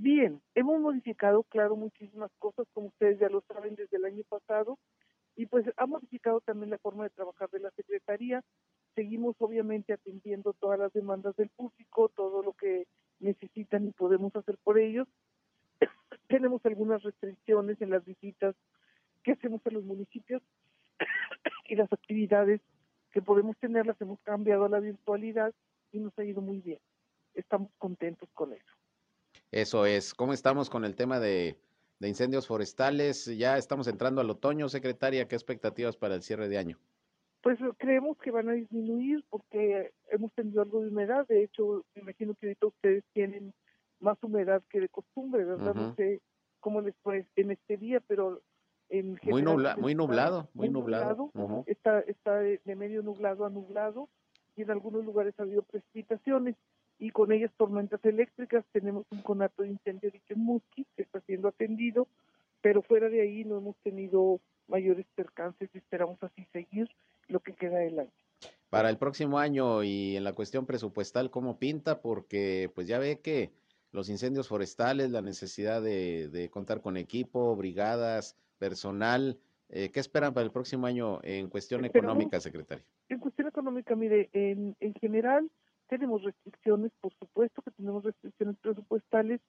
Bien, 0.01 0.41
hemos 0.55 0.79
modificado, 0.79 1.43
claro, 1.43 1.75
muchísimas 1.75 2.31
cosas, 2.39 2.65
como 2.71 2.88
ustedes 2.88 3.19
ya 3.19 3.27
lo 3.27 3.41
saben 3.41 3.75
desde 3.75 3.97
el 3.97 4.05
año 4.05 4.23
pasado, 4.29 4.79
y 5.35 5.45
pues 5.45 5.65
ha 5.75 5.85
modificado 5.88 6.39
también 6.39 6.69
la 6.69 6.77
forma 6.77 7.03
de 7.03 7.09
trabajar 7.09 7.49
de 7.49 7.59
la 7.59 7.69
Secretaría. 7.71 8.41
Seguimos 8.95 9.35
obviamente 9.39 9.91
atendiendo 9.91 10.53
todas 10.53 10.79
las 10.79 10.93
demandas 10.93 11.35
del 11.35 11.49
público, 11.49 12.07
todo 12.15 12.41
lo 12.41 12.53
que 12.53 12.88
necesitan 13.19 13.89
y 13.89 13.91
podemos 13.91 14.33
hacer 14.38 14.57
por 14.63 14.79
ellos. 14.79 15.05
Tenemos 16.29 16.65
algunas 16.65 17.03
restricciones 17.03 17.81
en 17.81 17.89
las 17.89 18.05
visitas 18.05 18.55
que 19.21 19.33
hacemos 19.33 19.59
a 19.67 19.71
los 19.71 19.83
municipios 19.83 20.41
y 21.67 21.75
las 21.75 21.91
actividades 21.91 22.62
que 23.12 23.21
podemos 23.21 23.57
tener 23.57 23.85
las 23.85 23.99
hemos 23.99 24.21
cambiado 24.21 24.63
a 24.63 24.69
la 24.69 24.79
virtualidad 24.79 25.53
y 25.91 25.99
nos 25.99 26.17
ha 26.17 26.23
ido 26.23 26.39
muy 26.39 26.62
bien. 26.62 26.79
Estamos 27.33 27.69
contentos 27.77 28.29
con 28.33 28.53
eso. 28.53 28.78
Eso 29.51 29.85
es. 29.85 30.13
¿Cómo 30.13 30.33
estamos 30.33 30.69
con 30.69 30.85
el 30.85 30.95
tema 30.95 31.19
de, 31.19 31.57
de 31.99 32.07
incendios 32.07 32.47
forestales? 32.47 33.25
Ya 33.38 33.57
estamos 33.57 33.88
entrando 33.88 34.21
al 34.21 34.29
otoño, 34.29 34.69
secretaria. 34.69 35.27
¿Qué 35.27 35.35
expectativas 35.35 35.97
para 35.97 36.15
el 36.15 36.21
cierre 36.21 36.47
de 36.49 36.57
año? 36.57 36.77
Pues 37.41 37.59
eh, 37.62 37.71
creemos 37.77 38.17
que 38.17 38.31
van 38.31 38.49
a 38.49 38.53
disminuir 38.53 39.23
porque 39.29 39.91
hemos 40.12 40.31
tenido 40.33 40.62
algo 40.62 40.81
de 40.81 40.89
humedad. 40.89 41.25
De 41.27 41.43
hecho, 41.43 41.83
me 41.95 42.01
imagino 42.01 42.35
que 42.35 42.47
ahorita 42.47 42.67
ustedes 42.67 43.03
tienen 43.13 43.53
más 43.99 44.17
humedad 44.23 44.62
que 44.69 44.81
de 44.81 44.89
costumbre, 44.89 45.43
¿verdad? 45.45 45.73
No 45.73 45.95
sé 45.95 46.21
cómo 46.59 46.81
les 46.81 46.95
fue 47.01 47.25
en 47.35 47.51
este 47.51 47.77
día, 47.77 48.01
pero 48.01 48.41
en 48.89 49.12
Muy, 49.12 49.19
general 49.19 49.45
nubla- 49.45 49.73
pues, 49.75 49.81
muy 49.81 49.95
nublado, 49.95 50.49
muy 50.53 50.69
nublado. 50.69 51.31
Está, 51.65 51.99
está 52.01 52.39
de, 52.39 52.62
de 52.63 52.75
medio 52.75 53.01
nublado 53.01 53.45
a 53.45 53.49
nublado 53.49 54.09
y 54.55 54.62
en 54.62 54.71
algunos 54.71 55.05
lugares 55.05 55.33
ha 55.39 55.43
habido 55.43 55.63
precipitaciones 55.63 56.55
y 56.99 57.12
con 57.12 57.31
ellas 57.31 57.51
tormentas 57.57 58.03
eléctricas. 58.03 58.63
Tenemos 58.71 59.05
un 59.09 59.21
conato 59.21 59.63
de 59.63 59.69
incendio 59.69 60.12
dicho 60.12 60.33
en 60.33 60.41
Musquis 60.43 60.85
que 60.95 61.03
está 61.03 61.21
siendo 61.21 61.47
atendido, 61.47 62.07
pero 62.62 62.81
fuera 62.81 63.09
de 63.09 63.21
ahí 63.21 63.45
no 63.45 63.57
hemos 63.57 63.75
tenido 63.77 64.39
mayores 64.67 65.05
percances 65.15 65.69
y 65.73 65.77
esperamos 65.79 66.21
así 66.21 66.45
seguir 66.53 66.89
lo 67.27 67.39
que 67.39 67.53
queda 67.53 67.79
del 67.79 67.99
año. 67.99 68.12
Para 68.69 68.89
el 68.89 68.97
próximo 68.97 69.39
año 69.39 69.83
y 69.83 70.15
en 70.15 70.23
la 70.23 70.33
cuestión 70.33 70.65
presupuestal, 70.65 71.31
¿cómo 71.31 71.57
pinta? 71.57 72.01
Porque 72.01 72.69
pues 72.75 72.88
ya 72.88 72.99
ve 72.99 73.19
que 73.19 73.49
los 73.91 74.09
incendios 74.09 74.47
forestales, 74.47 75.09
la 75.09 75.21
necesidad 75.23 75.81
de, 75.81 76.29
de 76.29 76.49
contar 76.49 76.81
con 76.81 76.95
equipo, 76.97 77.55
brigadas, 77.55 78.35
personal, 78.59 79.38
eh, 79.69 79.89
¿qué 79.89 79.99
esperan 79.99 80.33
para 80.33 80.45
el 80.45 80.51
próximo 80.51 80.85
año 80.85 81.19
en 81.23 81.49
cuestión 81.49 81.83
Esperamos- 81.85 82.12
económica, 82.12 82.39
secretario? 82.39 82.83
En 83.07 83.17
cuestión 83.19 83.47
económica, 83.47 83.95
mire, 83.95 84.29
en, 84.33 84.75
en 84.79 84.93
general 84.95 85.49
tenemos 85.89 86.23
restricciones, 86.23 86.91
por 87.02 87.13
supuesto 87.15 87.62
que 87.62 87.71
tenemos 87.71 88.04
restricciones 88.04 88.58
presupuestales 88.60 89.41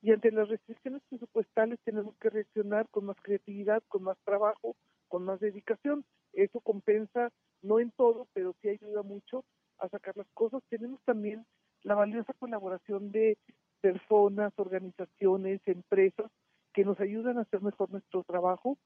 y 0.00 0.10
ante 0.10 0.32
las 0.32 0.48
restricciones 0.48 1.02
presupuestales 1.08 1.78
tenemos 1.84 2.16
que 2.16 2.30
reaccionar 2.30 2.88
con 2.90 3.04
más 3.04 3.16
creatividad, 3.22 3.82
con 3.88 4.02
más 4.02 4.18
trabajo, 4.24 4.74
con 5.06 5.24
más 5.24 5.38
dedicación. 5.38 6.04
Eso 6.32 6.60
compensa, 6.60 7.30
no 7.62 7.78
en 7.78 7.92
todo, 7.92 8.26
pero 8.32 8.54
sí 8.60 8.68
ayuda 8.68 9.02
mucho 9.02 9.44
a 9.78 9.88
sacar 9.88 10.16
las 10.16 10.28
cosas. 10.34 10.62
Tenemos 10.68 11.00
también 11.04 11.46
la 11.82 11.94
valiosa 11.94 12.32
colaboración 12.34 13.12
de 13.12 13.36
personas, 13.80 14.52
organizaciones, 14.56 15.60
empresas 15.66 16.30
que 16.72 16.84
nos 16.84 16.98
ayudan 17.00 17.38
a 17.38 17.42
hacer 17.42 17.60
mejor 17.60 17.90
nuestro 17.90 18.24
trabajo, 18.24 18.78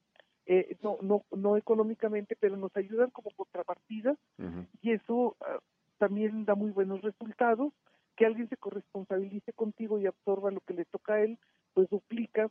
eh, 0.46 0.76
no, 0.82 0.98
no, 1.02 1.24
no 1.30 1.56
económicamente, 1.56 2.36
pero 2.38 2.56
nos 2.56 2.74
ayudan 2.76 3.10
como 3.10 3.30
contrapartida 3.36 4.16
Ujú. 4.38 4.66
y 4.80 4.92
eso 4.92 5.35
también 6.06 6.44
da 6.44 6.54
muy 6.54 6.70
buenos 6.70 7.02
resultados. 7.02 7.72
Que 8.16 8.24
alguien 8.26 8.48
se 8.48 8.56
corresponsabilice 8.56 9.52
contigo 9.52 9.98
y 9.98 10.06
absorba 10.06 10.50
lo 10.50 10.60
que 10.60 10.72
le 10.72 10.84
toca 10.86 11.14
a 11.14 11.20
él, 11.20 11.38
pues 11.74 11.90
duplica 11.90 12.48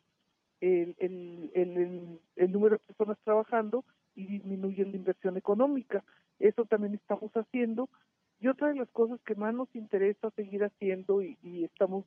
el, 0.62 0.96
el, 1.00 1.50
el, 1.56 2.20
el- 2.36 2.52
número 2.52 2.76
de 2.76 2.84
personas 2.86 3.18
trabajando 3.24 3.84
y 4.14 4.28
disminuye 4.28 4.86
la 4.86 4.96
inversión 4.96 5.38
económica. 5.38 6.04
Eso 6.38 6.66
también 6.66 6.94
estamos 6.94 7.32
haciendo. 7.34 7.90
Y 8.40 8.48
otra 8.48 8.68
de 8.68 8.76
las 8.76 8.90
cosas 8.90 9.20
que 9.26 9.34
más 9.36 9.56
nos 9.56 9.74
interesa 9.76 10.30
seguir 10.36 10.64
haciendo 10.64 11.24
y, 11.24 11.38
y 11.42 11.64
estamos 11.64 12.06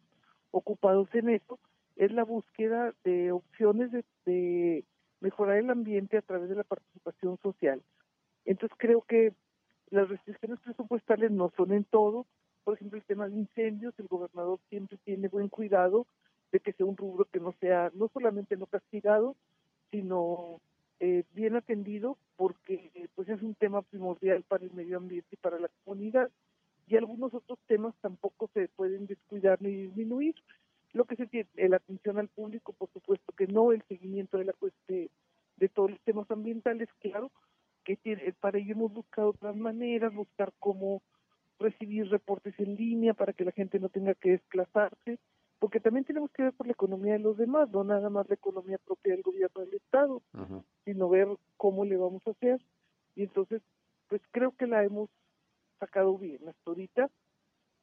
ocupados 0.53 1.09
en 1.15 1.31
eso 1.31 1.59
es 1.97 2.13
la 2.13 2.23
búsqueda 2.23 2.95
de 3.05 3.33
opciones 3.33 3.91
de, 3.91 4.05
de 4.25 4.85
mejorar 5.21 5.57
el 5.57 5.71
ambiente 5.71 6.17
a 6.17 6.23
través 6.23 6.49
de 6.49 6.55
la 6.55 6.63
participación 6.65 7.39
social. 7.43 7.83
Entonces 8.45 8.77
creo 8.79 9.03
que 9.03 9.33
las 9.91 10.09
restricciones 10.09 10.61
presupuestales 10.61 11.31
no 11.31 11.51
son 11.57 11.73
en 11.73 11.85
todo. 11.85 12.27
Por 12.65 12.75
ejemplo, 12.75 12.99
el 12.99 13.05
tema 13.05 13.29
de 13.29 13.37
incendios, 13.37 13.95
el 13.99 14.09
gobernador 14.09 14.59
siempre 14.69 14.99
tiene 15.05 15.29
buen 15.29 15.49
cuidado 15.49 16.07
de 16.53 16.61
que 16.61 16.73
sea 16.73 16.87
un 16.87 16.97
rubro 16.97 17.27
que 17.27 17.41
no 17.41 17.53
sea, 17.61 17.91
no 17.95 18.09
solamente 18.09 18.57
no 18.57 18.67
castigado, 18.67 19.37
sino 19.91 20.61
eh, 21.01 21.25
bien 21.33 21.57
atendido, 21.57 22.17
porque 22.37 23.09
pues 23.15 23.29
es 23.29 23.43
un 23.43 23.55
tema 23.55 23.83
primordial 23.83 24.43
para 24.43 24.65
el 24.65 24.73
medio 24.73 24.97
ambiente 24.97 25.29
y 25.33 25.37
para 25.37 25.59
la 25.59 25.69
comunidad. 25.85 26.31
Y 26.87 26.97
algunos 26.97 27.35
otros 27.35 27.59
temas 27.67 27.95
tampoco 28.01 28.49
se 28.55 28.69
pueden 28.69 29.07
descuidar 29.07 29.61
ni 29.61 29.71
disminuir. 29.71 30.35
Lo 30.95 31.05
que 31.05 31.17
se 31.17 31.27
tiene, 31.27 31.49
eh, 31.57 31.69
la 31.69 31.77
atención 31.77 32.19
al 32.19 32.29
público, 32.29 32.73
por 32.73 32.91
supuesto 32.93 33.33
que 33.33 33.47
no, 33.47 33.73
el 33.73 33.83
seguimiento 33.83 34.39
de 34.39 34.47
la 34.47 34.55
cuestión 34.55 35.09
de 35.57 35.69
todos 35.69 35.91
los 35.91 36.01
temas 36.01 36.31
ambientales, 36.31 36.89
claro, 37.01 37.31
que 37.89 37.97
tiene, 37.97 38.35
para 38.39 38.59
ello 38.59 38.73
hemos 38.73 38.93
buscado 38.93 39.31
otras 39.31 39.57
maneras, 39.57 40.15
buscar 40.15 40.53
cómo 40.59 41.01
recibir 41.59 42.07
reportes 42.11 42.53
en 42.61 42.75
línea 42.75 43.15
para 43.15 43.33
que 43.33 43.47
la 43.47 43.51
gente 43.51 43.81
no 43.81 43.89
tenga 43.89 44.15
que 44.15 44.33
desplazarse, 44.33 45.19
porque 45.59 45.81
también 45.81 46.05
tenemos 46.05 46.31
que 46.33 46.43
ver 46.43 46.53
por 46.53 46.67
la 46.67 46.75
economía 46.75 47.15
de 47.15 47.21
los 47.21 47.39
demás, 47.39 47.71
no 47.71 47.85
nada 47.85 48.11
más 48.11 48.29
la 48.29 48.35
economía 48.35 48.77
propia 48.85 49.15
del 49.15 49.23
gobierno 49.23 49.63
del 49.63 49.73
Estado, 49.73 50.21
sino 50.85 51.09
ver 51.09 51.29
cómo 51.57 51.87
le 51.87 51.97
vamos 51.97 52.21
a 52.27 52.33
hacer. 52.33 52.61
Y 53.17 53.23
entonces, 53.23 53.63
pues 54.09 54.21
creo 54.33 54.53
que 54.53 54.67
la 54.67 54.85
hemos 54.85 55.09
sacado 55.81 56.19
bien 56.19 56.47
hasta 56.47 56.71
ahorita. 56.71 57.09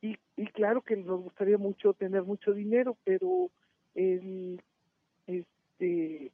Y, 0.02 0.18
y 0.38 0.46
claro 0.50 0.84
que 0.84 0.98
nos 0.98 1.20
gustaría 1.24 1.58
mucho 1.58 1.94
tener 1.94 2.22
mucho 2.22 2.54
dinero, 2.54 2.96
pero 3.06 3.50
el, 3.96 4.62
este, 5.26 6.32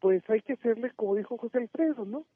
pues 0.00 0.22
hay 0.28 0.42
que 0.42 0.52
hacerle 0.52 0.90
como 0.90 1.14
dijo 1.14 1.38
José 1.38 1.56
Alfredo, 1.56 2.04
¿no? 2.04 2.26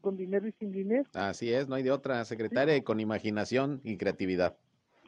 Con 0.00 0.16
dinero 0.16 0.46
y 0.48 0.52
sin 0.52 0.72
dinero, 0.72 1.04
Así 1.12 1.52
es, 1.52 1.68
no 1.68 1.74
hay 1.74 1.82
de 1.82 1.90
otra, 1.90 2.24
secretaria, 2.24 2.82
con 2.82 3.00
imaginación 3.00 3.80
y 3.84 3.96
creatividad. 3.96 4.56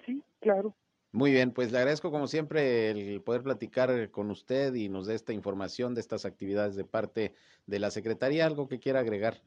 sí, 0.04 0.22
claro. 0.40 0.74
Muy 1.12 1.30
bien, 1.30 1.52
pues 1.52 1.70
le 1.72 1.78
agradezco 1.78 2.10
como 2.10 2.26
siempre 2.26 2.90
el 2.90 3.20
poder 3.22 3.42
platicar 3.42 4.10
con 4.10 4.30
usted 4.30 4.74
y 4.74 4.88
nos 4.88 5.06
dé 5.06 5.14
esta 5.14 5.32
información 5.34 5.94
de 5.94 6.00
estas 6.00 6.24
actividades 6.24 6.74
de 6.74 6.84
parte 6.84 7.34
de 7.66 7.78
la 7.78 7.90
Secretaría. 7.90 8.46
¿Algo 8.46 8.66
que 8.68 8.78
quiera 8.80 9.00
agregar? 9.00 9.42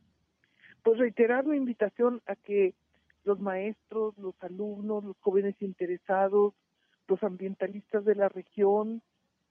Pues 0.83 0.99
reiterar 0.99 1.45
la 1.47 1.55
invitación 1.55 2.21
a 2.27 2.35
que 2.35 2.75
los 3.23 3.39
maestros, 3.39 4.15
los 4.17 4.35
alumnos, 4.41 5.03
los 5.03 5.17
jóvenes 5.19 5.55
interesados, 5.59 6.53
los 7.07 7.23
ambientalistas 7.23 8.05
de 8.05 8.15
la 8.15 8.29
región, 8.29 9.01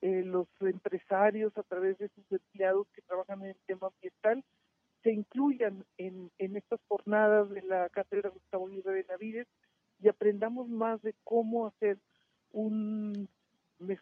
eh, 0.01 0.23
los 0.25 0.47
empresarios 0.61 1.57
a 1.59 1.63
través 1.65 1.99
de 1.99 2.09
sus 2.11 2.31
empleados 2.31 2.87
que 2.95 3.03
trabajan 3.03 3.43
en 3.43 3.49
el 3.51 3.57
tema 3.67 3.89
ambiental, 3.89 4.45
se 5.05 5.13
incluyan 5.13 5.85
en, 5.99 6.33
en 6.39 6.57
estas 6.57 6.81
jornadas 6.89 7.51
de 7.51 7.63
la 7.63 7.89
Cátedra 7.91 8.31
Gustavo 8.31 8.67
Aguirre 8.67 8.95
de 8.95 9.05
Navides 9.05 9.47
y 10.01 10.09
aprendamos 10.09 10.69
más 10.69 11.01
de 11.03 11.15
cómo 11.23 11.67
hacer 11.67 11.99
un, 12.51 13.29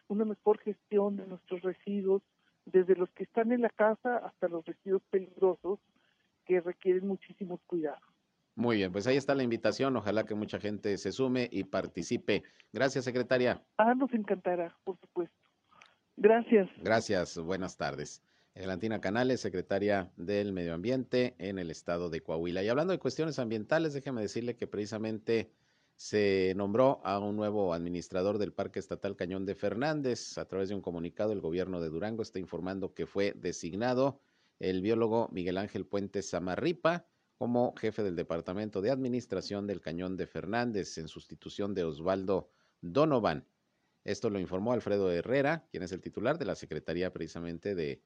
una 0.07 0.25
mejor 0.25 0.59
gestión 0.59 1.17
de 1.17 1.27
nuestros 1.27 1.61
residuos, 1.61 2.23
desde 2.65 2.95
los 2.95 3.09
que 3.11 3.23
están 3.23 3.51
en 3.51 3.61
la 3.61 3.69
casa 3.69 4.17
hasta 4.17 4.47
los 4.47 4.65
residuos 4.65 5.03
peligrosos 5.09 5.79
que 6.45 6.61
requieren 6.61 7.05
muchísimos 7.05 7.59
cuidados. 7.67 8.01
Muy 8.55 8.77
bien, 8.77 8.91
pues 8.91 9.05
ahí 9.07 9.17
está 9.17 9.35
la 9.35 9.43
invitación. 9.43 9.97
Ojalá 9.97 10.23
que 10.25 10.35
mucha 10.35 10.59
gente 10.59 10.97
se 10.97 11.11
sume 11.11 11.49
y 11.51 11.65
participe. 11.65 12.43
Gracias, 12.71 13.03
secretaria. 13.03 13.61
Ah, 13.77 13.93
nos 13.95 14.13
encantará, 14.13 14.73
por 14.83 14.97
supuesto. 14.99 15.35
Gracias. 16.15 16.69
Gracias, 16.77 17.37
buenas 17.39 17.75
tardes. 17.75 18.21
Elantina 18.55 19.01
Canales, 19.01 19.41
secretaria 19.41 20.11
del 20.15 20.53
Medio 20.53 20.75
Ambiente 20.75 21.35
en 21.39 21.57
el 21.57 21.71
estado 21.71 22.09
de 22.11 22.21
Coahuila. 22.21 22.61
Y 22.63 22.69
hablando 22.69 22.93
de 22.93 22.99
cuestiones 22.99 23.39
ambientales, 23.39 23.93
déjeme 23.93 24.21
decirle 24.21 24.55
que 24.55 24.67
precisamente 24.67 25.51
se 25.95 26.53
nombró 26.55 27.01
a 27.03 27.17
un 27.17 27.35
nuevo 27.35 27.73
administrador 27.73 28.37
del 28.37 28.53
Parque 28.53 28.79
Estatal 28.79 29.15
Cañón 29.15 29.45
de 29.45 29.55
Fernández. 29.55 30.37
A 30.37 30.45
través 30.45 30.69
de 30.69 30.75
un 30.75 30.81
comunicado, 30.81 31.33
el 31.33 31.41
gobierno 31.41 31.81
de 31.81 31.89
Durango 31.89 32.21
está 32.21 32.37
informando 32.37 32.93
que 32.93 33.07
fue 33.07 33.33
designado 33.35 34.19
el 34.59 34.81
biólogo 34.81 35.29
Miguel 35.31 35.57
Ángel 35.57 35.87
Puente 35.87 36.21
Samarripa 36.21 37.07
como 37.37 37.73
jefe 37.75 38.03
del 38.03 38.15
Departamento 38.15 38.81
de 38.81 38.91
Administración 38.91 39.65
del 39.65 39.81
Cañón 39.81 40.15
de 40.15 40.27
Fernández 40.27 40.97
en 40.99 41.07
sustitución 41.07 41.73
de 41.73 41.85
Osvaldo 41.85 42.49
Donovan. 42.81 43.47
Esto 44.03 44.29
lo 44.29 44.39
informó 44.39 44.73
Alfredo 44.73 45.11
Herrera, 45.11 45.65
quien 45.71 45.83
es 45.83 45.91
el 45.91 46.01
titular 46.01 46.37
de 46.37 46.45
la 46.45 46.55
Secretaría 46.55 47.11
precisamente 47.11 47.73
de 47.73 48.01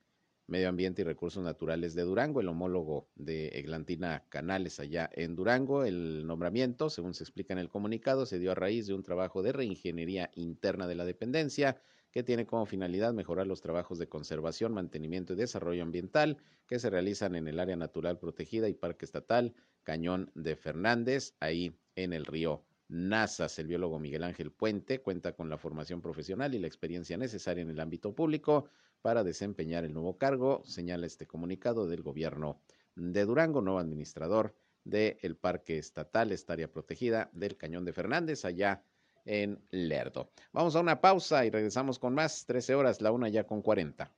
Medio 0.48 0.70
Ambiente 0.70 1.02
y 1.02 1.06
Recursos 1.06 1.44
Naturales 1.44 1.94
de 1.94 2.04
Durango, 2.04 2.40
el 2.40 2.48
homólogo 2.48 3.10
de 3.16 3.50
Eglantina 3.50 4.24
Canales 4.30 4.80
allá 4.80 5.10
en 5.14 5.36
Durango. 5.36 5.84
El 5.84 6.26
nombramiento, 6.26 6.90
según 6.90 7.14
se 7.14 7.26
explica 7.26 7.52
en 7.52 7.60
el 7.60 7.68
comunicado, 7.68 8.26
se 8.26 8.40
dio 8.40 8.54
a 8.54 8.56
raíz 8.56 8.88
de 8.88 8.94
un 8.94 9.04
trabajo 9.04 9.44
de 9.44 9.52
reingeniería 9.52 10.32
interna 10.36 10.88
de 10.88 10.96
la 10.96 11.04
dependencia 11.04 11.82
que 12.12 12.24
tiene 12.24 12.46
como 12.46 12.66
finalidad 12.66 13.14
mejorar 13.14 13.46
los 13.46 13.60
trabajos 13.60 14.00
de 14.00 14.08
conservación, 14.08 14.74
mantenimiento 14.74 15.34
y 15.34 15.36
desarrollo 15.36 15.84
ambiental 15.84 16.38
que 16.66 16.80
se 16.80 16.90
realizan 16.90 17.36
en 17.36 17.50
el 17.50 17.60
área 17.60 17.76
natural 17.76 18.18
protegida 18.18 18.70
y 18.70 18.74
parque 18.74 19.04
estatal 19.04 19.54
Cañón 19.84 20.32
de 20.34 20.56
Fernández, 20.56 21.36
ahí 21.42 21.78
en 21.96 22.14
el 22.14 22.26
río 22.26 22.64
Nazas. 22.88 23.60
El 23.60 23.68
biólogo 23.68 24.00
Miguel 24.00 24.24
Ángel 24.24 24.52
Puente 24.52 25.02
cuenta 25.02 25.34
con 25.34 25.50
la 25.50 25.58
formación 25.58 26.02
profesional 26.02 26.56
y 26.56 26.60
la 26.60 26.68
experiencia 26.68 27.18
necesaria 27.18 27.62
en 27.62 27.70
el 27.70 27.82
ámbito 27.82 28.16
público 28.16 28.70
para 29.02 29.24
desempeñar 29.24 29.84
el 29.84 29.94
nuevo 29.94 30.18
cargo, 30.18 30.64
señala 30.66 31.08
este 31.08 31.28
comunicado 31.28 31.88
del 31.88 32.02
gobierno 32.02 32.60
de 32.96 33.26
Durango, 33.26 33.62
nuevo 33.62 33.80
administrador 33.80 34.56
del 34.84 35.36
Parque 35.36 35.78
Estatal, 35.78 36.32
esta 36.32 36.56
protegida 36.68 37.30
del 37.34 37.58
Cañón 37.58 37.86
de 37.86 37.94
Fernández, 37.94 38.46
allá 38.46 38.84
en 39.28 39.62
Lerdo. 39.70 40.32
Vamos 40.54 40.76
a 40.76 40.80
una 40.80 41.02
pausa 41.02 41.46
y 41.46 41.50
regresamos 41.50 42.00
con 42.00 42.16
más, 42.16 42.46
13 42.46 42.76
horas, 42.76 43.02
la 43.02 43.12
una 43.12 43.30
ya 43.30 43.46
con 43.46 43.62
40. 43.62 44.10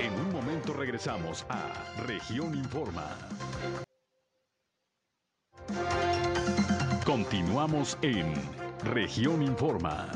En 0.00 0.12
un 0.12 0.32
momento 0.32 0.72
regresamos 0.72 1.46
a 1.48 1.72
Región 2.06 2.54
Informa. 2.56 3.16
Continuamos 7.16 7.96
en 8.02 8.34
Región 8.84 9.42
Informa. 9.42 10.06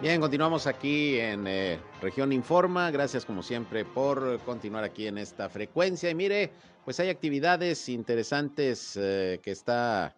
Bien, 0.00 0.20
continuamos 0.20 0.68
aquí 0.68 1.18
en 1.18 1.48
eh, 1.48 1.80
Región 2.00 2.32
Informa. 2.32 2.92
Gracias 2.92 3.24
como 3.24 3.42
siempre 3.42 3.84
por 3.84 4.38
continuar 4.44 4.84
aquí 4.84 5.08
en 5.08 5.18
esta 5.18 5.48
frecuencia. 5.48 6.10
Y 6.10 6.14
mire, 6.14 6.52
pues 6.84 7.00
hay 7.00 7.08
actividades 7.08 7.88
interesantes 7.88 8.96
eh, 8.96 9.40
que 9.42 9.50
está 9.50 10.14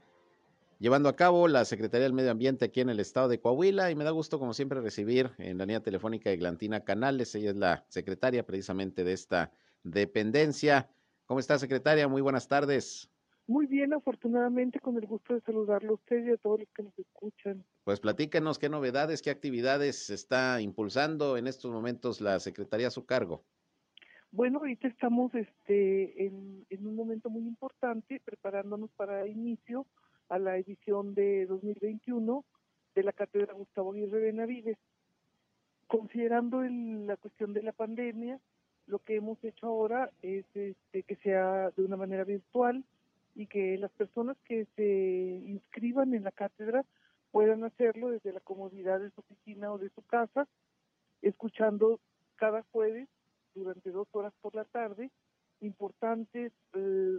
llevando 0.83 1.09
a 1.09 1.15
cabo 1.15 1.47
la 1.47 1.65
Secretaría 1.65 2.03
del 2.03 2.13
Medio 2.13 2.33
Ambiente 2.33 2.65
aquí 2.65 2.81
en 2.81 2.91
el 2.91 2.99
estado 2.99 3.29
de 3.29 3.39
Coahuila 3.39 3.93
y 3.93 3.95
me 3.95 4.03
da 4.03 4.11
gusto 4.11 4.41
como 4.41 4.53
siempre 4.53 4.81
recibir 4.81 5.31
en 5.39 5.57
la 5.57 5.65
línea 5.65 5.81
telefónica 5.81 6.29
de 6.29 6.39
Glantina 6.39 6.81
Canales, 6.81 7.37
ella 7.37 7.51
es 7.51 7.57
la 7.57 7.85
secretaria 7.87 8.45
precisamente 8.45 9.05
de 9.05 9.13
esta 9.13 9.53
dependencia. 9.85 10.91
¿Cómo 11.27 11.39
está 11.39 11.57
secretaria? 11.61 12.09
Muy 12.09 12.21
buenas 12.21 12.49
tardes. 12.49 13.09
Muy 13.47 13.67
bien, 13.67 13.93
afortunadamente, 13.93 14.81
con 14.81 14.97
el 14.97 15.07
gusto 15.07 15.35
de 15.35 15.41
saludarlo 15.43 15.93
a 15.93 15.95
usted 15.95 16.27
y 16.27 16.31
a 16.31 16.37
todos 16.37 16.59
los 16.59 16.69
que 16.75 16.83
nos 16.83 16.99
escuchan. 16.99 17.65
Pues 17.85 18.01
platíquenos 18.01 18.59
qué 18.59 18.69
novedades, 18.69 19.23
qué 19.23 19.31
actividades 19.31 20.11
está 20.11 20.61
impulsando 20.61 21.37
en 21.37 21.47
estos 21.47 21.71
momentos 21.71 22.21
la 22.21 22.41
Secretaría 22.41 22.89
a 22.89 22.91
su 22.91 23.07
cargo. 23.07 23.45
Bueno, 24.33 24.59
ahorita 24.59 24.89
estamos 24.89 25.33
este, 25.35 26.27
en, 26.27 26.67
en 26.71 26.87
un 26.89 26.97
momento 26.97 27.31
muy 27.31 27.43
importante, 27.43 28.21
preparándonos 28.25 28.91
para 28.97 29.29
inicio 29.29 29.87
a 30.33 30.39
la 30.39 30.57
edición 30.57 31.15
de 31.15 31.45
2021 31.45 32.43
de 32.95 33.03
la 33.03 33.13
Cátedra 33.13 33.53
Gustavo 33.53 33.93
Aguirre 33.93 34.19
Benavides. 34.19 34.79
Considerando 35.87 36.63
el, 36.63 37.07
la 37.07 37.19
cuestión 37.19 37.53
de 37.53 37.63
la 37.63 37.73
pandemia, 37.73 38.41
lo 38.87 38.99
que 39.01 39.17
hemos 39.17 39.45
hecho 39.45 39.67
ahora 39.67 40.11
es 40.23 40.47
este, 40.55 41.03
que 41.03 41.17
sea 41.17 41.71
de 41.77 41.83
una 41.85 41.99
manera 41.99 42.25
virtual 42.25 42.83
y 43.35 43.47
que 43.47 43.77
las 43.77 43.91
personas 43.93 44.39
que 44.47 44.67
se 44.75 45.43
inscriban 45.51 46.15
en 46.15 46.25
la 46.25 46.33
cátedra 46.33 46.83
puedan 47.31 47.63
hacerlo 47.65 48.09
desde 48.09 48.33
la 48.33 48.41
comodidad 48.41 49.01
de 49.01 49.11
su 49.11 49.21
oficina 49.21 49.71
o 49.71 49.77
de 49.77 49.91
su 49.91 50.01
casa, 50.01 50.49
escuchando 51.21 52.01
cada 52.37 52.63
jueves 52.73 53.07
durante 53.55 53.91
dos 53.91 54.09
horas 54.13 54.33
por 54.41 54.55
la 54.55 54.65
tarde 54.65 55.11
importantes 55.61 56.53
eh, 56.73 57.19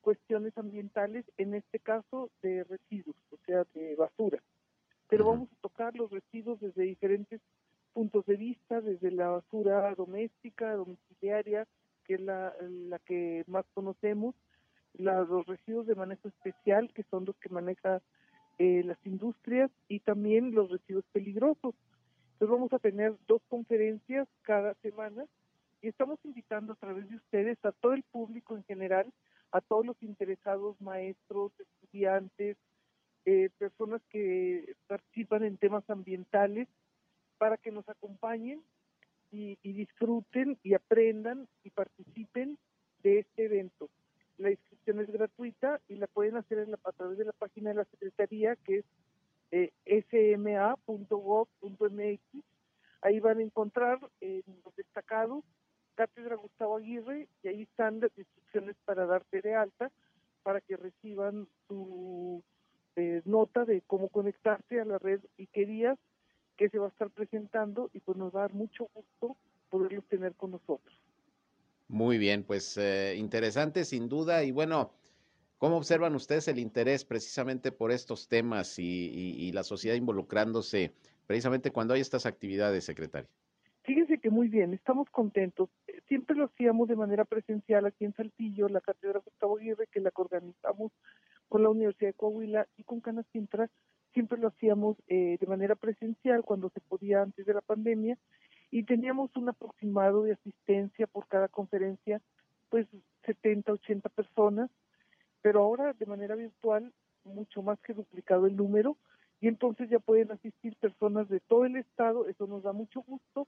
cuestiones 0.00 0.56
ambientales, 0.56 1.24
en 1.36 1.54
este 1.54 1.78
caso 1.78 2.30
de 2.42 2.64
residuos, 2.64 3.16
o 3.30 3.36
sea, 3.46 3.64
de 3.74 3.94
basura. 3.96 4.42
Pero 5.08 5.26
vamos 5.26 5.48
a 5.52 5.60
tocar 5.60 5.94
los 5.96 6.10
residuos 6.10 6.60
desde 6.60 6.82
diferentes 6.82 7.40
puntos 7.92 8.24
de 8.26 8.36
vista, 8.36 8.80
desde 8.80 9.10
la 9.10 9.28
basura 9.28 9.94
doméstica, 9.94 10.74
domiciliaria, 10.74 11.66
que 12.04 12.14
es 12.14 12.20
la, 12.20 12.54
la 12.60 12.98
que 13.00 13.44
más 13.46 13.64
conocemos, 13.74 14.34
la, 14.94 15.22
los 15.22 15.46
residuos 15.46 15.86
de 15.86 15.94
manejo 15.94 16.28
especial, 16.28 16.92
que 16.94 17.04
son 17.10 17.24
los 17.24 17.36
que 17.36 17.48
maneja 17.48 18.00
eh, 18.58 18.82
las 18.84 18.98
industrias, 19.04 19.70
y 19.88 20.00
también 20.00 20.54
los 20.54 20.70
residuos 20.70 21.04
peligrosos. 21.12 21.74
Entonces 22.34 22.56
vamos 22.56 22.72
a 22.72 22.78
tener 22.78 23.14
dos 23.26 23.42
conferencias 23.48 24.26
cada 24.42 24.74
semana 24.74 25.26
y 25.82 25.88
estamos 25.88 26.18
invitando 26.24 26.72
a 26.72 26.76
través 26.76 27.08
de 27.08 27.16
ustedes 27.16 27.58
a 27.64 27.72
todo 27.72 27.92
el 27.92 28.02
público 28.02 28.56
en 28.56 28.64
general 28.64 29.06
a 29.52 29.60
todos 29.60 29.84
los 29.84 30.02
interesados, 30.02 30.80
maestros, 30.80 31.52
estudiantes, 31.58 32.56
eh, 33.24 33.50
personas 33.58 34.00
que 34.10 34.74
participan 34.86 35.44
en 35.44 35.56
temas 35.56 35.88
ambientales, 35.90 36.68
para 37.40 37.56
que 37.56 37.70
nos 37.70 37.88
acompañen 37.88 38.62
y, 39.30 39.56
disfruten 39.62 40.58
y 40.62 40.74
aprendan 40.74 41.48
y 41.64 41.70
participen 41.70 42.58
de 43.02 43.20
este 43.20 43.46
evento. 43.46 43.88
La 44.36 44.50
inscripción 44.50 45.00
es 45.00 45.10
gratuita 45.10 45.80
y 45.88 45.94
la 45.94 46.06
pueden 46.06 46.36
hacer 46.36 46.58
en 46.58 46.72
la, 46.72 46.78
a 46.84 46.92
través 46.92 47.16
de 47.16 47.24
la 47.24 47.32
página 47.32 47.70
de 47.70 47.76
la 47.76 47.86
Secretaría, 47.86 48.56
que 48.56 48.78
es 48.78 48.84
eh, 49.52 49.72
sma.gov.mx. 50.36 51.24
Ahí 53.00 53.20
van 53.20 53.38
a 53.38 53.42
encontrar 53.42 53.98
eh, 54.20 54.42
los 54.62 54.76
destacados 54.76 55.42
Cátedra 56.00 56.36
Gustavo 56.36 56.78
Aguirre 56.78 57.28
y 57.42 57.48
ahí 57.48 57.62
están 57.64 58.00
las 58.00 58.10
instrucciones 58.16 58.74
para 58.86 59.04
darte 59.04 59.42
de 59.42 59.54
alta 59.54 59.90
para 60.42 60.62
que 60.62 60.78
reciban 60.78 61.46
su 61.68 62.42
eh, 62.96 63.20
nota 63.26 63.66
de 63.66 63.82
cómo 63.82 64.08
conectarse 64.08 64.80
a 64.80 64.86
la 64.86 64.96
red 64.96 65.20
y 65.36 65.46
qué 65.48 65.66
días 65.66 65.98
que 66.56 66.70
se 66.70 66.78
va 66.78 66.86
a 66.86 66.88
estar 66.88 67.10
presentando 67.10 67.90
y 67.92 68.00
pues 68.00 68.16
nos 68.16 68.34
va 68.34 68.38
a 68.38 68.42
dar 68.44 68.54
mucho 68.54 68.88
gusto 68.94 69.36
poderlos 69.68 70.06
tener 70.06 70.34
con 70.36 70.52
nosotros. 70.52 70.98
Muy 71.88 72.16
bien, 72.16 72.44
pues 72.44 72.78
eh, 72.78 73.16
interesante 73.18 73.84
sin 73.84 74.08
duda 74.08 74.42
y 74.42 74.52
bueno, 74.52 74.92
¿cómo 75.58 75.76
observan 75.76 76.14
ustedes 76.14 76.48
el 76.48 76.58
interés 76.58 77.04
precisamente 77.04 77.72
por 77.72 77.92
estos 77.92 78.26
temas 78.26 78.78
y, 78.78 79.10
y 79.36 79.52
la 79.52 79.64
sociedad 79.64 79.96
involucrándose 79.96 80.94
precisamente 81.26 81.70
cuando 81.70 81.92
hay 81.92 82.00
estas 82.00 82.24
actividades, 82.24 82.84
secretaria? 82.84 83.28
Fíjense 83.82 84.18
que 84.18 84.30
muy 84.30 84.48
bien, 84.48 84.72
estamos 84.74 85.08
contentos. 85.10 85.68
Siempre 86.10 86.34
lo 86.34 86.46
hacíamos 86.46 86.88
de 86.88 86.96
manera 86.96 87.24
presencial 87.24 87.86
aquí 87.86 88.04
en 88.04 88.12
Saltillo, 88.14 88.68
la 88.68 88.80
Cátedra 88.80 89.20
Gustavo 89.20 89.58
Aguirre, 89.58 89.86
que 89.86 90.00
la 90.00 90.10
organizamos 90.12 90.90
con 91.48 91.62
la 91.62 91.70
Universidad 91.70 92.08
de 92.08 92.14
Coahuila 92.14 92.66
y 92.76 92.82
con 92.82 93.00
Canacintra, 93.00 93.70
siempre 94.12 94.36
lo 94.36 94.48
hacíamos 94.48 94.96
eh, 95.06 95.38
de 95.40 95.46
manera 95.46 95.76
presencial 95.76 96.42
cuando 96.42 96.68
se 96.70 96.80
podía 96.80 97.22
antes 97.22 97.46
de 97.46 97.54
la 97.54 97.60
pandemia 97.60 98.18
y 98.72 98.82
teníamos 98.82 99.30
un 99.36 99.50
aproximado 99.50 100.24
de 100.24 100.32
asistencia 100.32 101.06
por 101.06 101.28
cada 101.28 101.46
conferencia, 101.46 102.20
pues 102.70 102.88
70, 103.24 103.72
80 103.72 104.08
personas, 104.08 104.68
pero 105.42 105.60
ahora 105.60 105.92
de 105.92 106.06
manera 106.06 106.34
virtual 106.34 106.92
mucho 107.22 107.62
más 107.62 107.78
que 107.82 107.94
duplicado 107.94 108.46
el 108.48 108.56
número 108.56 108.96
y 109.40 109.46
entonces 109.46 109.88
ya 109.88 110.00
pueden 110.00 110.32
asistir 110.32 110.74
personas 110.74 111.28
de 111.28 111.38
todo 111.38 111.66
el 111.66 111.76
estado, 111.76 112.26
eso 112.26 112.48
nos 112.48 112.64
da 112.64 112.72
mucho 112.72 113.00
gusto 113.02 113.46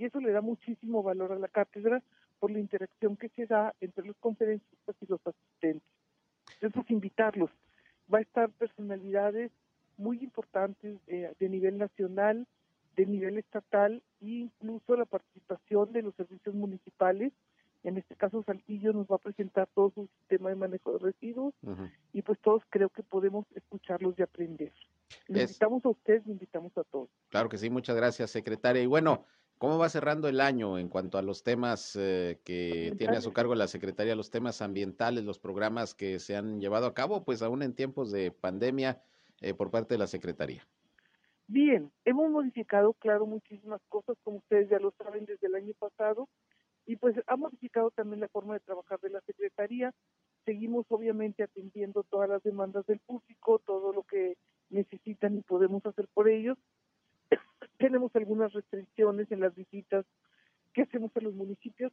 y 0.00 0.06
eso 0.06 0.18
le 0.18 0.32
da 0.32 0.40
muchísimo 0.40 1.02
valor 1.02 1.30
a 1.32 1.38
la 1.38 1.48
cátedra 1.48 2.02
por 2.38 2.50
la 2.50 2.58
interacción 2.58 3.16
que 3.16 3.28
se 3.28 3.46
da 3.46 3.74
entre 3.82 4.06
los 4.06 4.16
conferencistas 4.16 4.96
y 5.02 5.06
los 5.06 5.20
asistentes. 5.26 5.82
Entonces, 6.60 6.90
invitarlos. 6.90 7.50
Va 8.12 8.18
a 8.18 8.22
estar 8.22 8.48
personalidades 8.50 9.50
muy 9.98 10.18
importantes 10.22 10.96
eh, 11.06 11.32
de 11.38 11.48
nivel 11.50 11.76
nacional, 11.76 12.46
de 12.96 13.04
nivel 13.06 13.36
estatal 13.38 14.02
e 14.22 14.26
incluso 14.26 14.96
la 14.96 15.04
participación 15.04 15.92
de 15.92 16.00
los 16.02 16.14
servicios 16.14 16.54
municipales. 16.54 17.32
En 17.84 17.98
este 17.98 18.16
caso, 18.16 18.42
Saltillo 18.42 18.92
nos 18.94 19.06
va 19.06 19.16
a 19.16 19.18
presentar 19.18 19.68
todo 19.74 19.90
su 19.94 20.08
sistema 20.18 20.48
de 20.48 20.56
manejo 20.56 20.92
de 20.92 20.98
residuos 20.98 21.54
y 22.14 22.22
pues 22.22 22.38
todos 22.40 22.62
creo 22.70 22.88
que 22.88 23.02
podemos 23.02 23.44
escucharlos 23.54 24.18
y 24.18 24.22
aprender. 24.22 24.72
Le 25.28 25.42
Es- 25.42 25.50
invitamos 25.50 25.84
a 25.84 25.90
usted, 25.90 26.22
le 26.24 26.32
invitamos 26.32 26.76
a 26.78 26.84
todos. 26.84 27.08
Claro 27.28 27.48
que 27.50 27.58
sí, 27.58 27.68
muchas 27.68 27.96
gracias, 27.96 28.30
secretaria. 28.30 28.82
Y 28.82 28.86
bueno, 28.86 29.24
¿cómo 29.60 29.76
va 29.76 29.90
cerrando 29.90 30.26
el 30.26 30.40
año 30.40 30.78
en 30.78 30.88
cuanto 30.88 31.18
a 31.18 31.22
los 31.22 31.42
temas 31.42 31.94
eh, 31.94 32.40
que 32.44 32.94
tiene 32.96 33.18
a 33.18 33.20
su 33.20 33.34
cargo 33.34 33.54
la 33.54 33.68
secretaria, 33.68 34.16
los 34.16 34.30
temas 34.30 34.62
ambientales, 34.62 35.24
los 35.24 35.38
programas 35.38 35.94
que 35.94 36.18
se 36.18 36.34
han 36.34 36.60
llevado 36.62 36.86
a 36.86 36.94
cabo, 36.94 37.26
pues 37.26 37.42
aún 37.42 37.62
en 37.62 37.74
tiempos 37.74 38.10
de 38.10 38.32
pandemia 38.32 39.02
eh, 39.42 39.52
por 39.52 39.70
parte 39.70 39.92
de 39.94 39.98
la 39.98 40.06
secretaría? 40.06 40.66
Bien, 41.46 41.92
hemos 42.06 42.30
modificado, 42.30 42.94
claro, 42.94 43.26
muchísimas 43.26 43.82
cosas, 43.90 44.16
como 44.22 44.38
ustedes 44.38 44.70
ya 44.70 44.78
lo 44.78 44.92
saben, 44.92 45.26
desde 45.26 45.46
el 45.46 45.54
año 45.54 45.74
pasado, 45.78 46.30
y 46.86 46.96
pues 46.96 47.14
ha 47.26 47.36
modificado 47.36 47.90
también 47.90 48.20
la 48.20 48.28
forma 48.28 48.54
de 48.54 48.60
trabajar 48.60 48.98
de 49.00 49.10
la 49.10 49.20
Secretaría. 49.20 49.92
Seguimos, 50.46 50.86
obviamente, 50.88 51.42
atendiendo 51.42 52.02
todas 52.04 52.30
las 52.30 52.42
demandas 52.42 52.86
del 52.86 53.00
público, 53.00 53.58
todo 53.58 53.92
lo 53.92 54.04
que 54.04 54.38
necesitan 54.70 55.36
y 55.36 55.42
podemos 55.42 55.84
hacer 55.84 56.08
por 56.14 56.30
ellos. 56.30 56.56
Tenemos 57.80 58.14
algunas 58.14 58.52
restricciones 58.52 59.32
en 59.32 59.40
las 59.40 59.54
visitas 59.54 60.04
que 60.74 60.82
hacemos 60.82 61.10
a 61.16 61.20
los 61.20 61.32
municipios 61.34 61.90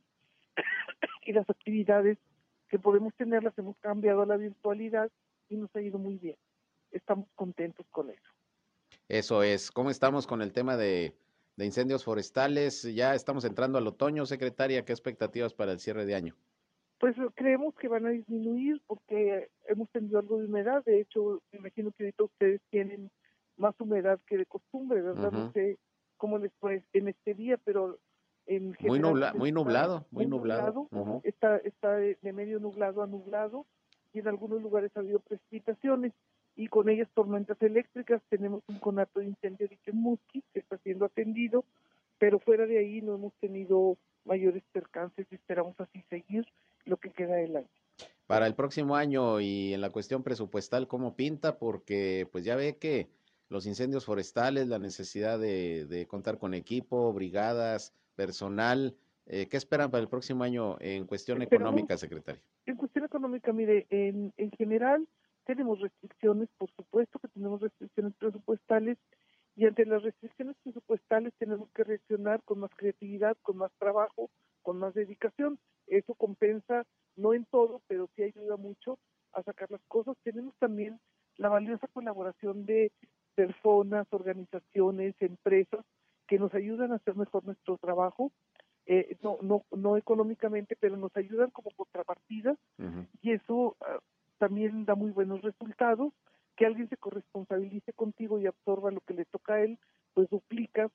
y 1.25 1.31
las 1.31 1.49
actividades 1.49 2.17
que 2.67 2.77
podemos 2.77 3.15
tener 3.15 3.41
las 3.41 3.57
hemos 3.57 3.77
cambiado 3.77 4.21
a 4.21 4.25
la 4.25 4.35
virtualidad 4.35 5.09
y 5.47 5.55
nos 5.55 5.73
ha 5.77 5.81
ido 5.81 5.97
muy 5.97 6.17
bien. 6.17 6.35
Estamos 6.91 7.29
contentos 7.35 7.85
con 7.89 8.09
eso. 8.09 8.29
Eso 9.07 9.43
es. 9.43 9.71
¿Cómo 9.71 9.89
estamos 9.89 10.27
con 10.27 10.41
el 10.41 10.51
tema 10.51 10.75
de, 10.75 11.13
de 11.55 11.65
incendios 11.65 12.03
forestales? 12.03 12.83
Ya 12.93 13.15
estamos 13.15 13.45
entrando 13.45 13.77
al 13.77 13.87
otoño, 13.87 14.25
secretaria. 14.25 14.83
¿Qué 14.83 14.91
expectativas 14.91 15.53
para 15.53 15.71
el 15.71 15.79
cierre 15.79 16.05
de 16.05 16.15
año? 16.15 16.35
Pues 16.99 17.15
creemos 17.35 17.75
que 17.75 17.87
van 17.87 18.07
a 18.07 18.09
disminuir 18.09 18.81
porque 18.87 19.49
hemos 19.67 19.89
tenido 19.91 20.19
algo 20.19 20.39
de 20.39 20.47
humedad. 20.47 20.83
De 20.83 20.99
hecho, 20.99 21.41
me 21.53 21.59
imagino 21.59 21.93
que 21.93 22.03
ahorita 22.03 22.25
ustedes 22.25 22.59
tienen 22.71 23.09
más 23.57 23.79
humedad 23.79 24.19
que 24.27 24.37
de 24.37 24.45
costumbre, 24.45 25.01
¿verdad? 25.01 25.31
No 25.31 25.51
sé 25.51 25.77
cómo 26.17 26.37
les 26.37 26.51
fue 26.59 26.83
en 26.93 27.07
este 27.09 27.33
día, 27.33 27.57
pero 27.63 27.99
en 28.45 28.67
Muy, 28.67 28.75
general, 28.77 29.01
nubla- 29.01 29.31
pues, 29.31 29.39
muy 29.39 29.51
nublado, 29.51 30.05
muy 30.11 30.25
nublado. 30.25 30.87
Ujú. 30.91 31.21
Está, 31.23 31.57
está 31.57 31.95
de, 31.97 32.17
de 32.21 32.33
medio 32.33 32.59
nublado 32.59 33.03
a 33.03 33.07
nublado 33.07 33.65
y 34.13 34.19
en 34.19 34.27
algunos 34.27 34.61
lugares 34.61 34.91
ha 34.95 34.99
habido 35.01 35.19
precipitaciones 35.19 36.13
y 36.55 36.67
con 36.67 36.89
ellas 36.89 37.09
tormentas 37.13 37.61
eléctricas. 37.61 38.21
Tenemos 38.29 38.63
un 38.67 38.79
conato 38.79 39.19
de 39.19 39.25
incendio 39.27 39.67
de 39.67 39.91
Musqui 39.91 40.43
que 40.53 40.59
está 40.59 40.77
siendo 40.79 41.05
atendido, 41.05 41.65
pero 42.19 42.39
fuera 42.39 42.65
de 42.65 42.79
ahí 42.79 43.01
no 43.01 43.15
hemos 43.15 43.33
tenido 43.35 43.97
mayores 44.25 44.63
percances 44.71 45.27
y 45.31 45.35
esperamos 45.35 45.79
así 45.79 46.03
seguir 46.09 46.47
lo 46.85 46.97
que 46.97 47.11
queda 47.11 47.35
del 47.35 47.57
año. 47.57 47.67
Para 48.27 48.47
el 48.47 48.55
próximo 48.55 48.95
año 48.95 49.39
y 49.39 49.73
en 49.73 49.81
la 49.81 49.89
cuestión 49.89 50.23
presupuestal, 50.23 50.87
¿cómo 50.87 51.15
pinta? 51.15 51.57
Porque 51.59 52.27
pues 52.31 52.43
ya 52.43 52.55
ve 52.55 52.75
que 52.77 53.07
los 53.49 53.65
incendios 53.65 54.05
forestales, 54.05 54.67
la 54.67 54.79
necesidad 54.79 55.39
de, 55.39 55.85
de 55.85 56.05
contar 56.07 56.37
con 56.37 56.53
equipo, 56.53 57.13
brigadas, 57.13 57.93
personal, 58.15 58.95
eh, 59.25 59.47
¿qué 59.47 59.57
esperan 59.57 59.91
para 59.91 60.01
el 60.01 60.09
próximo 60.09 60.43
año 60.43 60.77
en 60.79 61.05
cuestión 61.05 61.41
Esperamos- 61.41 61.69
económica, 61.71 61.97
secretario? 61.97 62.41
En 62.65 62.75
cuestión 62.75 63.05
económica, 63.05 63.53
mire, 63.53 63.85
en, 63.89 64.33
en 64.37 64.51
general 64.51 65.07
tenemos 65.45 65.79
restricciones, 65.79 66.49
por 66.57 66.69
supuesto 66.75 67.19
que 67.19 67.29
tenemos 67.29 67.61
restricciones 67.61 68.13
presupuestales 68.15 68.97
y 69.55 69.65
ante 69.65 69.85
las 69.85 70.03
restricciones 70.03 70.55
presupuestales 70.63 71.33
tenemos 71.39 71.69
que 71.71 71.83
reaccionar 71.83 72.43
con 72.43 72.59
más 72.59 72.71
creatividad, 72.75 73.37
con 73.41 73.57
más 73.57 73.71
trabajo, 73.79 74.29
con 74.61 74.77
más 74.77 74.93
dedicación. 74.93 75.57
Eso 75.87 76.13
compensa, 76.15 76.85
no 77.15 77.33
en 77.33 77.45
todo, 77.45 77.81
pero 77.87 78.09
sí 78.15 78.23
ayuda 78.23 78.57
mucho 78.57 78.99
a 79.31 79.41
sacar 79.43 79.71
las 79.71 79.81
cosas. 79.87 80.15
Tenemos 80.23 80.53
también 80.59 80.99
la 81.37 81.49
valiosa 81.49 81.87
colaboración 81.87 82.65
de 82.65 82.91
personas, 83.37 84.07
organizaciones, 84.11 85.13
empresas 85.21 85.85
que 86.27 86.39
nos 86.39 86.53
ayudan 86.53 86.91
a 86.91 86.95
hacer 86.95 87.15
mejor 87.15 87.45
nuestro 87.45 87.77
trabajo, 87.77 88.31
eh, 88.85 89.15
no, 89.21 89.37
no, 89.41 89.63
no 89.71 89.95
económicamente, 89.97 90.75
pero 90.79 90.97
nos 90.97 91.15
ayudan 91.15 91.51
como 91.51 91.69
contrapartida 91.77 92.55
y 93.21 93.31
eso 93.31 93.75
ah, 93.81 93.99
también 94.39 94.85
da 94.85 94.95
muy 94.95 95.11
buenos 95.11 95.41
resultados. 95.41 96.11
Que 96.55 96.65
alguien 96.65 96.89
se 96.89 96.97
corresponsabilice 96.97 97.93
contigo 97.93 98.39
y 98.39 98.47
absorba 98.47 98.89
lo 98.91 99.01
que 99.01 99.13
le 99.13 99.25
toca 99.25 99.53
a 99.55 99.61
él, 99.61 99.77
pues 100.15 100.27
duplica 100.29 100.89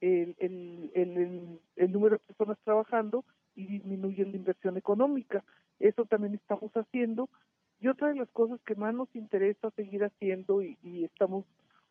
el, 0.00 0.34
el, 0.38 0.90
el, 0.94 1.10
el- 1.16 1.60
el 1.76 1.92
número 1.92 2.16
de 2.16 2.24
personas 2.26 2.58
trabajando 2.64 3.24
y 3.54 3.66
disminuye 3.66 4.24
la 4.26 4.36
inversión 4.36 4.76
económica. 4.76 5.44
Eso 5.78 6.04
también 6.06 6.34
estamos 6.34 6.72
haciendo. 6.72 7.28
Y 7.80 7.86
otra 7.88 8.08
de 8.08 8.16
las 8.16 8.28
cosas 8.30 8.58
que 8.66 8.74
más 8.74 8.94
nos 8.94 9.08
interesa 9.14 9.70
seguir 9.76 10.02
haciendo 10.04 10.62
y, 10.62 10.76
y 10.82 11.04
estamos 11.04 11.44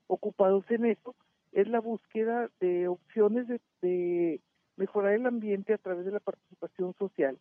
ocupados 0.07 0.63
en 0.69 0.85
eso 0.85 1.15
es 1.55 1.69
la 1.69 1.79
búsqueda 1.79 2.49
de 2.59 2.89
opciones 2.89 3.47
de, 3.81 4.41
mejorar 4.77 5.13
el 5.13 5.25
ambiente 5.25 5.73
a 5.73 5.77
través 5.77 6.05
de 6.05 6.11
la 6.11 6.19
participación 6.19 6.93
social. 6.99 7.37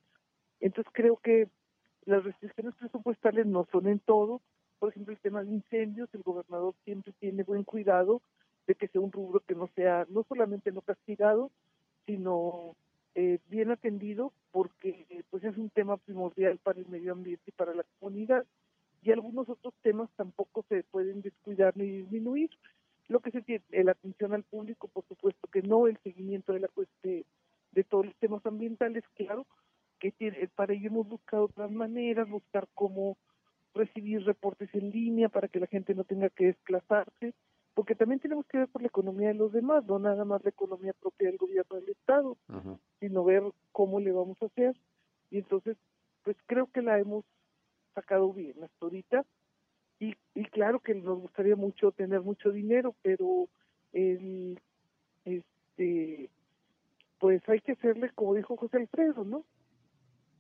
Entonces 0.61 0.93
creo 0.95 1.17
que 1.17 1.49
las 2.05 2.23
restricciones 2.23 2.77
presupuestales 2.77 3.45
no 3.45 3.67
son 3.73 3.89
en 3.89 3.99
todo. 3.99 4.41
Por 4.79 4.91
ejemplo, 4.91 5.13
el 5.13 5.19
tema 5.19 5.43
de 5.43 5.51
incendios, 5.51 6.09
el 6.15 6.23
gobernador 6.23 6.75
siempre 6.85 7.13
tiene 7.19 7.43
buen 7.43 7.65
cuidado 7.65 8.23
de 8.69 8.77
que 8.77 8.87
sea 8.87 9.01
un 9.01 9.11
rubro 9.11 9.41
que 9.41 9.57
no 9.57 9.69
sea, 9.75 10.07
no 10.11 10.23
solamente 10.29 10.71
no 10.71 10.81
castigado, 10.81 11.51
sino 12.07 12.77
eh, 13.17 13.41
bien 13.49 13.73
atendido, 13.73 14.33
porque 14.53 15.25
pues 15.31 15.43
es 15.43 15.57
un 15.57 15.71
tema 15.71 15.97
primordial 15.97 16.59
para 16.59 16.79
el 16.79 16.87
medio 16.87 17.13
ambiente 17.13 17.43
y 17.47 17.53
para 17.53 17.75
la 17.75 17.85
comunidad. 17.99 18.47
Y 19.05 19.13
algunos 19.13 19.49
otros 19.49 19.75
temas 19.83 20.09
tampoco 20.17 20.65
se 20.69 20.83
pueden 20.85 21.21
descuidar 21.21 21.77
ni 21.77 21.85
disminuir. 21.85 22.51
Lo 23.09 23.21
que 23.21 23.31
se 23.31 23.43
tiene, 23.43 23.63
eh, 23.71 23.85
la 23.85 23.93
atención 23.93 24.33
al 24.33 24.45
público, 24.45 24.89
por 24.89 25.05
supuesto 25.07 25.47
que 25.49 25.61
no, 25.61 25.87
el 25.87 25.99
seguimiento 25.99 26.55
de 26.55 26.61
la 26.61 26.69
cuestión 26.69 27.23
de 27.73 27.85
todos 27.85 28.07
los 28.07 28.17
temas 28.17 28.45
ambientales, 28.47 29.05
claro, 29.15 29.47
que 30.01 30.11
tiene, 30.11 30.49
para 30.55 30.73
ello 30.73 30.89
hemos 30.89 31.07
buscado 31.07 31.45
otras 31.45 31.71
maneras, 31.71 32.29
buscar 32.29 32.67
cómo 32.75 33.19
recibir 33.75 34.25
reportes 34.25 34.71
en 34.75 34.91
línea 34.91 35.29
para 35.29 35.49
que 35.49 35.61
la 35.61 35.67
gente 35.67 35.95
no 35.95 36.05
tenga 36.05 36.31
que 36.31 36.47
desplazarse, 36.47 37.35
porque 37.75 37.95
también 37.95 38.21
tenemos 38.21 38.47
que 38.47 38.59
ver 38.59 38.69
por 38.69 38.81
la 38.81 38.89
economía 38.89 39.29
de 39.29 39.35
los 39.35 39.53
demás, 39.53 39.85
no 39.85 39.99
nada 39.99 40.25
más 40.25 40.43
la 40.45 40.51
economía 40.51 40.95
propia 40.95 41.29
del 41.29 41.37
gobierno 41.37 41.77
del 41.77 41.91
Estado, 41.91 42.39
sino 43.01 43.25
ver 43.25 43.43
cómo 43.73 44.01
le 44.01 44.13
vamos 44.13 44.41
a 44.41 44.47
hacer. 44.47 44.75
Y 45.31 45.39
entonces, 45.39 45.77
pues 46.23 46.37
creo 46.47 46.69
que 46.73 46.83
la 46.83 46.99
hemos 46.99 47.25
sacado 47.95 48.33
bien 48.33 48.63
hasta 48.63 48.77
ahorita. 48.81 49.25
Y, 50.01 50.15
y 50.35 50.45
claro 50.47 50.81
que 50.81 50.95
nos 50.95 51.21
gustaría 51.21 51.57
mucho 51.57 51.93
tener 51.93 52.21
mucho 52.21 52.51
dinero, 52.51 52.95
pero 53.03 53.49
el, 53.93 54.61
este, 55.25 56.31
pues 57.19 57.43
hay 57.49 57.61
que 57.61 57.73
hacerle 57.73 58.11
como 58.15 58.35
dijo 58.35 58.57
José 58.57 58.79
Alfredo, 58.79 59.25
¿no? 59.25 59.45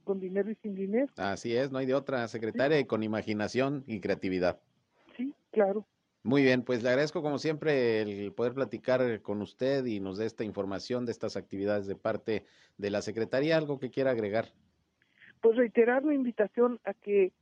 Con 0.05 0.21
dinero 0.21 0.51
y 0.51 0.57
sin 0.57 0.75
dinero. 0.75 1.11
Así 1.17 1.57
es, 1.57 1.71
no 1.71 1.79
hay 1.79 1.87
de 1.87 1.95
otra, 1.95 2.29
secretaria, 2.29 2.79
y 2.79 2.85
con 2.85 3.03
imaginación 3.03 3.85
y 3.87 4.01
creatividad. 4.01 4.61
Sí, 5.17 5.33
claro. 5.51 5.87
Muy 6.23 6.43
bien, 6.43 6.63
pues 6.63 6.83
le 6.83 6.89
agradezco 6.89 7.23
como 7.23 7.39
siempre 7.39 8.01
el 8.01 8.33
poder 8.33 8.55
platicar 8.55 9.21
con 9.23 9.43
usted 9.43 9.85
y 9.85 10.01
nos 10.01 10.17
dé 10.17 10.25
esta 10.25 10.43
información 10.43 11.05
de 11.05 11.13
estas 11.13 11.37
actividades 11.37 11.87
de 11.87 11.97
parte 11.97 12.47
de 12.79 12.91
la 12.91 13.03
Secretaría. 13.03 13.59
¿Algo 13.59 13.79
que 13.79 13.91
quiera 13.91 14.11
agregar? 14.11 14.47
Pues 15.43 15.57
reiterar 15.57 16.03
la 16.03 16.15
invitación 16.15 16.81
a 16.85 16.95
que 16.95 17.33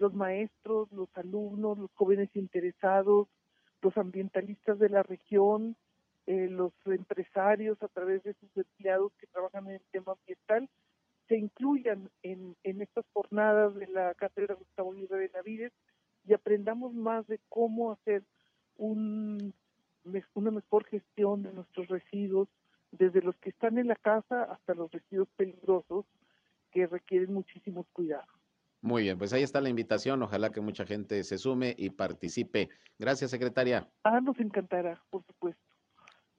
los 0.00 0.14
maestros, 0.14 0.90
los 0.92 1.08
alumnos, 1.14 1.78
los 1.78 1.90
jóvenes 1.94 2.30
interesados, 2.34 3.28
los 3.82 3.96
ambientalistas 3.96 4.78
de 4.78 4.88
la 4.88 5.02
región, 5.02 5.76
eh, 6.26 6.48
los 6.48 6.72
empresarios 6.86 7.80
a 7.82 7.88
través 7.88 8.22
de 8.22 8.34
sus 8.34 8.56
empleados 8.56 9.12
que 9.18 9.26
trabajan 9.26 9.66
en 9.66 9.74
el 9.74 9.82
tema 9.92 10.12
ambiental, 10.12 10.68
se 11.28 11.36
incluyan 11.36 12.10
en, 12.22 12.56
estas 12.64 13.04
jornadas 13.12 13.74
de 13.76 13.86
la 13.86 14.14
Cátedra 14.14 14.54
Gustavo 14.54 14.92
Aguirre 14.92 15.18
de 15.18 15.30
Navides 15.34 15.72
y 16.26 16.32
aprendamos 16.32 16.92
más 16.92 17.26
de 17.28 17.38
cómo 17.48 17.92
hacer 17.92 18.24
un, 18.76 19.54
una 20.34 20.50
mejor 20.50 20.84
gestión 20.86 21.42
de 21.42 21.52
nuestros 21.52 21.88
residuos, 21.88 22.48
desde 22.90 23.22
los 23.22 23.36
que 23.36 23.50
están 23.50 23.78
en 23.78 23.86
la 23.86 23.96
casa 23.96 24.44
hasta 24.44 24.74
los 24.74 24.90
residuos 24.90 25.28
peligrosos 25.36 26.04
que 26.72 26.86
requieren 26.86 27.32
muchísimos 27.32 27.86
cuidados. 27.92 28.39
Muy 28.82 29.02
bien, 29.02 29.18
pues 29.18 29.32
ahí 29.32 29.42
está 29.42 29.60
la 29.60 29.68
invitación. 29.68 30.22
Ojalá 30.22 30.50
que 30.50 30.60
mucha 30.60 30.86
gente 30.86 31.22
se 31.24 31.36
sume 31.36 31.74
y 31.76 31.90
participe. 31.90 32.70
Gracias, 32.98 33.30
secretaria. 33.30 33.88
Ah, 34.04 34.20
nos 34.20 34.38
encantará, 34.40 35.02
por 35.10 35.24
supuesto. 35.26 35.62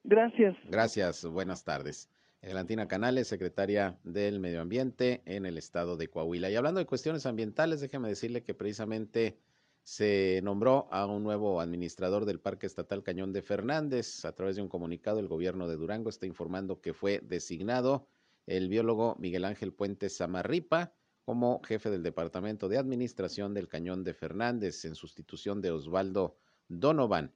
Gracias. 0.04 0.58
Gracias, 0.66 1.24
buenas 1.26 1.64
tardes. 1.64 2.10
Elantina 2.42 2.88
Canales, 2.88 3.28
secretaria 3.28 4.00
del 4.04 4.40
Medio 4.40 4.62
Ambiente 4.62 5.22
en 5.26 5.46
el 5.46 5.60
estado 5.60 5.96
de 5.96 6.08
Coahuila. 6.08 6.50
Y 6.50 6.56
hablando 6.56 6.80
de 6.80 6.88
cuestiones 6.88 7.28
ambientales, 7.28 7.82
déjeme 7.82 8.10
decirle 8.10 8.42
que 8.42 8.56
precisamente 8.56 9.38
se 9.84 10.42
nombró 10.44 10.88
a 10.92 11.06
un 11.06 11.24
nuevo 11.24 11.62
administrador 11.62 12.26
del 12.26 12.40
Parque 12.40 12.66
Estatal 12.66 13.04
Cañón 13.04 13.34
de 13.34 13.44
Fernández. 13.44 14.26
A 14.26 14.34
través 14.34 14.56
de 14.56 14.64
un 14.64 14.70
comunicado, 14.70 15.20
el 15.20 15.28
gobierno 15.28 15.68
de 15.68 15.76
Durango 15.76 16.10
está 16.10 16.26
informando 16.26 16.82
que 16.82 16.94
fue 16.94 17.20
designado 17.20 18.08
el 18.48 18.70
biólogo 18.70 19.16
Miguel 19.20 19.46
Ángel 19.46 19.72
Puentes 19.72 20.18
Samarripa 20.18 20.94
como 21.32 21.62
jefe 21.64 21.90
del 21.90 22.04
Departamento 22.04 22.68
de 22.68 22.78
Administración 22.78 23.54
del 23.54 23.70
Cañón 23.70 24.04
de 24.04 24.14
Fernández 24.14 24.84
en 24.84 24.96
sustitución 24.96 25.62
de 25.62 25.72
Osvaldo 25.72 26.36
Donovan. 26.68 27.34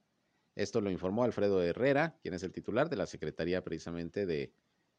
Esto 0.53 0.81
lo 0.81 0.91
informó 0.91 1.23
Alfredo 1.23 1.63
Herrera, 1.63 2.19
quien 2.21 2.33
es 2.33 2.43
el 2.43 2.51
titular 2.51 2.89
de 2.89 2.97
la 2.97 3.05
Secretaría 3.05 3.63
precisamente 3.63 4.25
de 4.25 4.53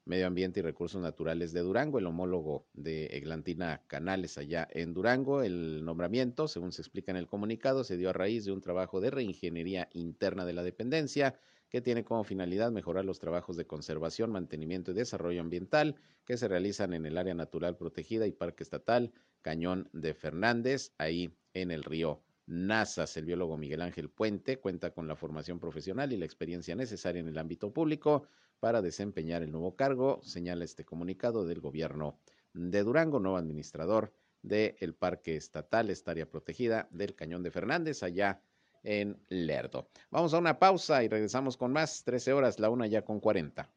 Medio 0.07 0.27
Ambiente 0.27 0.61
y 0.61 0.63
Recursos 0.63 1.03
Naturales 1.03 1.53
de 1.53 1.61
Durango, 1.61 1.99
el 1.99 2.07
homólogo 2.07 2.69
de 2.73 3.09
Eglantina 3.09 3.83
Canales 3.87 4.39
allá 4.39 4.67
en 4.71 4.95
Durango. 4.95 5.43
El 5.43 5.85
nombramiento, 5.85 6.49
según 6.49 6.73
se 6.73 6.81
explica 6.81 7.11
en 7.11 7.19
el 7.19 7.27
comunicado, 7.27 7.85
se 7.85 7.99
dio 7.99 8.09
a 8.09 8.15
raíz 8.15 8.47
de 8.47 8.53
un 8.53 8.63
trabajo 8.63 9.03
de 9.03 9.11
reingeniería 9.11 9.91
interna 9.93 10.47
de 10.47 10.55
la 10.55 10.63
dependencia 10.63 11.39
que 11.69 11.81
tiene 11.81 12.05
como 12.05 12.25
finalidad 12.25 12.71
mejorar 12.71 13.05
los 13.05 13.19
trabajos 13.19 13.57
de 13.57 13.67
conservación, 13.67 14.31
mantenimiento 14.31 14.91
y 14.91 14.95
desarrollo 14.95 15.41
ambiental 15.41 15.97
que 16.25 16.37
se 16.37 16.49
realizan 16.49 16.95
en 16.95 17.07
el 17.07 17.19
área 17.19 17.35
natural 17.35 17.77
protegida 17.77 18.27
y 18.27 18.33
parque 18.33 18.63
estatal 18.63 19.13
Cañón 19.43 19.89
de 19.93 20.15
Fernández, 20.15 20.93
ahí 20.99 21.37
en 21.55 21.71
el 21.71 21.85
río 21.85 22.23
Nazas. 22.47 23.17
El 23.17 23.25
biólogo 23.25 23.57
Miguel 23.57 23.83
Ángel 23.83 24.09
Puente 24.09 24.59
cuenta 24.59 24.93
con 24.93 25.09
la 25.09 25.17
formación 25.17 25.59
profesional 25.59 26.13
y 26.13 26.17
la 26.17 26.25
experiencia 26.25 26.77
necesaria 26.77 27.21
en 27.21 27.29
el 27.29 27.39
ámbito 27.39 27.73
público 27.73 28.27
para 28.61 28.83
desempeñar 28.83 29.43
el 29.43 29.53
nuevo 29.53 29.77
cargo, 29.77 30.21
señala 30.23 30.65
este 30.65 30.85
comunicado 30.85 31.45
del 31.47 31.61
gobierno 31.61 32.19
de 32.55 32.83
Durango, 32.83 33.21
nuevo 33.21 33.37
administrador 33.37 34.13
del 34.43 34.95
Parque 34.95 35.37
Estatal, 35.37 35.91
esta 35.91 36.13
área 36.13 36.31
protegida 36.31 36.89
del 36.91 37.15
Cañón 37.15 37.43
de 37.43 37.51
Fernández, 37.51 38.03
allá 38.03 38.41
en 38.87 39.21
Lerdo. 39.29 39.89
Vamos 40.11 40.33
a 40.33 40.39
una 40.39 40.59
pausa 40.59 41.03
y 41.03 41.09
regresamos 41.09 41.57
con 41.57 41.73
más. 41.73 42.05
13 42.05 42.33
horas, 42.33 42.59
la 42.61 42.71
una 42.71 42.87
ya 42.87 43.03
con 43.03 43.21
40. 43.21 43.69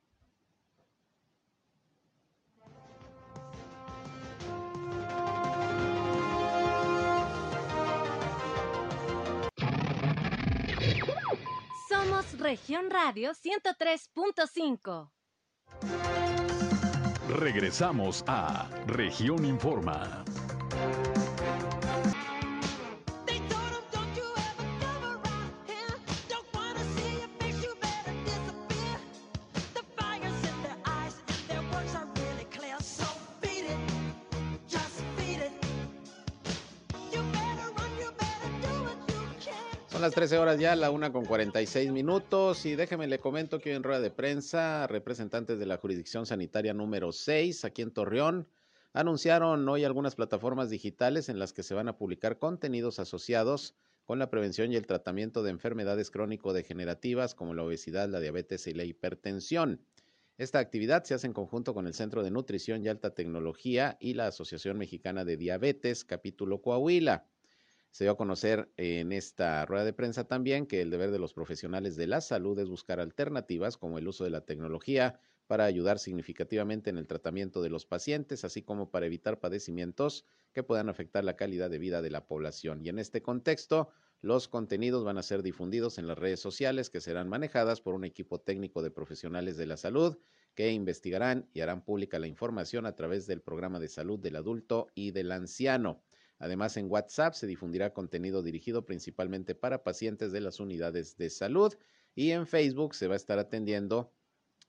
Somos 11.89 12.39
Región 12.39 12.89
Radio 12.91 13.31
103.5. 13.31 15.11
Regresamos 17.29 18.23
a 18.27 18.69
Región 18.87 19.45
Informa. 19.45 20.23
Son 39.99 40.05
las 40.05 40.15
13 40.15 40.37
horas 40.37 40.57
ya, 40.57 40.77
la 40.77 40.91
una 40.91 41.11
con 41.11 41.25
46 41.25 41.91
minutos. 41.91 42.65
Y 42.65 42.77
déjeme 42.77 43.05
le 43.05 43.19
comento 43.19 43.59
que 43.59 43.71
hoy 43.71 43.75
en 43.75 43.83
rueda 43.83 43.99
de 43.99 44.11
prensa, 44.11 44.87
representantes 44.87 45.59
de 45.59 45.65
la 45.65 45.75
jurisdicción 45.75 46.25
sanitaria 46.25 46.73
número 46.73 47.11
6 47.11 47.65
aquí 47.65 47.81
en 47.81 47.91
Torreón 47.91 48.47
anunciaron 48.93 49.67
hoy 49.67 49.83
algunas 49.83 50.15
plataformas 50.15 50.69
digitales 50.69 51.27
en 51.27 51.37
las 51.37 51.51
que 51.51 51.63
se 51.63 51.73
van 51.73 51.89
a 51.89 51.97
publicar 51.97 52.39
contenidos 52.39 52.97
asociados 52.99 53.75
con 54.05 54.19
la 54.19 54.29
prevención 54.29 54.71
y 54.71 54.77
el 54.77 54.87
tratamiento 54.87 55.43
de 55.43 55.49
enfermedades 55.49 56.11
crónico-degenerativas 56.11 57.35
como 57.35 57.53
la 57.53 57.63
obesidad, 57.63 58.07
la 58.07 58.21
diabetes 58.21 58.67
y 58.67 58.73
la 58.73 58.85
hipertensión. 58.85 59.81
Esta 60.37 60.59
actividad 60.59 61.03
se 61.03 61.15
hace 61.15 61.27
en 61.27 61.33
conjunto 61.33 61.73
con 61.73 61.87
el 61.87 61.93
Centro 61.93 62.23
de 62.23 62.31
Nutrición 62.31 62.85
y 62.85 62.87
Alta 62.87 63.13
Tecnología 63.13 63.97
y 63.99 64.13
la 64.13 64.27
Asociación 64.27 64.77
Mexicana 64.77 65.25
de 65.25 65.35
Diabetes, 65.35 66.05
capítulo 66.05 66.61
Coahuila. 66.61 67.25
Se 67.91 68.03
dio 68.03 68.11
a 68.11 68.17
conocer 68.17 68.71
en 68.77 69.11
esta 69.11 69.65
rueda 69.65 69.83
de 69.83 69.93
prensa 69.93 70.27
también 70.27 70.67
que 70.67 70.81
el 70.81 70.89
deber 70.91 71.11
de 71.11 71.19
los 71.19 71.33
profesionales 71.33 71.95
de 71.95 72.07
la 72.07 72.21
salud 72.21 72.57
es 72.59 72.69
buscar 72.69 72.99
alternativas 72.99 73.77
como 73.77 73.97
el 73.97 74.07
uso 74.07 74.23
de 74.23 74.29
la 74.29 74.45
tecnología 74.45 75.19
para 75.47 75.65
ayudar 75.65 75.97
significativamente 75.97 76.91
en 76.91 76.99
el 76.99 77.07
tratamiento 77.07 77.63
de 77.63 77.71
los 77.71 77.87
pacientes, 77.87 78.45
así 78.45 78.61
como 78.61 78.91
para 78.91 79.07
evitar 79.07 79.39
padecimientos 79.39 80.25
que 80.53 80.61
puedan 80.61 80.89
afectar 80.89 81.23
la 81.23 81.35
calidad 81.35 81.71
de 81.71 81.79
vida 81.79 82.03
de 82.03 82.11
la 82.11 82.27
población. 82.27 82.85
Y 82.85 82.89
en 82.89 82.99
este 82.99 83.23
contexto, 83.23 83.89
los 84.21 84.47
contenidos 84.47 85.03
van 85.03 85.17
a 85.17 85.23
ser 85.23 85.41
difundidos 85.41 85.97
en 85.97 86.05
las 86.05 86.19
redes 86.19 86.39
sociales 86.39 86.91
que 86.91 87.01
serán 87.01 87.29
manejadas 87.29 87.81
por 87.81 87.95
un 87.95 88.03
equipo 88.03 88.39
técnico 88.39 88.83
de 88.83 88.91
profesionales 88.91 89.57
de 89.57 89.65
la 89.65 89.77
salud 89.77 90.19
que 90.53 90.71
investigarán 90.71 91.49
y 91.53 91.61
harán 91.61 91.83
pública 91.83 92.19
la 92.19 92.27
información 92.27 92.85
a 92.85 92.95
través 92.95 93.25
del 93.25 93.41
programa 93.41 93.79
de 93.79 93.87
salud 93.87 94.19
del 94.19 94.35
adulto 94.35 94.87
y 94.93 95.11
del 95.11 95.31
anciano. 95.31 96.03
Además, 96.39 96.77
en 96.77 96.89
WhatsApp 96.89 97.33
se 97.33 97.47
difundirá 97.47 97.93
contenido 97.93 98.41
dirigido 98.41 98.85
principalmente 98.85 99.55
para 99.55 99.83
pacientes 99.83 100.31
de 100.31 100.41
las 100.41 100.59
unidades 100.59 101.17
de 101.17 101.29
salud 101.29 101.73
y 102.15 102.31
en 102.31 102.47
Facebook 102.47 102.95
se 102.95 103.07
va 103.07 103.13
a 103.13 103.17
estar 103.17 103.39
atendiendo 103.39 104.13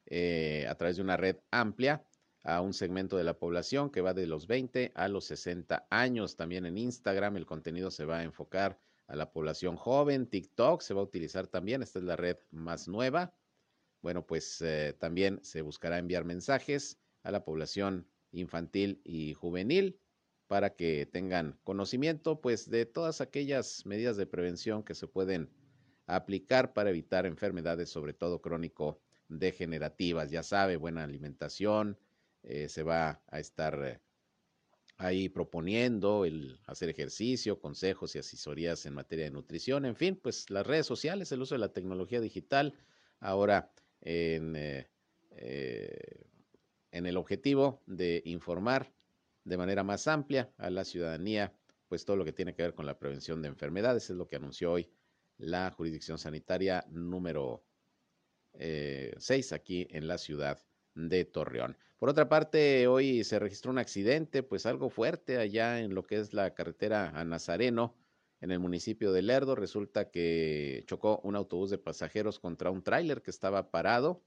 eh, 0.06 0.66
a 0.68 0.74
través 0.74 0.96
de 0.96 1.02
una 1.02 1.16
red 1.16 1.36
amplia 1.50 2.04
a 2.42 2.60
un 2.60 2.72
segmento 2.72 3.16
de 3.16 3.24
la 3.24 3.38
población 3.38 3.90
que 3.90 4.00
va 4.00 4.14
de 4.14 4.26
los 4.26 4.46
20 4.46 4.92
a 4.94 5.08
los 5.08 5.26
60 5.26 5.86
años. 5.90 6.36
También 6.36 6.66
en 6.66 6.76
Instagram 6.76 7.36
el 7.36 7.46
contenido 7.46 7.90
se 7.90 8.04
va 8.04 8.18
a 8.18 8.24
enfocar 8.24 8.80
a 9.06 9.14
la 9.14 9.30
población 9.30 9.76
joven. 9.76 10.26
TikTok 10.26 10.80
se 10.80 10.94
va 10.94 11.00
a 11.00 11.04
utilizar 11.04 11.46
también. 11.46 11.82
Esta 11.82 11.98
es 11.98 12.04
la 12.04 12.16
red 12.16 12.38
más 12.50 12.88
nueva. 12.88 13.34
Bueno, 14.02 14.26
pues 14.26 14.60
eh, 14.62 14.96
también 14.98 15.38
se 15.44 15.62
buscará 15.62 15.98
enviar 15.98 16.24
mensajes 16.24 16.98
a 17.22 17.30
la 17.30 17.44
población 17.44 18.08
infantil 18.32 19.00
y 19.04 19.34
juvenil 19.34 20.00
para 20.50 20.74
que 20.74 21.06
tengan 21.06 21.56
conocimiento 21.62 22.40
pues 22.40 22.68
de 22.68 22.84
todas 22.84 23.20
aquellas 23.20 23.86
medidas 23.86 24.16
de 24.16 24.26
prevención 24.26 24.82
que 24.82 24.96
se 24.96 25.06
pueden 25.06 25.48
aplicar 26.06 26.72
para 26.72 26.90
evitar 26.90 27.24
enfermedades, 27.24 27.88
sobre 27.88 28.14
todo 28.14 28.42
crónico 28.42 29.00
degenerativas. 29.28 30.32
Ya 30.32 30.42
sabe, 30.42 30.76
buena 30.76 31.04
alimentación, 31.04 32.00
eh, 32.42 32.68
se 32.68 32.82
va 32.82 33.22
a 33.28 33.38
estar 33.38 33.80
eh, 33.80 34.00
ahí 34.96 35.28
proponiendo 35.28 36.24
el 36.24 36.58
hacer 36.66 36.88
ejercicio, 36.88 37.60
consejos 37.60 38.16
y 38.16 38.18
asesorías 38.18 38.84
en 38.86 38.94
materia 38.94 39.26
de 39.26 39.30
nutrición, 39.30 39.84
en 39.84 39.94
fin, 39.94 40.18
pues 40.20 40.50
las 40.50 40.66
redes 40.66 40.84
sociales, 40.84 41.30
el 41.30 41.42
uso 41.42 41.54
de 41.54 41.60
la 41.60 41.72
tecnología 41.72 42.20
digital, 42.20 42.74
ahora 43.20 43.72
en, 44.00 44.54
eh, 44.56 44.88
en 46.90 47.06
el 47.06 47.16
objetivo 47.16 47.84
de 47.86 48.20
informar 48.24 48.92
de 49.44 49.56
manera 49.56 49.82
más 49.82 50.06
amplia 50.08 50.52
a 50.58 50.70
la 50.70 50.84
ciudadanía, 50.84 51.54
pues 51.88 52.04
todo 52.04 52.16
lo 52.16 52.24
que 52.24 52.32
tiene 52.32 52.54
que 52.54 52.62
ver 52.62 52.74
con 52.74 52.86
la 52.86 52.98
prevención 52.98 53.42
de 53.42 53.48
enfermedades, 53.48 54.10
es 54.10 54.16
lo 54.16 54.28
que 54.28 54.36
anunció 54.36 54.72
hoy 54.72 54.90
la 55.38 55.70
jurisdicción 55.70 56.18
sanitaria 56.18 56.84
número 56.90 57.64
6 58.52 58.58
eh, 58.58 59.54
aquí 59.54 59.88
en 59.90 60.06
la 60.06 60.18
ciudad 60.18 60.60
de 60.94 61.24
Torreón. 61.24 61.76
Por 61.98 62.08
otra 62.08 62.28
parte, 62.28 62.86
hoy 62.86 63.24
se 63.24 63.38
registró 63.38 63.70
un 63.70 63.78
accidente, 63.78 64.42
pues 64.42 64.66
algo 64.66 64.88
fuerte 64.88 65.38
allá 65.38 65.80
en 65.80 65.94
lo 65.94 66.06
que 66.06 66.18
es 66.18 66.32
la 66.32 66.54
carretera 66.54 67.10
a 67.10 67.24
Nazareno, 67.24 67.96
en 68.40 68.50
el 68.50 68.58
municipio 68.58 69.12
de 69.12 69.22
Lerdo. 69.22 69.54
Resulta 69.54 70.10
que 70.10 70.82
chocó 70.86 71.20
un 71.24 71.36
autobús 71.36 71.70
de 71.70 71.78
pasajeros 71.78 72.38
contra 72.38 72.70
un 72.70 72.82
tráiler 72.82 73.22
que 73.22 73.30
estaba 73.30 73.70
parado 73.70 74.22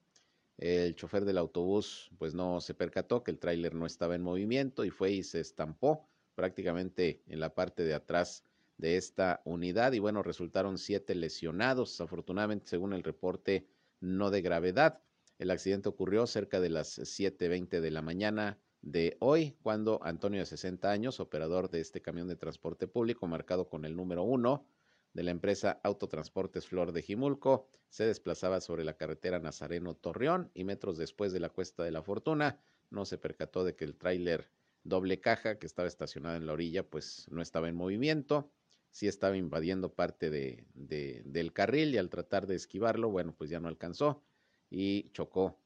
el 0.58 0.96
chofer 0.96 1.26
del 1.26 1.38
autobús 1.38 2.12
pues 2.18 2.34
no 2.34 2.62
se 2.62 2.74
percató 2.74 3.24
que 3.24 3.32
el 3.32 3.40
tráiler 3.40 3.74
no 3.74 3.86
estaba 3.86 4.16
en 4.16 4.22
movimiento 4.22 4.86
y 4.86 4.90
fue 4.90 5.12
y 5.12 5.24
se 5.24 5.40
estampó 5.40 6.08
prácticamente 6.36 7.22
en 7.28 7.40
la 7.40 7.54
parte 7.54 7.84
de 7.84 7.94
atrás 7.94 8.44
de 8.78 8.98
esta 8.98 9.42
unidad 9.46 9.94
y 9.94 10.00
bueno, 10.00 10.24
resultaron 10.24 10.78
siete 10.78 11.16
lesionados, 11.16 12.02
afortunadamente 12.02 12.68
según 12.68 12.94
el 12.94 13.04
reporte 13.04 13.68
no 14.00 14.32
de 14.32 14.42
gravedad. 14.42 15.02
El 15.40 15.52
accidente 15.52 15.90
ocurrió 15.90 16.28
cerca 16.28 16.60
de 16.60 16.70
las 16.70 17.00
7.20 17.00 17.82
de 17.82 17.92
la 17.92 18.02
mañana 18.02 18.60
de 18.82 19.18
hoy, 19.20 19.56
cuando 19.62 20.00
Antonio 20.04 20.40
de 20.40 20.46
60 20.46 20.92
años, 20.92 21.20
operador 21.20 21.70
de 21.70 21.80
este 21.80 22.02
camión 22.02 22.28
de 22.28 22.36
transporte 22.36 22.88
público 22.88 23.28
marcado 23.28 23.70
con 23.70 23.86
el 23.86 23.96
número 23.96 24.24
uno, 24.24 24.66
de 25.14 25.24
la 25.24 25.32
empresa 25.32 25.80
Autotransportes 25.84 26.68
Flor 26.68 26.92
de 26.92 27.02
Jimulco. 27.02 27.68
Se 27.90 28.06
desplazaba 28.06 28.62
sobre 28.62 28.84
la 28.84 28.98
carretera 28.98 29.40
Nazareno-Torreón 29.40 30.52
y 30.54 30.64
metros 30.64 30.98
después 30.98 31.32
de 31.32 31.40
la 31.40 31.50
Cuesta 31.50 31.84
de 31.84 31.92
la 31.92 32.02
Fortuna. 32.02 32.60
No 32.90 33.06
se 33.06 33.18
percató 33.18 33.64
de 33.64 33.76
que 33.76 33.86
el 33.86 33.96
tráiler 33.96 34.50
doble 34.84 35.20
caja 35.20 35.60
que 35.60 35.66
estaba 35.66 35.88
estacionado 35.88 36.36
en 36.36 36.46
la 36.46 36.54
orilla 36.54 36.84
pues 36.84 37.28
no 37.30 37.42
estaba 37.42 37.70
en 37.70 37.76
movimiento, 37.76 38.52
sí 38.92 39.08
estaba 39.08 39.38
invadiendo 39.38 39.94
parte 39.94 40.30
de, 40.30 40.66
del 40.74 41.54
carril 41.54 41.94
y 41.94 41.98
al 41.98 42.10
tratar 42.10 42.48
de 42.48 42.56
esquivarlo, 42.56 43.10
bueno, 43.10 43.34
pues 43.38 43.50
ya 43.50 43.60
no 43.60 43.68
alcanzó 43.68 44.22
y 44.70 45.10
chocó 45.12 45.58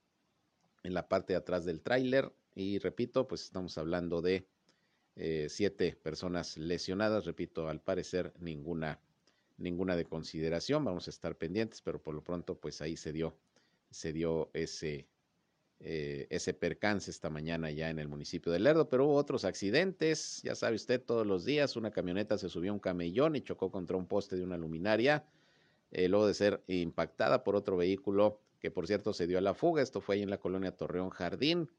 en 0.84 0.94
la 0.94 1.08
parte 1.08 1.34
de 1.34 1.38
atrás 1.38 1.66
del 1.66 1.82
tráiler. 1.82 2.32
Y 2.56 2.80
repito, 2.80 3.28
pues 3.28 3.44
estamos 3.44 3.78
hablando 3.78 4.22
de 4.22 4.48
eh, 5.16 5.48
siete 5.50 5.96
personas 5.96 6.58
lesionadas, 6.58 7.26
repito, 7.26 7.70
al 7.70 7.82
parecer 7.82 8.34
ninguna 8.40 9.00
ninguna 9.58 9.96
de 9.96 10.06
consideración, 10.06 10.84
vamos 10.86 11.08
a 11.08 11.10
estar 11.10 11.36
pendientes, 11.36 11.82
pero 11.82 12.02
por 12.02 12.14
lo 12.14 12.24
pronto 12.24 12.56
pues 12.56 12.82
ahí 12.82 12.96
se 12.98 13.12
dio, 13.12 13.36
se 13.90 14.14
dio 14.14 14.50
ese, 14.54 15.08
eh, 15.80 16.28
ese 16.30 16.54
percance 16.54 17.12
esta 17.12 17.30
mañana 17.30 17.72
ya 17.72 17.90
en 17.90 18.00
el 18.00 18.08
municipio 18.08 18.52
de 18.52 18.60
Lerdo, 18.60 18.90
pero 18.90 19.06
hubo 19.06 19.16
otros 19.16 19.46
accidentes, 19.46 20.42
ya 20.44 20.56
sabe 20.56 20.76
usted, 20.76 21.02
todos 21.02 21.26
los 21.26 21.46
días 21.46 21.76
una 21.76 21.92
camioneta 21.92 22.38
se 22.38 22.50
subió 22.50 22.72
a 22.72 22.76
un 22.76 22.80
camellón 22.80 23.36
y 23.36 23.42
chocó 23.42 23.72
contra 23.72 23.98
un 23.98 24.08
poste 24.08 24.36
de 24.36 24.44
una 24.44 24.58
luminaria 24.58 25.26
eh, 25.92 26.10
luego 26.10 26.28
de 26.28 26.34
ser 26.34 26.64
impactada 26.68 27.44
por 27.44 27.56
otro 27.56 27.78
vehículo 27.78 28.42
que 28.60 28.72
por 28.72 28.88
cierto 28.88 29.14
se 29.14 29.28
dio 29.28 29.38
a 29.38 29.42
la 29.42 29.54
fuga. 29.54 29.82
Esto 29.82 30.02
fue 30.02 30.16
ahí 30.16 30.22
en 30.22 30.30
la 30.30 30.40
colonia 30.40 30.76
Torreón 30.76 31.10
Jardín. 31.10 31.70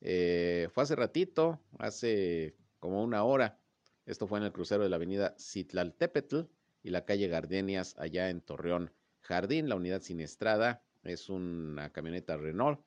Eh, 0.00 0.68
fue 0.72 0.82
hace 0.82 0.94
ratito, 0.96 1.60
hace 1.78 2.54
como 2.78 3.02
una 3.02 3.24
hora. 3.24 3.58
Esto 4.06 4.26
fue 4.26 4.38
en 4.38 4.44
el 4.44 4.52
crucero 4.52 4.82
de 4.82 4.90
la 4.90 4.96
avenida 4.96 5.34
Citlaltepetl 5.38 6.42
y 6.84 6.90
la 6.90 7.04
calle 7.04 7.26
Gardenias 7.26 7.96
allá 7.98 8.30
en 8.30 8.40
Torreón 8.40 8.92
Jardín. 9.20 9.68
La 9.68 9.74
unidad 9.74 10.02
siniestrada 10.02 10.84
es 11.02 11.28
una 11.28 11.90
camioneta 11.90 12.36
Renault 12.36 12.80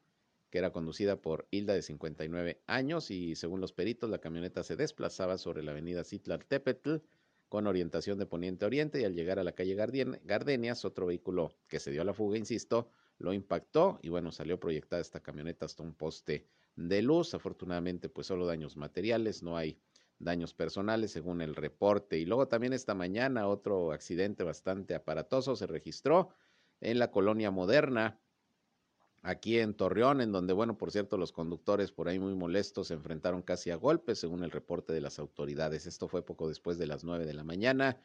que 0.49 0.59
era 0.59 0.71
conducida 0.71 1.21
por 1.21 1.45
Hilda 1.51 1.73
de 1.73 1.81
59 1.81 2.61
años 2.67 3.11
y 3.11 3.35
según 3.35 3.59
los 3.59 3.73
peritos 3.73 4.09
la 4.09 4.19
camioneta 4.19 4.63
se 4.63 4.77
desplazaba 4.77 5.37
sobre 5.37 5.61
la 5.61 5.71
avenida 5.71 6.05
Citlaltepetl 6.05 6.97
con 7.49 7.67
orientación 7.67 8.17
de 8.17 8.25
poniente 8.25 8.63
a 8.63 8.67
oriente 8.67 9.01
y 9.01 9.03
al 9.03 9.13
llegar 9.13 9.39
a 9.39 9.43
la 9.43 9.53
calle 9.53 9.75
Gardenias 9.75 10.85
otro 10.85 11.07
vehículo 11.07 11.53
que 11.67 11.79
se 11.79 11.91
dio 11.91 12.01
a 12.01 12.05
la 12.05 12.13
fuga, 12.13 12.37
insisto, 12.37 12.89
lo 13.19 13.33
impactó 13.33 13.99
y 14.01 14.09
bueno, 14.09 14.31
salió 14.31 14.59
proyectada 14.59 15.01
esta 15.01 15.21
camioneta 15.21 15.65
hasta 15.65 15.83
un 15.83 15.93
poste 15.93 16.45
de 16.75 17.01
luz. 17.01 17.33
Afortunadamente, 17.33 18.09
pues 18.09 18.27
solo 18.27 18.45
daños 18.45 18.77
materiales, 18.77 19.43
no 19.43 19.57
hay 19.57 19.79
daños 20.20 20.53
personales 20.53 21.11
según 21.11 21.41
el 21.41 21.55
reporte. 21.55 22.18
Y 22.18 22.26
luego 22.26 22.47
también 22.47 22.74
esta 22.74 22.93
mañana 22.93 23.47
otro 23.47 23.91
accidente 23.91 24.43
bastante 24.43 24.95
aparatoso 24.95 25.55
se 25.55 25.68
registró 25.68 26.30
en 26.82 26.99
la 26.99 27.11
colonia 27.11 27.51
moderna, 27.51 28.20
aquí 29.24 29.59
en 29.59 29.74
Torreón, 29.74 30.22
en 30.22 30.32
donde, 30.32 30.53
bueno, 30.53 30.78
por 30.78 30.91
cierto, 30.91 31.18
los 31.18 31.32
conductores 31.32 31.91
por 31.91 32.07
ahí 32.07 32.20
muy 32.20 32.36
molestos 32.36 32.88
se 32.88 32.93
enfrentaron 32.93 33.41
casi 33.41 33.72
a 33.72 33.76
golpes, 33.76 34.20
según 34.20 34.43
el 34.43 34.51
reporte 34.51 34.93
de 34.93 35.01
las 35.01 35.20
autoridades. 35.20 35.88
Esto 35.88 36.07
fue 36.07 36.24
poco 36.24 36.47
después 36.47 36.78
de 36.78 36.88
las 36.88 37.03
nueve 37.03 37.26
de 37.26 37.34
la 37.34 37.43
mañana 37.43 37.99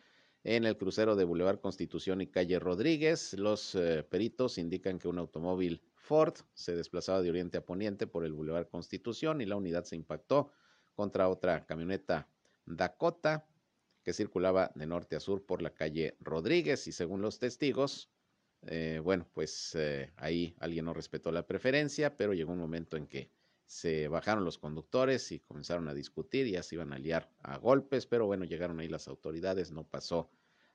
en 0.44 0.64
el 0.64 0.76
crucero 0.76 1.14
de 1.14 1.24
Boulevard 1.24 1.60
Constitución 1.60 2.20
y 2.20 2.26
Calle 2.26 2.58
Rodríguez. 2.58 3.34
Los 3.34 3.74
eh, 3.74 4.02
peritos 4.02 4.58
indican 4.58 4.98
que 4.98 5.08
un 5.08 5.18
automóvil 5.18 5.82
Ford 5.94 6.34
se 6.54 6.74
desplazaba 6.74 7.22
de 7.22 7.30
oriente 7.30 7.58
a 7.58 7.64
poniente 7.64 8.06
por 8.06 8.24
el 8.24 8.32
Boulevard 8.32 8.68
Constitución 8.68 9.40
y 9.40 9.46
la 9.46 9.56
unidad 9.56 9.84
se 9.84 9.96
impactó 9.96 10.50
contra 10.94 11.28
otra 11.28 11.64
camioneta 11.64 12.28
Dakota 12.64 13.46
que 14.02 14.12
circulaba 14.12 14.72
de 14.74 14.86
norte 14.86 15.16
a 15.16 15.20
sur 15.20 15.44
por 15.44 15.62
la 15.62 15.74
calle 15.74 16.16
Rodríguez 16.20 16.86
y 16.88 16.92
según 16.92 17.22
los 17.22 17.38
testigos, 17.38 18.10
eh, 18.62 19.00
bueno, 19.02 19.28
pues 19.32 19.74
eh, 19.74 20.12
ahí 20.16 20.54
alguien 20.60 20.84
no 20.84 20.94
respetó 20.94 21.32
la 21.32 21.46
preferencia, 21.46 22.16
pero 22.16 22.32
llegó 22.32 22.52
un 22.52 22.58
momento 22.58 22.96
en 22.96 23.06
que 23.06 23.30
se 23.66 24.06
bajaron 24.08 24.44
los 24.44 24.58
conductores 24.58 25.32
y 25.32 25.40
comenzaron 25.40 25.88
a 25.88 25.94
discutir, 25.94 26.46
y 26.46 26.52
ya 26.52 26.62
se 26.62 26.74
iban 26.74 26.92
a 26.92 26.98
liar 26.98 27.30
a 27.42 27.56
golpes, 27.56 28.06
pero 28.06 28.26
bueno, 28.26 28.44
llegaron 28.44 28.78
ahí 28.80 28.88
las 28.88 29.08
autoridades, 29.08 29.72
no 29.72 29.84
pasó 29.84 30.30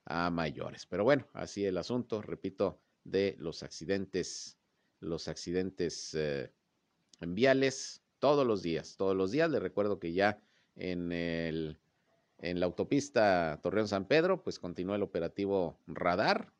a 0.05 0.29
mayores. 0.31 0.85
Pero 0.85 1.03
bueno, 1.03 1.27
así 1.33 1.65
el 1.65 1.77
asunto, 1.77 2.21
repito, 2.21 2.81
de 3.03 3.35
los 3.39 3.61
accidentes, 3.61 4.57
los 4.99 5.27
accidentes 5.27 6.13
eh, 6.15 6.51
viales 7.21 8.01
todos 8.19 8.45
los 8.45 8.61
días, 8.61 8.95
todos 8.97 9.15
los 9.15 9.31
días. 9.31 9.49
Les 9.49 9.61
recuerdo 9.61 9.99
que 9.99 10.13
ya 10.13 10.39
en 10.75 11.11
el 11.11 11.79
en 12.39 12.59
la 12.59 12.67
autopista 12.67 13.59
Torreón 13.63 13.87
San 13.87 14.05
Pedro, 14.05 14.43
pues 14.43 14.59
continúa 14.59 14.95
el 14.95 15.03
operativo 15.03 15.79
radar 15.87 16.53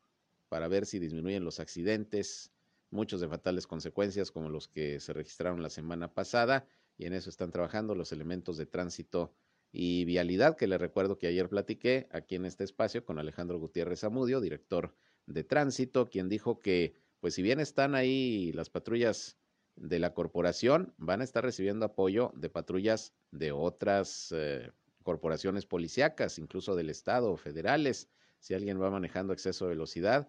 para 0.48 0.66
ver 0.68 0.86
si 0.86 0.98
disminuyen 0.98 1.44
los 1.44 1.60
accidentes 1.60 2.50
muchos 2.90 3.20
de 3.20 3.28
fatales 3.28 3.66
consecuencias 3.66 4.30
como 4.30 4.48
los 4.48 4.66
que 4.66 4.98
se 4.98 5.12
registraron 5.12 5.62
la 5.62 5.70
semana 5.70 6.12
pasada 6.12 6.66
y 6.96 7.06
en 7.06 7.12
eso 7.12 7.30
están 7.30 7.50
trabajando 7.50 7.94
los 7.94 8.12
elementos 8.12 8.56
de 8.56 8.66
tránsito 8.66 9.32
y 9.70 10.04
vialidad 10.06 10.56
que 10.56 10.66
les 10.66 10.80
recuerdo 10.80 11.18
que 11.18 11.26
ayer 11.26 11.48
platiqué 11.48 12.08
aquí 12.10 12.34
en 12.34 12.46
este 12.46 12.64
espacio 12.64 13.04
con 13.04 13.18
Alejandro 13.18 13.58
Gutiérrez 13.58 14.02
Amudio, 14.04 14.40
director 14.40 14.94
de 15.26 15.44
tránsito, 15.44 16.08
quien 16.08 16.28
dijo 16.28 16.60
que 16.60 16.94
pues 17.20 17.34
si 17.34 17.42
bien 17.42 17.60
están 17.60 17.94
ahí 17.94 18.52
las 18.52 18.70
patrullas 18.70 19.36
de 19.80 19.98
la 19.98 20.14
corporación, 20.14 20.94
van 20.98 21.20
a 21.20 21.24
estar 21.24 21.44
recibiendo 21.44 21.86
apoyo 21.86 22.32
de 22.36 22.50
patrullas 22.50 23.14
de 23.30 23.52
otras 23.52 24.32
eh, 24.36 24.70
corporaciones 25.02 25.66
policíacas, 25.66 26.38
incluso 26.38 26.76
del 26.76 26.90
Estado, 26.90 27.36
federales. 27.36 28.08
Si 28.38 28.54
alguien 28.54 28.80
va 28.80 28.90
manejando 28.90 29.32
exceso 29.32 29.64
de 29.64 29.70
velocidad, 29.70 30.28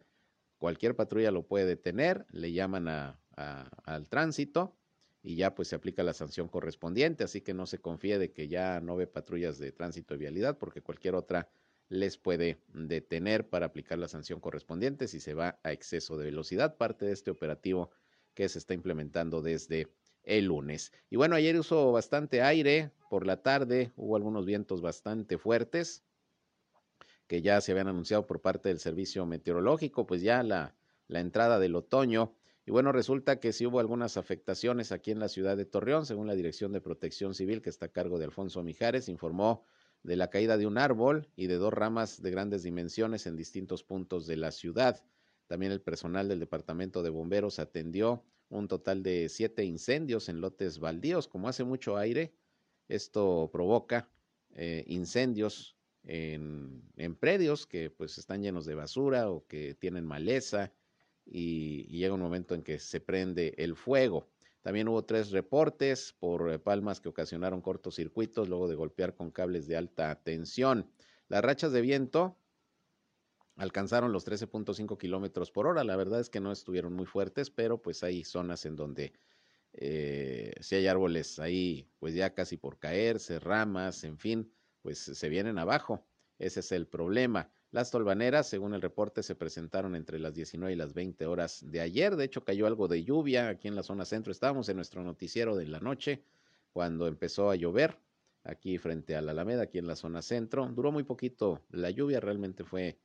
Cualquier 0.59 0.93
patrulla 0.93 1.31
lo 1.31 1.47
puede 1.47 1.65
detener, 1.65 2.27
le 2.31 2.51
llaman 2.51 2.89
al 2.89 4.09
tránsito 4.09 4.75
y 5.23 5.37
ya 5.37 5.55
pues 5.55 5.69
se 5.69 5.75
aplica 5.75 6.03
la 6.03 6.13
sanción 6.13 6.49
correspondiente, 6.49 7.23
así 7.23 7.39
que 7.39 7.53
no 7.53 7.65
se 7.65 7.79
confíe 7.79 8.19
de 8.19 8.33
que 8.33 8.49
ya 8.49 8.81
no 8.81 8.97
ve 8.97 9.07
patrullas 9.07 9.57
de 9.57 9.71
tránsito 9.71 10.15
y 10.15 10.17
vialidad 10.17 10.57
porque 10.57 10.81
cualquier 10.81 11.15
otra 11.15 11.49
les 11.87 12.17
puede 12.17 12.61
detener 12.73 13.49
para 13.49 13.67
aplicar 13.67 13.99
la 13.99 14.09
sanción 14.09 14.41
correspondiente 14.41 15.07
si 15.07 15.21
se 15.21 15.33
va 15.33 15.59
a 15.63 15.71
exceso 15.71 16.17
de 16.17 16.25
velocidad, 16.25 16.75
parte 16.75 17.05
de 17.05 17.13
este 17.13 17.31
operativo 17.31 17.89
que 18.39 18.47
se 18.47 18.59
está 18.59 18.73
implementando 18.73 19.41
desde 19.41 19.89
el 20.23 20.45
lunes. 20.45 20.93
Y 21.09 21.17
bueno, 21.17 21.35
ayer 21.35 21.59
usó 21.59 21.91
bastante 21.91 22.41
aire 22.41 22.93
por 23.09 23.27
la 23.27 23.41
tarde, 23.43 23.91
hubo 23.97 24.15
algunos 24.15 24.45
vientos 24.45 24.81
bastante 24.81 25.37
fuertes, 25.37 26.05
que 27.27 27.41
ya 27.41 27.59
se 27.59 27.73
habían 27.73 27.89
anunciado 27.89 28.25
por 28.25 28.39
parte 28.39 28.69
del 28.69 28.79
servicio 28.79 29.25
meteorológico, 29.25 30.07
pues 30.07 30.21
ya 30.21 30.41
la, 30.41 30.73
la 31.09 31.19
entrada 31.19 31.59
del 31.59 31.75
otoño. 31.75 32.33
Y 32.65 32.71
bueno, 32.71 32.93
resulta 32.93 33.41
que 33.41 33.51
sí 33.51 33.65
hubo 33.65 33.81
algunas 33.81 34.15
afectaciones 34.15 34.93
aquí 34.93 35.11
en 35.11 35.19
la 35.19 35.27
ciudad 35.27 35.57
de 35.57 35.65
Torreón, 35.65 36.05
según 36.05 36.27
la 36.27 36.35
Dirección 36.35 36.71
de 36.71 36.79
Protección 36.79 37.33
Civil, 37.33 37.61
que 37.61 37.69
está 37.69 37.87
a 37.87 37.91
cargo 37.91 38.19
de 38.19 38.23
Alfonso 38.23 38.63
Mijares, 38.63 39.09
informó 39.09 39.65
de 40.03 40.15
la 40.15 40.29
caída 40.29 40.55
de 40.55 40.65
un 40.65 40.77
árbol 40.77 41.27
y 41.35 41.47
de 41.47 41.55
dos 41.55 41.73
ramas 41.73 42.21
de 42.21 42.31
grandes 42.31 42.63
dimensiones 42.63 43.27
en 43.27 43.35
distintos 43.35 43.83
puntos 43.83 44.27
de 44.27 44.37
la 44.37 44.51
ciudad. 44.51 45.03
También 45.49 45.71
el 45.71 45.81
personal 45.81 46.27
del 46.27 46.39
Departamento 46.39 47.01
de 47.01 47.09
Bomberos 47.09 47.57
atendió 47.57 48.23
un 48.49 48.67
total 48.67 49.01
de 49.01 49.29
siete 49.29 49.65
incendios 49.65 50.29
en 50.29 50.41
lotes 50.41 50.77
baldíos. 50.77 51.27
Como 51.27 51.49
hace 51.49 51.63
mucho 51.63 51.97
aire, 51.97 52.35
esto 52.87 53.49
provoca 53.51 54.07
eh, 54.53 54.83
incendios 54.85 55.75
en, 56.03 56.83
en, 56.97 57.15
predios 57.15 57.65
que 57.65 57.89
pues 57.89 58.19
están 58.19 58.43
llenos 58.43 58.67
de 58.67 58.75
basura 58.75 59.31
o 59.31 59.47
que 59.47 59.73
tienen 59.73 60.05
maleza 60.05 60.71
y, 61.25 61.85
llega 61.85 62.13
un 62.13 62.21
momento 62.21 62.53
en 62.53 62.61
que 62.61 62.77
se 62.77 63.01
prende 63.01 63.55
el 63.57 63.75
fuego. 63.75 64.29
También 64.61 64.87
hubo 64.87 65.03
tres 65.03 65.31
reportes 65.31 66.15
por 66.19 66.51
eh, 66.51 66.59
palmas 66.59 67.01
que 67.01 67.09
ocasionaron 67.09 67.59
cortocircuitos 67.61 68.49
luego 68.49 68.67
de 68.67 68.75
golpear 68.75 69.15
con 69.15 69.31
cables 69.31 69.65
de 69.65 69.77
alta 69.77 70.13
tensión. 70.21 70.87
Las 71.27 71.43
rachas 71.43 71.71
de 71.71 71.81
viento 71.81 72.37
alcanzaron 73.59 74.13
los 74.13 74.25
13.5 74.25 74.97
kilómetros 74.97 75.51
por 75.51 75.67
hora. 75.67 75.83
La 75.83 75.97
verdad 75.97 76.21
es 76.21 76.29
que 76.29 76.39
no 76.39 76.51
estuvieron 76.51 76.93
muy 76.93 77.05
fuertes, 77.05 77.49
pero 77.49 77.81
pues 77.81 78.03
hay 78.03 78.23
zonas 78.23 78.65
en 78.65 78.77
donde 78.77 79.11
eh, 79.73 80.53
si 80.61 80.75
hay 80.75 80.87
árboles 80.87 81.39
ahí, 81.39 81.87
pues 81.99 82.15
ya 82.15 82.33
casi 82.33 82.55
por 82.55 82.79
caerse, 82.79 83.37
ramas, 83.37 84.05
en 84.05 84.17
fin, 84.17 84.49
pues 84.81 84.99
se 84.99 85.29
vienen 85.29 85.59
abajo. 85.59 86.05
Ese 86.37 86.61
es 86.61 86.71
el 86.71 86.87
problema. 86.87 87.51
Las 87.71 87.91
tolvaneras, 87.91 88.47
según 88.47 88.73
el 88.73 88.81
reporte, 88.81 89.23
se 89.23 89.35
presentaron 89.35 89.93
entre 89.93 90.19
las 90.19 90.33
19 90.33 90.73
y 90.73 90.77
las 90.77 90.93
20 90.93 91.25
horas 91.25 91.59
de 91.69 91.81
ayer. 91.81 92.15
De 92.15 92.23
hecho, 92.23 92.45
cayó 92.45 92.65
algo 92.65 92.87
de 92.87 93.03
lluvia 93.03 93.49
aquí 93.49 93.67
en 93.67 93.75
la 93.75 93.83
zona 93.83 94.05
centro. 94.05 94.31
Estábamos 94.31 94.69
en 94.69 94.77
nuestro 94.77 95.03
noticiero 95.03 95.57
de 95.57 95.67
la 95.67 95.81
noche 95.81 96.23
cuando 96.71 97.07
empezó 97.07 97.51
a 97.51 97.57
llover 97.57 97.99
aquí 98.45 98.77
frente 98.77 99.17
a 99.17 99.21
la 99.21 99.31
Alameda, 99.31 99.63
aquí 99.63 99.79
en 99.79 99.87
la 99.87 99.97
zona 99.97 100.21
centro. 100.21 100.65
Duró 100.67 100.93
muy 100.93 101.03
poquito 101.03 101.61
la 101.71 101.89
lluvia, 101.89 102.21
realmente 102.21 102.63
fue 102.63 102.97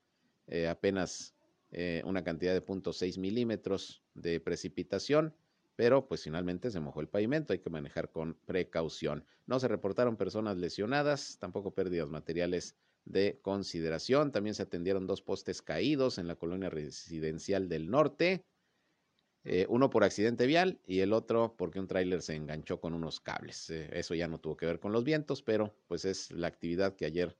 eh, 0.47 0.69
apenas 0.69 1.35
eh, 1.71 2.03
una 2.05 2.23
cantidad 2.25 2.53
de 2.53 2.65
0.6 2.65 3.19
milímetros 3.19 4.03
de 4.15 4.41
precipitación 4.41 5.35
pero 5.77 6.07
pues 6.07 6.23
finalmente 6.23 6.71
se 6.71 6.81
mojó 6.81 7.01
el 7.01 7.09
pavimento, 7.09 7.53
hay 7.53 7.59
que 7.59 7.71
manejar 7.71 8.11
con 8.11 8.35
precaución. 8.47 9.25
No 9.47 9.59
se 9.59 9.69
reportaron 9.69 10.17
personas 10.17 10.57
lesionadas, 10.57 11.39
tampoco 11.41 11.73
pérdidas 11.73 12.09
materiales 12.09 12.77
de 13.05 13.41
consideración. 13.43 14.33
También 14.33 14.55
se 14.55 14.63
atendieron 14.63 15.07
dos 15.07 15.23
postes 15.23 15.63
caídos 15.63 16.19
en 16.19 16.29
la 16.29 16.37
colonia 16.37 16.71
residencial 16.71 17.69
del 17.69 17.91
norte, 17.91 18.45
eh, 19.47 19.67
uno 19.69 19.91
por 19.91 20.05
accidente 20.05 20.47
vial 20.47 20.81
y 20.87 21.01
el 21.01 21.13
otro 21.13 21.55
porque 21.59 21.79
un 21.79 21.87
tráiler 21.87 22.23
se 22.23 22.35
enganchó 22.35 22.81
con 22.81 22.95
unos 22.95 23.21
cables. 23.21 23.69
Eh, 23.71 23.91
eso 23.93 24.15
ya 24.15 24.29
no 24.29 24.39
tuvo 24.39 24.57
que 24.57 24.67
ver 24.67 24.81
con 24.81 24.93
los 24.93 25.05
vientos, 25.05 25.43
pero 25.43 25.75
pues 25.87 26.05
es 26.05 26.31
la 26.31 26.47
actividad 26.47 26.95
que 26.95 27.05
ayer 27.05 27.37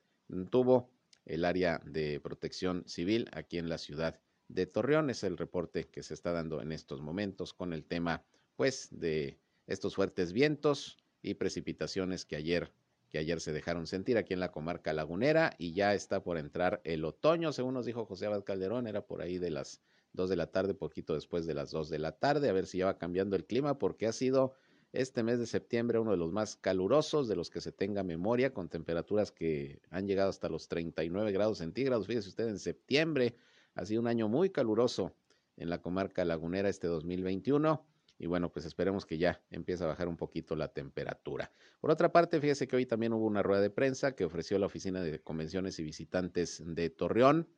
tuvo 0.51 0.91
el 1.25 1.45
área 1.45 1.81
de 1.85 2.21
protección 2.21 2.85
civil 2.87 3.29
aquí 3.33 3.59
en 3.59 3.69
la 3.69 3.79
ciudad 3.79 4.21
de 4.49 4.67
Torreón. 4.67 5.11
Es 5.11 5.25
el 5.25 5.37
reporte 5.37 5.89
que 5.89 6.03
se 6.03 6.15
está 6.15 6.33
dando 6.33 6.61
en 6.61 6.73
estos 6.73 7.01
momentos 7.01 7.55
con 7.55 7.73
el 7.73 7.85
tema, 7.85 8.25
pues, 8.57 8.89
de 8.91 9.39
estos 9.67 9.95
fuertes 9.95 10.33
vientos 10.33 10.99
y 11.23 11.35
precipitaciones 11.35 12.25
que 12.25 12.37
ayer 12.37 12.73
que 13.15 13.19
ayer 13.21 13.41
se 13.41 13.53
dejaron 13.53 13.87
sentir 13.87 14.19
aquí 14.19 14.35
en 14.35 14.41
la 14.41 14.51
comarca 14.51 14.93
lagunera 14.93 15.55
y 15.57 15.73
ya 15.73 15.95
está 15.95 16.25
por 16.25 16.37
entrar 16.37 16.81
el 16.83 17.05
otoño, 17.05 17.53
según 17.53 17.75
nos 17.75 17.87
dijo 17.87 18.05
José 18.07 18.27
Abad 18.27 18.43
Calderón, 18.43 18.89
era 18.89 19.07
por 19.07 19.23
ahí 19.23 19.39
de 19.39 19.51
las 19.51 19.81
dos 20.13 20.29
de 20.29 20.35
la 20.35 20.49
tarde, 20.49 20.75
poquito 20.75 21.15
después 21.15 21.47
de 21.47 21.55
las 21.55 21.71
dos 21.71 21.89
de 21.89 22.01
la 22.01 22.19
tarde, 22.19 22.49
a 22.49 22.53
ver 22.53 22.67
si 22.67 22.79
ya 22.79 22.87
va 22.87 22.99
cambiando 22.99 23.37
el 23.37 23.45
clima, 23.45 23.79
porque 23.79 24.09
ha 24.09 24.13
sido 24.13 24.55
este 24.95 25.25
mes 25.25 25.41
de 25.41 25.47
septiembre 25.47 25.99
uno 25.99 26.13
de 26.13 26.17
los 26.17 26.33
más 26.33 26.57
calurosos 26.57 27.27
de 27.27 27.35
los 27.35 27.51
que 27.51 27.61
se 27.61 27.73
tenga 27.73 28.05
memoria, 28.05 28.55
con 28.55 28.69
temperaturas 28.69 29.33
que 29.33 29.81
han 29.91 30.07
llegado 30.07 30.31
hasta 30.31 30.49
los 30.49 30.69
39 30.69 31.33
grados 31.33 31.59
centígrados. 31.59 32.07
Fíjese 32.07 32.29
usted, 32.29 32.49
en 32.49 32.59
septiembre 32.59 33.35
Ha 33.75 33.85
sido 33.85 34.01
un 34.01 34.07
año 34.07 34.29
muy 34.29 34.51
caluroso 34.51 35.13
en 35.57 35.69
la 35.69 35.83
comarca 35.83 36.25
lagunera 36.25 36.69
este 36.69 36.87
2021 36.87 37.85
y 38.19 38.27
bueno, 38.27 38.53
pues 38.53 38.65
esperemos 38.65 39.05
que 39.05 39.19
ya 39.19 39.43
empiece 39.51 39.83
a 39.83 39.89
bajar 39.89 40.07
un 40.07 40.17
poquito 40.17 40.55
la 40.55 40.69
temperatura. 40.69 41.51
Por 41.81 41.91
otra 41.91 42.13
parte, 42.13 42.41
fíjese 42.41 42.69
que 42.69 42.77
hoy 42.77 42.87
también 42.87 43.13
hubo 43.13 43.27
una 43.27 43.43
rueda 43.43 43.61
de 43.61 43.71
prensa 43.71 44.15
que 44.15 44.25
ofreció 44.25 44.59
la 44.59 44.67
Oficina 44.67 45.03
de 45.03 45.21
Convenciones 45.21 45.81
y 45.81 45.83
Visitantes 45.83 46.63
de 46.65 46.91
Torreón 46.91 47.49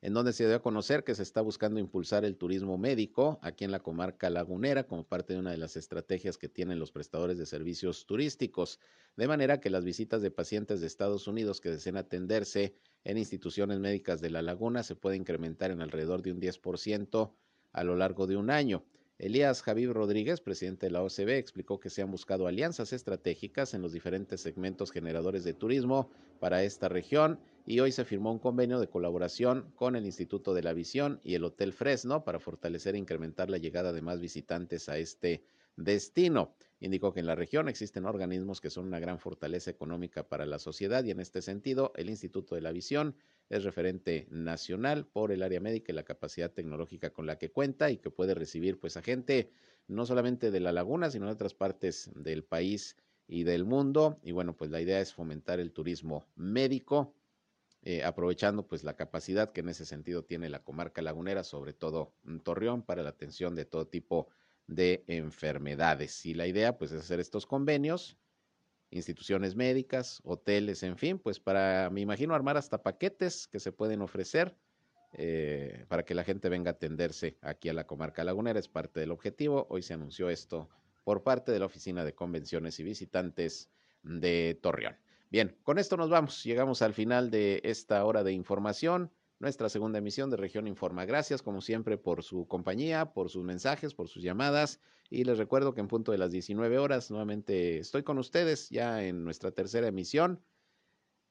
en 0.00 0.14
donde 0.14 0.32
se 0.32 0.46
dio 0.46 0.56
a 0.56 0.62
conocer 0.62 1.02
que 1.02 1.14
se 1.14 1.22
está 1.22 1.40
buscando 1.40 1.80
impulsar 1.80 2.24
el 2.24 2.36
turismo 2.36 2.78
médico 2.78 3.38
aquí 3.42 3.64
en 3.64 3.72
la 3.72 3.80
comarca 3.80 4.30
lagunera 4.30 4.84
como 4.84 5.04
parte 5.04 5.32
de 5.32 5.40
una 5.40 5.50
de 5.50 5.56
las 5.56 5.76
estrategias 5.76 6.38
que 6.38 6.48
tienen 6.48 6.78
los 6.78 6.92
prestadores 6.92 7.36
de 7.36 7.46
servicios 7.46 8.06
turísticos, 8.06 8.78
de 9.16 9.26
manera 9.26 9.60
que 9.60 9.70
las 9.70 9.84
visitas 9.84 10.22
de 10.22 10.30
pacientes 10.30 10.80
de 10.80 10.86
Estados 10.86 11.26
Unidos 11.26 11.60
que 11.60 11.70
deseen 11.70 11.96
atenderse 11.96 12.76
en 13.02 13.18
instituciones 13.18 13.80
médicas 13.80 14.20
de 14.20 14.30
la 14.30 14.42
laguna 14.42 14.82
se 14.84 14.94
puede 14.94 15.16
incrementar 15.16 15.72
en 15.72 15.82
alrededor 15.82 16.22
de 16.22 16.32
un 16.32 16.40
10% 16.40 17.32
a 17.72 17.84
lo 17.84 17.96
largo 17.96 18.26
de 18.26 18.36
un 18.36 18.50
año. 18.50 18.84
Elías 19.18 19.62
Javier 19.62 19.92
Rodríguez, 19.92 20.40
presidente 20.40 20.86
de 20.86 20.92
la 20.92 21.02
OCB, 21.02 21.30
explicó 21.30 21.80
que 21.80 21.90
se 21.90 22.02
han 22.02 22.10
buscado 22.12 22.46
alianzas 22.46 22.92
estratégicas 22.92 23.74
en 23.74 23.82
los 23.82 23.92
diferentes 23.92 24.40
segmentos 24.40 24.92
generadores 24.92 25.42
de 25.42 25.54
turismo 25.54 26.08
para 26.38 26.62
esta 26.62 26.88
región 26.88 27.40
y 27.66 27.80
hoy 27.80 27.90
se 27.90 28.04
firmó 28.04 28.30
un 28.30 28.38
convenio 28.38 28.78
de 28.78 28.86
colaboración 28.86 29.72
con 29.74 29.96
el 29.96 30.06
Instituto 30.06 30.54
de 30.54 30.62
la 30.62 30.72
Visión 30.72 31.20
y 31.24 31.34
el 31.34 31.42
Hotel 31.42 31.72
Fresno 31.72 32.22
para 32.22 32.38
fortalecer 32.38 32.94
e 32.94 32.98
incrementar 32.98 33.50
la 33.50 33.58
llegada 33.58 33.92
de 33.92 34.02
más 34.02 34.20
visitantes 34.20 34.88
a 34.88 34.98
este 34.98 35.42
destino. 35.76 36.54
Indicó 36.78 37.12
que 37.12 37.18
en 37.18 37.26
la 37.26 37.34
región 37.34 37.68
existen 37.68 38.06
organismos 38.06 38.60
que 38.60 38.70
son 38.70 38.86
una 38.86 39.00
gran 39.00 39.18
fortaleza 39.18 39.68
económica 39.68 40.28
para 40.28 40.46
la 40.46 40.60
sociedad 40.60 41.02
y 41.02 41.10
en 41.10 41.18
este 41.18 41.42
sentido 41.42 41.90
el 41.96 42.08
Instituto 42.08 42.54
de 42.54 42.60
la 42.60 42.70
Visión 42.70 43.16
es 43.48 43.64
referente 43.64 44.26
nacional 44.30 45.06
por 45.06 45.32
el 45.32 45.42
área 45.42 45.60
médica 45.60 45.92
y 45.92 45.94
la 45.94 46.02
capacidad 46.02 46.50
tecnológica 46.52 47.10
con 47.10 47.26
la 47.26 47.38
que 47.38 47.50
cuenta 47.50 47.90
y 47.90 47.98
que 47.98 48.10
puede 48.10 48.34
recibir 48.34 48.78
pues 48.78 48.96
a 48.96 49.02
gente 49.02 49.50
no 49.86 50.04
solamente 50.04 50.50
de 50.50 50.60
la 50.60 50.72
laguna, 50.72 51.10
sino 51.10 51.26
de 51.26 51.32
otras 51.32 51.54
partes 51.54 52.10
del 52.14 52.44
país 52.44 52.96
y 53.26 53.44
del 53.44 53.64
mundo. 53.64 54.18
Y 54.22 54.32
bueno, 54.32 54.56
pues 54.56 54.70
la 54.70 54.80
idea 54.80 55.00
es 55.00 55.14
fomentar 55.14 55.60
el 55.60 55.72
turismo 55.72 56.26
médico, 56.36 57.14
eh, 57.82 58.04
aprovechando 58.04 58.66
pues 58.66 58.84
la 58.84 58.96
capacidad 58.96 59.52
que 59.52 59.60
en 59.60 59.70
ese 59.70 59.86
sentido 59.86 60.24
tiene 60.24 60.50
la 60.50 60.62
comarca 60.62 61.00
lagunera, 61.00 61.42
sobre 61.42 61.72
todo 61.72 62.12
en 62.26 62.40
Torreón, 62.40 62.82
para 62.82 63.02
la 63.02 63.10
atención 63.10 63.54
de 63.54 63.64
todo 63.64 63.86
tipo 63.86 64.28
de 64.66 65.04
enfermedades. 65.06 66.26
Y 66.26 66.34
la 66.34 66.46
idea 66.46 66.76
pues 66.76 66.92
es 66.92 67.00
hacer 67.00 67.18
estos 67.18 67.46
convenios 67.46 68.18
instituciones 68.90 69.54
médicas, 69.54 70.20
hoteles, 70.24 70.82
en 70.82 70.96
fin, 70.96 71.18
pues 71.18 71.40
para, 71.40 71.90
me 71.90 72.00
imagino, 72.00 72.34
armar 72.34 72.56
hasta 72.56 72.82
paquetes 72.82 73.46
que 73.46 73.60
se 73.60 73.72
pueden 73.72 74.00
ofrecer 74.02 74.56
eh, 75.12 75.84
para 75.88 76.04
que 76.04 76.14
la 76.14 76.24
gente 76.24 76.48
venga 76.48 76.70
a 76.70 76.74
atenderse 76.74 77.38
aquí 77.42 77.68
a 77.68 77.74
la 77.74 77.86
comarca 77.86 78.24
lagunera. 78.24 78.58
Es 78.58 78.68
parte 78.68 79.00
del 79.00 79.10
objetivo. 79.10 79.66
Hoy 79.70 79.82
se 79.82 79.94
anunció 79.94 80.30
esto 80.30 80.68
por 81.04 81.22
parte 81.22 81.52
de 81.52 81.58
la 81.58 81.66
Oficina 81.66 82.04
de 82.04 82.14
Convenciones 82.14 82.78
y 82.80 82.82
Visitantes 82.82 83.70
de 84.02 84.58
Torreón. 84.62 84.96
Bien, 85.30 85.56
con 85.62 85.78
esto 85.78 85.96
nos 85.96 86.10
vamos. 86.10 86.44
Llegamos 86.44 86.82
al 86.82 86.94
final 86.94 87.30
de 87.30 87.60
esta 87.64 88.04
hora 88.04 88.22
de 88.22 88.32
información 88.32 89.10
nuestra 89.40 89.68
segunda 89.68 89.98
emisión 89.98 90.30
de 90.30 90.36
Región 90.36 90.66
Informa. 90.66 91.04
Gracias, 91.04 91.42
como 91.42 91.60
siempre, 91.60 91.96
por 91.96 92.22
su 92.22 92.46
compañía, 92.46 93.12
por 93.12 93.30
sus 93.30 93.44
mensajes, 93.44 93.94
por 93.94 94.08
sus 94.08 94.22
llamadas. 94.22 94.80
Y 95.10 95.24
les 95.24 95.38
recuerdo 95.38 95.74
que 95.74 95.80
en 95.80 95.88
punto 95.88 96.12
de 96.12 96.18
las 96.18 96.30
19 96.30 96.78
horas 96.78 97.10
nuevamente 97.10 97.78
estoy 97.78 98.02
con 98.02 98.18
ustedes 98.18 98.68
ya 98.68 99.04
en 99.04 99.24
nuestra 99.24 99.52
tercera 99.52 99.86
emisión, 99.86 100.42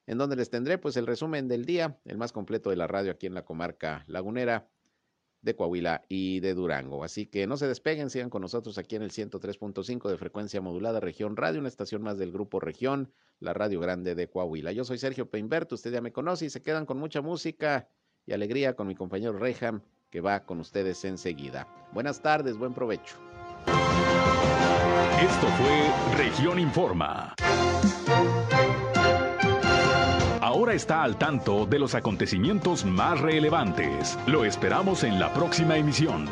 en 0.06 0.18
donde 0.18 0.36
les 0.36 0.50
tendré 0.50 0.78
pues 0.78 0.96
el 0.96 1.06
resumen 1.06 1.48
del 1.48 1.64
día, 1.64 2.00
el 2.04 2.16
más 2.16 2.32
completo 2.32 2.70
de 2.70 2.76
la 2.76 2.86
radio 2.86 3.12
aquí 3.12 3.26
en 3.26 3.34
la 3.34 3.44
comarca 3.44 4.04
lagunera 4.08 4.68
de 5.42 5.54
Coahuila 5.54 6.02
y 6.08 6.40
de 6.40 6.54
Durango. 6.54 7.04
Así 7.04 7.26
que 7.26 7.46
no 7.46 7.56
se 7.56 7.68
despeguen, 7.68 8.10
sigan 8.10 8.30
con 8.30 8.42
nosotros 8.42 8.78
aquí 8.78 8.96
en 8.96 9.02
el 9.02 9.10
103.5 9.10 10.08
de 10.08 10.16
frecuencia 10.16 10.60
modulada 10.60 10.98
Región 10.98 11.36
Radio, 11.36 11.60
una 11.60 11.68
estación 11.68 12.02
más 12.02 12.18
del 12.18 12.32
grupo 12.32 12.58
Región, 12.58 13.12
la 13.38 13.52
Radio 13.52 13.78
Grande 13.80 14.14
de 14.14 14.28
Coahuila. 14.28 14.72
Yo 14.72 14.84
soy 14.84 14.98
Sergio 14.98 15.30
Peinberto, 15.30 15.76
usted 15.76 15.92
ya 15.92 16.00
me 16.00 16.12
conoce 16.12 16.46
y 16.46 16.50
se 16.50 16.62
quedan 16.62 16.86
con 16.86 16.98
mucha 16.98 17.20
música 17.20 17.88
y 18.28 18.34
alegría 18.34 18.74
con 18.74 18.86
mi 18.86 18.94
compañero 18.94 19.32
Reham, 19.38 19.80
que 20.10 20.20
va 20.20 20.40
con 20.40 20.60
ustedes 20.60 21.02
enseguida. 21.06 21.66
Buenas 21.92 22.20
tardes, 22.20 22.58
buen 22.58 22.74
provecho. 22.74 23.16
Esto 25.22 25.46
fue 25.56 26.24
Región 26.24 26.58
Informa. 26.58 27.34
Ahora 30.42 30.74
está 30.74 31.02
al 31.02 31.16
tanto 31.16 31.64
de 31.64 31.78
los 31.78 31.94
acontecimientos 31.94 32.84
más 32.84 33.18
relevantes. 33.20 34.18
Lo 34.26 34.44
esperamos 34.44 35.04
en 35.04 35.18
la 35.18 35.32
próxima 35.32 35.78
emisión. 35.78 36.26